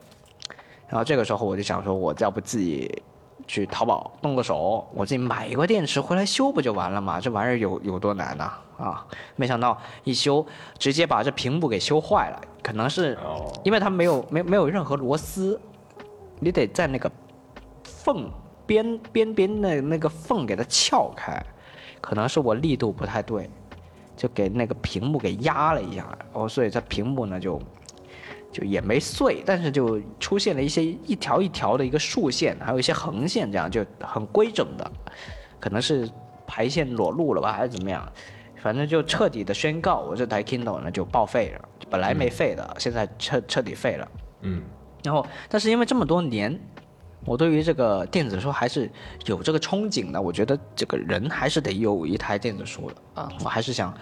[0.86, 3.02] 然后这个时候我就想说，我要不自己
[3.50, 7.20] 去淘宝动个手，我自己买一块电池回来修不就完了吗？
[7.20, 8.44] 这玩意儿有有多难呢？
[8.78, 9.04] 啊，
[9.34, 10.46] 没想到一修
[10.78, 13.18] 直接把这屏幕给修坏了，可能是
[13.64, 15.60] 因为它没有没没有任何螺丝，
[16.38, 17.10] 你得在那个
[17.82, 18.30] 缝。
[18.66, 21.44] 边边边的那个缝给它撬开，
[22.00, 23.50] 可能是我力度不太对，
[24.16, 27.60] 就给那个屏幕给压了一下，哦，所以这屏幕呢就
[28.52, 34.90] 就也没碎，但是就出现了一些一条一条的一个竖线，还有一些横线，这样就很规整的，
[35.58, 36.08] 可能是
[36.46, 38.10] 排线裸露了吧，还是怎么样？
[38.62, 44.08] 反正就彻底的宣告我这台 Kindle 呢就报废了，本来没废的，现在彻彻底废了。
[44.42, 44.62] 嗯，
[45.02, 46.60] 然后，但是因为这么多年，
[47.24, 48.90] 我对于这个电子书还是
[49.24, 50.20] 有这个憧憬的。
[50.20, 53.94] 我觉得这个人还是得有一台电子书的啊，我还是想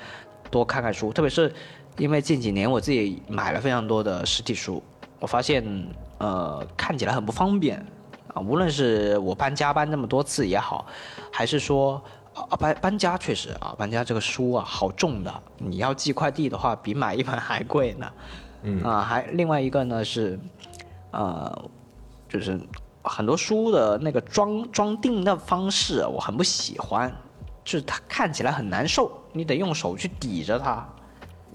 [0.51, 1.55] 多看看书，特别是
[1.99, 4.83] 因为近几年我自己买了非常多的实体书，
[5.21, 5.63] 我发现
[6.19, 7.85] 呃看起来很不方便
[8.33, 10.87] 啊，无论是我搬家搬那么多次也好，
[11.31, 12.03] 还是说。
[12.51, 18.13] 啊，搬搬家确实啊，搬家这个书啊好重的，你要寄快递的话，比买一本还贵呢。
[18.63, 20.39] 嗯啊，还另外一个呢是，
[21.11, 21.69] 呃，
[22.29, 22.61] 就是
[23.03, 27.13] 很多书的那个装装订的方式，我很不喜欢，
[27.65, 30.89] 就是它看起来很难受，你得用手去抵着它，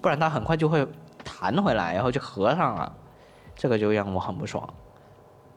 [0.04, 0.86] 不然它很快就会
[1.24, 2.94] 弹回来，然后就合上了，
[3.56, 4.68] 这个就让我很不爽。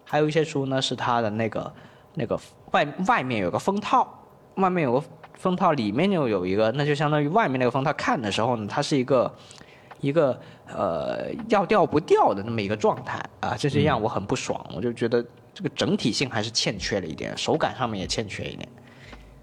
[0.05, 1.75] 还有一些书呢，是它的那个
[2.15, 2.39] 那个
[2.71, 4.07] 外外面有个封套，
[4.55, 5.03] 外面有个
[5.35, 9.35] 封套，里面又有一个，那就相当于外面那个封套看的时候呢，它是一个
[10.01, 15.21] 一个呃要掉不掉的那么一个状态啊，这就让我很不爽，我就觉得
[15.53, 18.69] 这个整体性还是欠缺了一点，手感上面也欠缺一点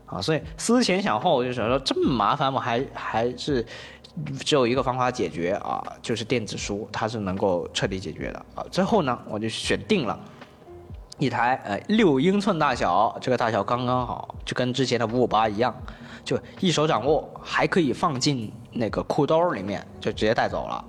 [0.05, 3.65] 啊，所以思前想后，我就想说这么麻烦，我还还是
[4.40, 8.65] 只有一个方法解决啊，就是电子书，它是能够彻底解决的啊。
[8.72, 10.19] 最后呢，我就选定了。
[11.19, 15.73] 一台呃六英寸大小，这个大小刚刚好，就跟之前的五五八一样，
[16.26, 20.84] 就一手掌握，还可以放进那个裤兜里面，就直接带走了。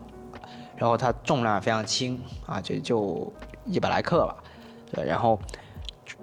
[0.77, 3.33] 然后它重量非常轻啊，就就
[3.67, 4.35] 一百来克吧。
[4.93, 5.39] 对，然后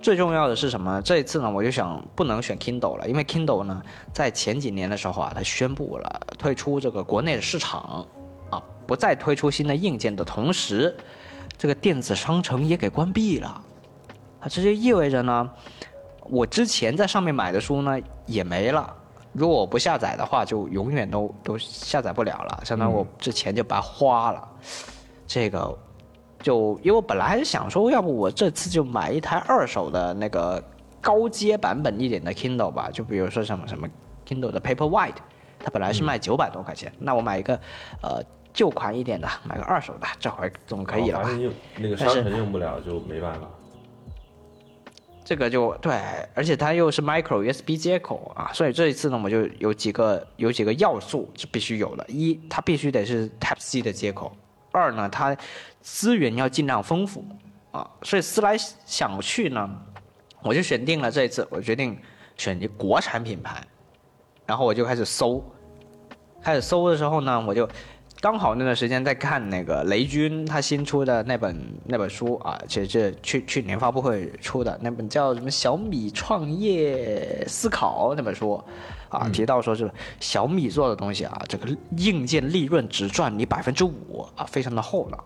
[0.02, 1.02] 最重要的是什么？
[1.02, 3.82] 这一次呢，我就想不能选 Kindle 了，因为 Kindle 呢，
[4.14, 8.06] 在前几年的时候啊，它宣布了退出这个国内的市场
[8.50, 10.96] 啊，不再推出新的硬件的同时，
[11.58, 13.48] 这个电子商城也给关闭了。
[14.40, 15.50] 啊，这就意味着呢，
[16.24, 18.96] 我之前在上面买的书呢也没了。
[19.34, 24.48] 如果我不下载的话，就永远都都下载不了了，相当于我这钱就白花了。
[25.26, 25.78] 这个
[26.42, 30.64] 就因为我本来还是想说，要不我这次就买一台二手的那个
[31.00, 33.88] 高阶版本一点的 Kindle 吧，就比如说什么什么
[34.28, 35.16] Kindle 的 Paperwhite，
[35.60, 37.54] 它本来是卖九百多块钱，那我买一个
[38.02, 38.24] 呃
[38.54, 41.26] 旧款一点的，买个二手的，这回总可以了吧？
[41.26, 43.48] 反正用那个商城用不了就没办法。
[45.24, 45.94] 这个就对，
[46.34, 54.30] 而且它又是 micro USB 接口啊，所以这一次呢，我就有几个有几个要素是必须有的：一，它必须得是 Type C 的接口；
[54.72, 55.36] 二呢，它
[55.82, 57.26] 资源要尽量丰富
[57.72, 57.90] 啊。
[58.04, 59.70] 所以思来想去呢，
[60.42, 61.98] 我就选定了这一次，我决定
[62.38, 63.62] 选一国产品牌，
[64.46, 65.44] 然后我就开始搜，
[66.42, 67.68] 开始搜的时候呢，我就
[68.20, 78.64] 刚好那段时间在看那个雷军他新出的那本那本书啊，其实是去去年发布会出的那本叫什么小米创业思考那本书
[79.12, 81.68] 啊，提到说是小米做的东西啊，这个
[81.98, 85.24] 硬件利润只赚你百分之五啊，非常的厚道。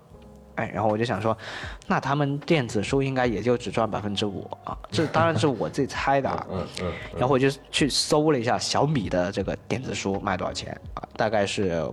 [0.55, 1.37] 哎，然后我就想说，
[1.85, 6.47] 那他们电子书应该也就只赚百分之五啊，这当然是我自己猜的啊。
[6.51, 11.85] 嗯嗯，然后我就去搜了一下小米的这个电子书卖多少钱啊，大概是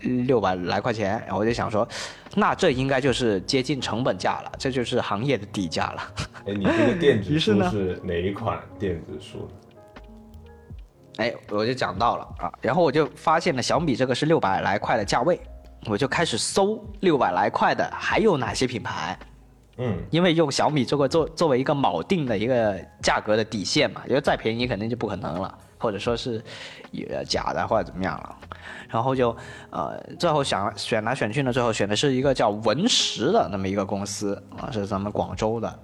[0.00, 1.22] 六百来块钱。
[1.26, 1.86] 然后我就想说，
[2.34, 6.12] 那这应该就是接近成本价了，这就是行业的底价了。
[6.46, 9.46] 哎，你这个电子 书是哪一款电子书？
[11.18, 15.40] 哎，我就讲到了啊，然后我就发现了小米这个是六百来块的价位，
[15.86, 19.18] 我就开始搜六百来块的还有哪些品牌。
[19.78, 26.42] 嗯，因为用小米这个作作为一个锚定的一个价格的底线嘛，因为再便宜肯定就不可能了，或者说是
[27.10, 28.36] 呃假的或者怎么样了，
[28.88, 29.36] 然后就
[29.70, 35.78] 呃最后想选来选去呢，最后选的是一个叫文石的那么一个公司啊，是咱们广州的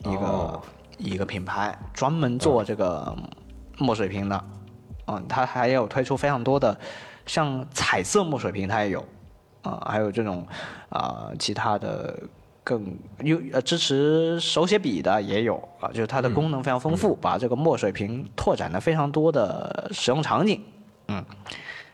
[0.00, 0.62] 一个、哦
[0.98, 3.16] 一个品牌，专门做这个
[3.82, 4.44] 墨水屏的，
[5.06, 6.78] 嗯，它还有推出非常多的
[7.26, 9.04] 像彩色墨水屏，它也有。
[9.62, 10.44] 啊、还有这种
[10.88, 12.18] 啊、其他的
[12.64, 20.60] 更有呃支持手写笔的也有啊，就是它的功能非常丰富，把这个墨水屏拓展了非常多的使用场景，
[21.06, 21.24] 嗯。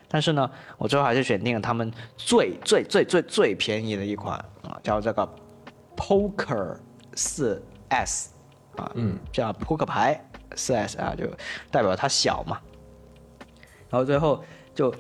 [0.09, 5.29] 但是呢，我最后还是选定了他们最最最最最便宜的一款啊，叫这个
[5.95, 6.79] Poker
[7.13, 8.31] 四 S
[8.77, 10.19] 啊，嗯，叫扑克牌
[10.59, 11.25] 四 S 啊，就
[11.71, 12.59] 代表它小嘛。
[13.89, 14.45] 然后最后
[14.75, 14.93] 就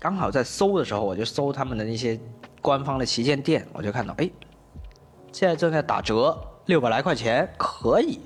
[0.00, 2.18] 刚好在搜的时候，我就搜他们的那些
[2.60, 4.28] 官方的旗舰店，我就看到，哎，
[5.30, 6.36] 现在正在打折，
[6.66, 8.20] 六百来块钱，可以，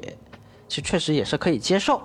[0.68, 2.00] 其实确实也是可以接受。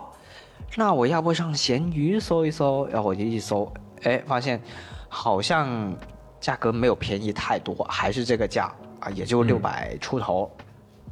[0.76, 3.72] 那我要不上闲鱼搜一搜，然后我就一搜，
[4.02, 4.62] 哎，发现
[5.08, 5.96] 好像
[6.40, 10.52] 价格没有便宜太多，还是这个价啊，也就六百出头、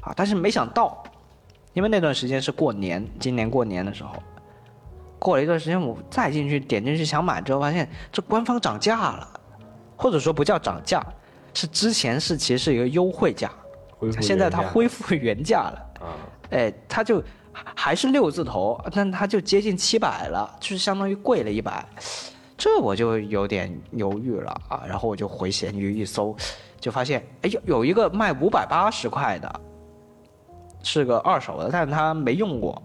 [0.02, 0.12] 啊。
[0.16, 1.04] 但是没想到，
[1.73, 4.11] 因为那段时间是过年，今年过年的时候，
[5.19, 9.39] 过了一段时间，我再进去点进去想买之后，发现这官方涨价了，
[9.95, 11.02] 或者说不叫涨价，
[11.53, 13.49] 是之前是其实是一个优惠价，
[14.19, 16.07] 现在它恢复原价了，啊，
[16.49, 17.23] 哎，它就
[17.53, 21.85] 还还是六字头，但它就接近七百了，就是相当于贵了一百，
[22.57, 24.84] 这我就有点犹豫了啊。
[24.88, 26.35] 然后我就回闲鱼一搜，
[26.80, 29.61] 就发现哎有有一个卖五百八十块的，
[30.84, 32.82] 是个二手的，但是它没用过，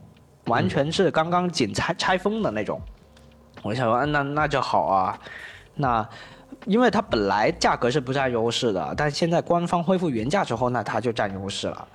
[0.47, 2.81] 完全是刚刚仅拆拆封的那种。
[3.63, 5.19] 我想说，啊那那就好啊，
[5.75, 6.09] 那
[6.67, 11.89] 因为它本来价格是不占优势的，但现在官方恢复原价之后，那它就占优势了，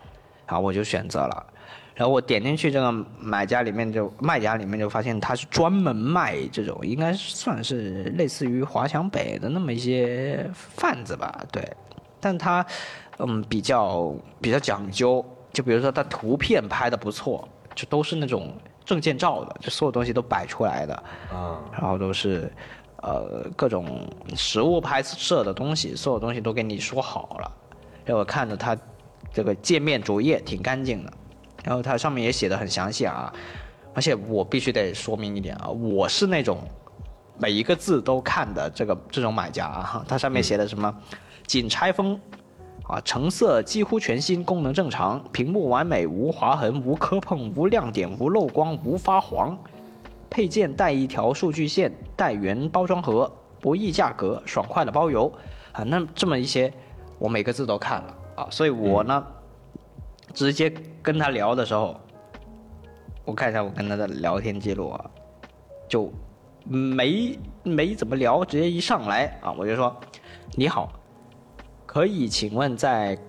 [0.48, 1.46] 然后我就选择了。
[1.94, 11.62] 然后我点进去这个买家里面就卖家里面就发现他是专门卖这种，应该算是类似于华强北的那么一些贩子吧，对。
[12.20, 12.66] 但他
[13.20, 15.24] 嗯比较比较讲究，
[15.54, 18.54] 就比如说他图片拍的不错，就都是那种
[18.86, 20.94] 证件照的，就所有东西都摆出来的，
[21.32, 22.52] 啊，然后都是
[23.02, 27.52] 呃各种实物拍摄的东西，所有东西都给你说好了。
[28.06, 28.78] 然后我看着它
[29.34, 31.14] 这个界面主页挺干净的，
[31.64, 33.34] 然后它上面也写的很详细啊。
[33.94, 36.60] 而且我必须得说明一点啊，我是那种
[37.38, 40.96] 每一个字都看的这个这种买家啊，它上面写的什么
[41.46, 42.20] 仅拆封。
[42.92, 49.58] 啊，成色几乎全新，功能正常，屏幕完美，无划痕，无磕碰，无亮点，无漏光，无发黄。
[50.30, 53.32] 配件带一条数据线，带原包装盒，
[53.62, 55.32] 不议价格，爽快的包邮
[55.72, 55.84] 啊！
[55.84, 56.74] 那这么一些，
[57.18, 59.26] 我每个字都看了啊，所以我呢，
[60.34, 60.70] 直接
[61.02, 61.98] 跟他聊的时候，
[63.24, 65.12] 我看一下我跟他的聊天记录啊，
[65.88, 66.12] 就
[66.66, 69.96] 没没怎么聊，直接一上来啊，我就说
[70.56, 70.92] 你好，
[71.92, 73.20] 可以请问在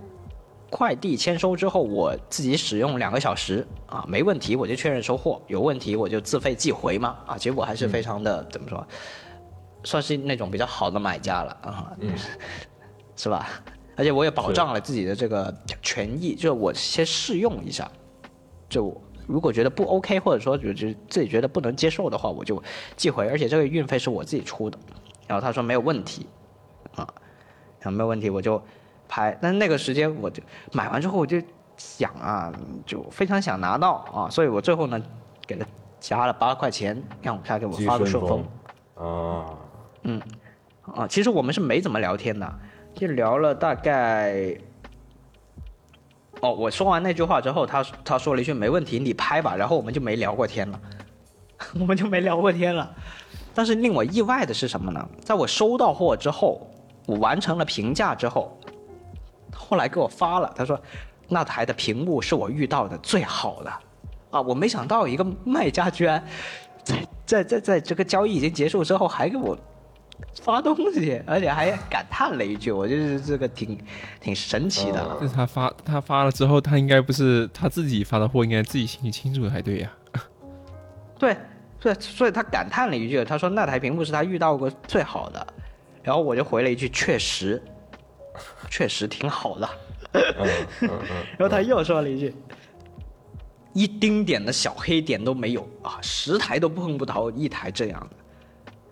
[0.70, 8.86] 快递签收之后，我自己使用两个小时啊，没问题我就确认收货，有问题我就自费寄回吗啊，结果还是非常的、怎么说，
[9.82, 12.12] 算是那种比较好的买家了啊，嗯
[13.16, 13.48] 是吧？
[13.96, 15.52] 而且我也保障了自己的这个
[15.82, 17.90] 权益，就是我先试用一下，
[18.68, 22.62] 就如果觉得不 OK，或者说就就自己觉得不能接受的话，我就
[22.96, 24.78] 寄回，而且这个运费是我自己出的。
[25.26, 26.26] 然后他说没有问题，
[26.94, 27.06] 啊，
[27.82, 28.62] 然后没有问题我就
[29.08, 30.42] 拍，但是那个时间我就
[30.72, 31.42] 买完之后我就
[31.76, 32.52] 想啊，
[32.86, 35.00] 就非常想拿到啊，所以我最后呢
[35.46, 35.66] 给他
[36.00, 38.44] 加了八块钱，让他给我发个顺顺丰。
[38.94, 39.58] 啊，
[40.94, 42.58] 啊，其实我们是没怎么聊天的，
[42.94, 44.56] 就聊了大概。
[46.40, 50.80] 哦，我说完那句话之后，他他说了一句“没问题，你拍吧”，然后我们就没聊过天了，
[51.78, 52.92] 我们就没聊过天了。
[53.54, 55.08] 但是令我意外的是什么呢？
[55.20, 56.68] 在我收到货之后，
[57.06, 58.56] 我完成了评价之后，
[59.54, 60.80] 后来给我发了，他说
[61.28, 63.72] 那台的屏幕是我遇到的最好的
[64.30, 64.40] 啊！
[64.40, 66.22] 我没想到一个卖家居然
[66.82, 69.56] 在在在在这个交易已经结束之后还给我
[70.40, 73.78] 发东西，而且还感叹了一句，我就是这个挺
[74.20, 75.00] 挺神奇的。
[75.02, 79.92] 嗯但是他发他发了之后，他应该不是他自己发的货，应该自己心里清楚才对呀、
[81.18, 81.36] 对
[81.80, 85.46] 对，所以他感叹了一句，他说那台屏幕是他遇到过最好的，
[86.02, 87.62] 然后我就回了一句确实，
[88.70, 89.68] 确实挺好的。
[91.38, 92.34] 然后他又说了一句
[93.72, 98.16] ：“一丁点的小黑点都没有啊，十台都碰不到一台这样的。”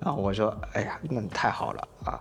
[0.01, 2.19] 然后我说：“哎呀，那太好了啊！”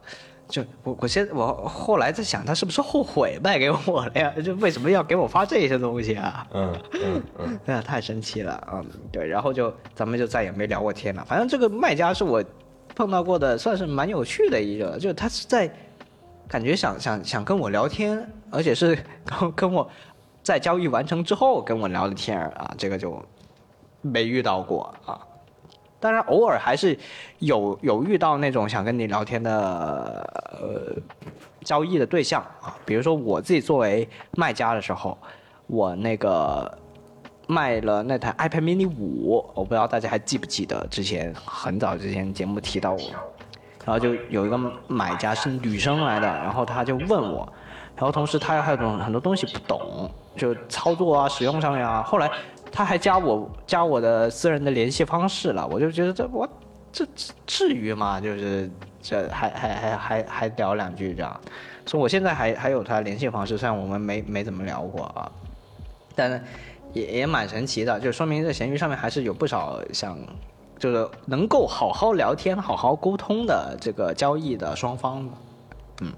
[0.49, 4.34] 就我我现我后来在想，他是不是后悔卖给我了呀？
[4.44, 6.45] 就为什么要给我发这些东西啊？
[6.53, 11.24] 嗯嗯嗯，哎呀，太神奇了，嗯，对，然后就咱们就再也没聊过天了。
[11.24, 12.44] 反正这个卖家是我
[12.99, 15.71] 碰到过的，算是蛮有趣的一个，就他是在
[16.49, 18.93] 感觉想想想跟我聊天，而且是
[19.23, 19.89] 跟跟我
[20.43, 23.23] 在交易完成之后跟我聊的天啊，这个就
[24.01, 25.17] 没遇到过啊。
[25.97, 26.97] 当然，偶尔还是
[27.38, 31.01] 有有遇到那种想跟你聊天的呃
[31.63, 34.05] 交易的对象啊，比如说我自己作为
[34.35, 35.17] 卖家的时候，
[35.67, 36.77] 我那个
[37.49, 42.99] 卖了那台 iPad mini 五，我不知道大家还记不记得，之前很早之前节目提到我，
[43.84, 47.51] 然后就有一个买家是女生来的，然后她就问我，
[47.95, 52.30] 然后同时她还有种很多东西不懂，就操作啊、使用上面啊，后来
[52.71, 56.47] 她还加我加我的私人的联系方式了，我就觉得这我
[56.91, 57.03] 这
[57.47, 58.21] 至于吗？
[58.21, 58.69] 就是
[59.01, 61.41] 这还还还还还聊两句这样，
[61.88, 65.31] 所以我现在还还有她联系方式，虽然我们没没怎么聊过啊，
[66.13, 66.39] 但
[66.94, 70.18] 也也蛮神奇的，就说明在闲鱼上面还是有不少想
[70.78, 75.30] 就是能够好好聊天、好好沟通的这个交易的双方，
[76.02, 76.11] 嗯，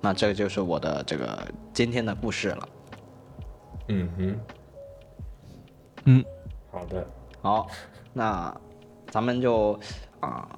[0.00, 2.68] 那这个就是我的这个今天的故事了。
[3.88, 4.40] 嗯哼，
[6.06, 6.24] 嗯，
[6.72, 7.06] 好的，
[7.42, 7.68] 好，
[8.12, 8.54] 那
[9.10, 9.78] 咱们就
[10.18, 10.48] 啊、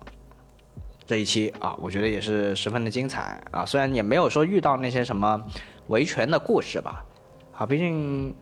[1.05, 3.67] 这一期啊，我觉得也是十分的精彩啊。
[3.67, 5.45] 虽然也没有说遇到那些什么
[5.89, 7.05] 维权的故事吧。
[7.53, 8.35] 啊，毕竟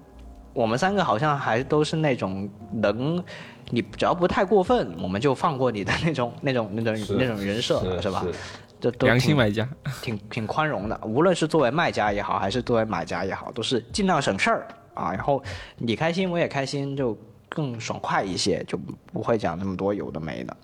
[0.57, 3.23] 我们三个好像还都是那种能，
[3.69, 8.25] 你只要不太过分，我们就放过你的那种、 那种、那种、那种人设，是吧？
[8.81, 9.69] 这都良心买家，
[10.01, 15.13] 挺挺宽容的，无论是作为卖家也好，还是作为买家也好，都是尽量省事儿啊。
[15.13, 15.43] 然后
[15.77, 17.17] 你开心，我也开心，就
[17.51, 18.79] 更爽快一些，就
[19.13, 20.57] 不会讲那么多有的没的。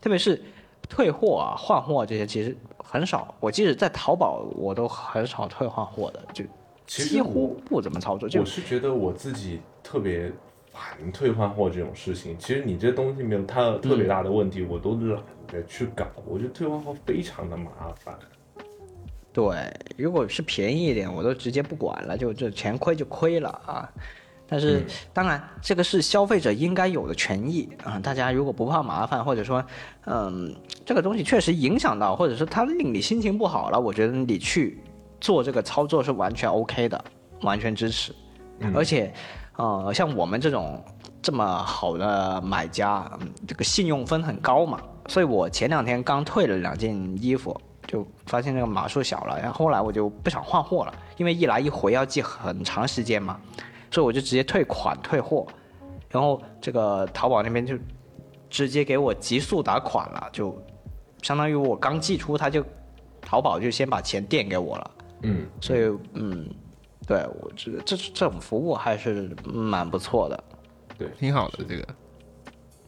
[0.00, 0.42] 特别是
[0.88, 3.34] 退货啊、换货这些，其实很少。
[3.40, 6.44] 我即使在淘宝，我都很少退换货的，就
[6.86, 8.28] 其实几乎不怎么操作。
[8.28, 10.30] 就我是觉得我自己特别
[10.72, 12.36] 烦退换货这种事情。
[12.38, 16.06] 其实你这东西没有它特别大的问题，我都懒得去搞。
[16.26, 18.18] 我觉得退换货非常的麻烦。
[19.32, 23.92] 对，如果是便宜一点，我都直接不管了，就这钱亏就亏了啊。
[24.46, 27.98] 但是、嗯当然，这个是消费者应该有的权益啊。
[27.98, 29.64] 大家如果不怕麻烦，或者说，
[30.04, 30.54] 嗯，
[30.84, 34.78] 这个东西确实影响到，或者说它令你心情不好了，我觉得你去
[35.24, 37.02] 做这个操作是完全 OK 的，
[37.40, 38.14] 完全支持。
[38.74, 39.10] 而且，
[39.56, 40.84] 呃，像我们这种
[41.22, 44.78] 这么好的买家，嗯这个信用分很高嘛，
[45.08, 53.40] 所以我前两天刚退了两件衣服，就发现这个码数小了，然后后来我就不想换货了，因为一来一回要寄很长时间嘛，
[53.90, 55.46] 所以我就直接退款退货，
[56.10, 57.78] 然后这个淘宝那边就
[58.50, 60.54] 直接给我急速打款了，就
[61.22, 62.62] 相当于我刚寄出，他就
[63.22, 64.90] 淘宝就先把钱垫给我了。
[65.24, 65.80] 嗯，所以
[66.12, 66.48] 嗯，
[67.06, 70.44] 对我觉得这这种服务还是蛮不错的。
[70.96, 71.86] 对挺好的这个。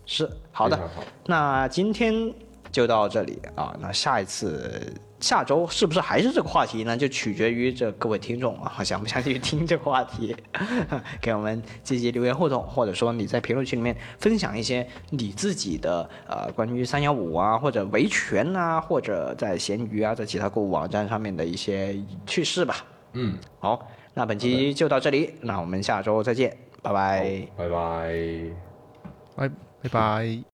[0.05, 0.79] 是好的。
[1.25, 2.33] 那今天
[2.71, 3.77] 就到这里啊。
[3.81, 6.97] 那下一次下周是不是还是这个话题呢？
[6.97, 10.37] 就取决于这各位听众啊，想不想去听这个话题，
[11.21, 22.85] 给我们积极留言互动，或者说你在评论区里面分享一些你自己的呃关于三幺五啊，或者维权啊，或者在闲鱼啊，在其他购物网站上面的一些趣事吧。
[23.15, 27.49] 嗯，好，那本期就到这里，那我们下周再见，拜拜。
[27.57, 28.15] 拜拜。
[29.35, 29.49] 拜
[29.83, 30.43] 拜拜。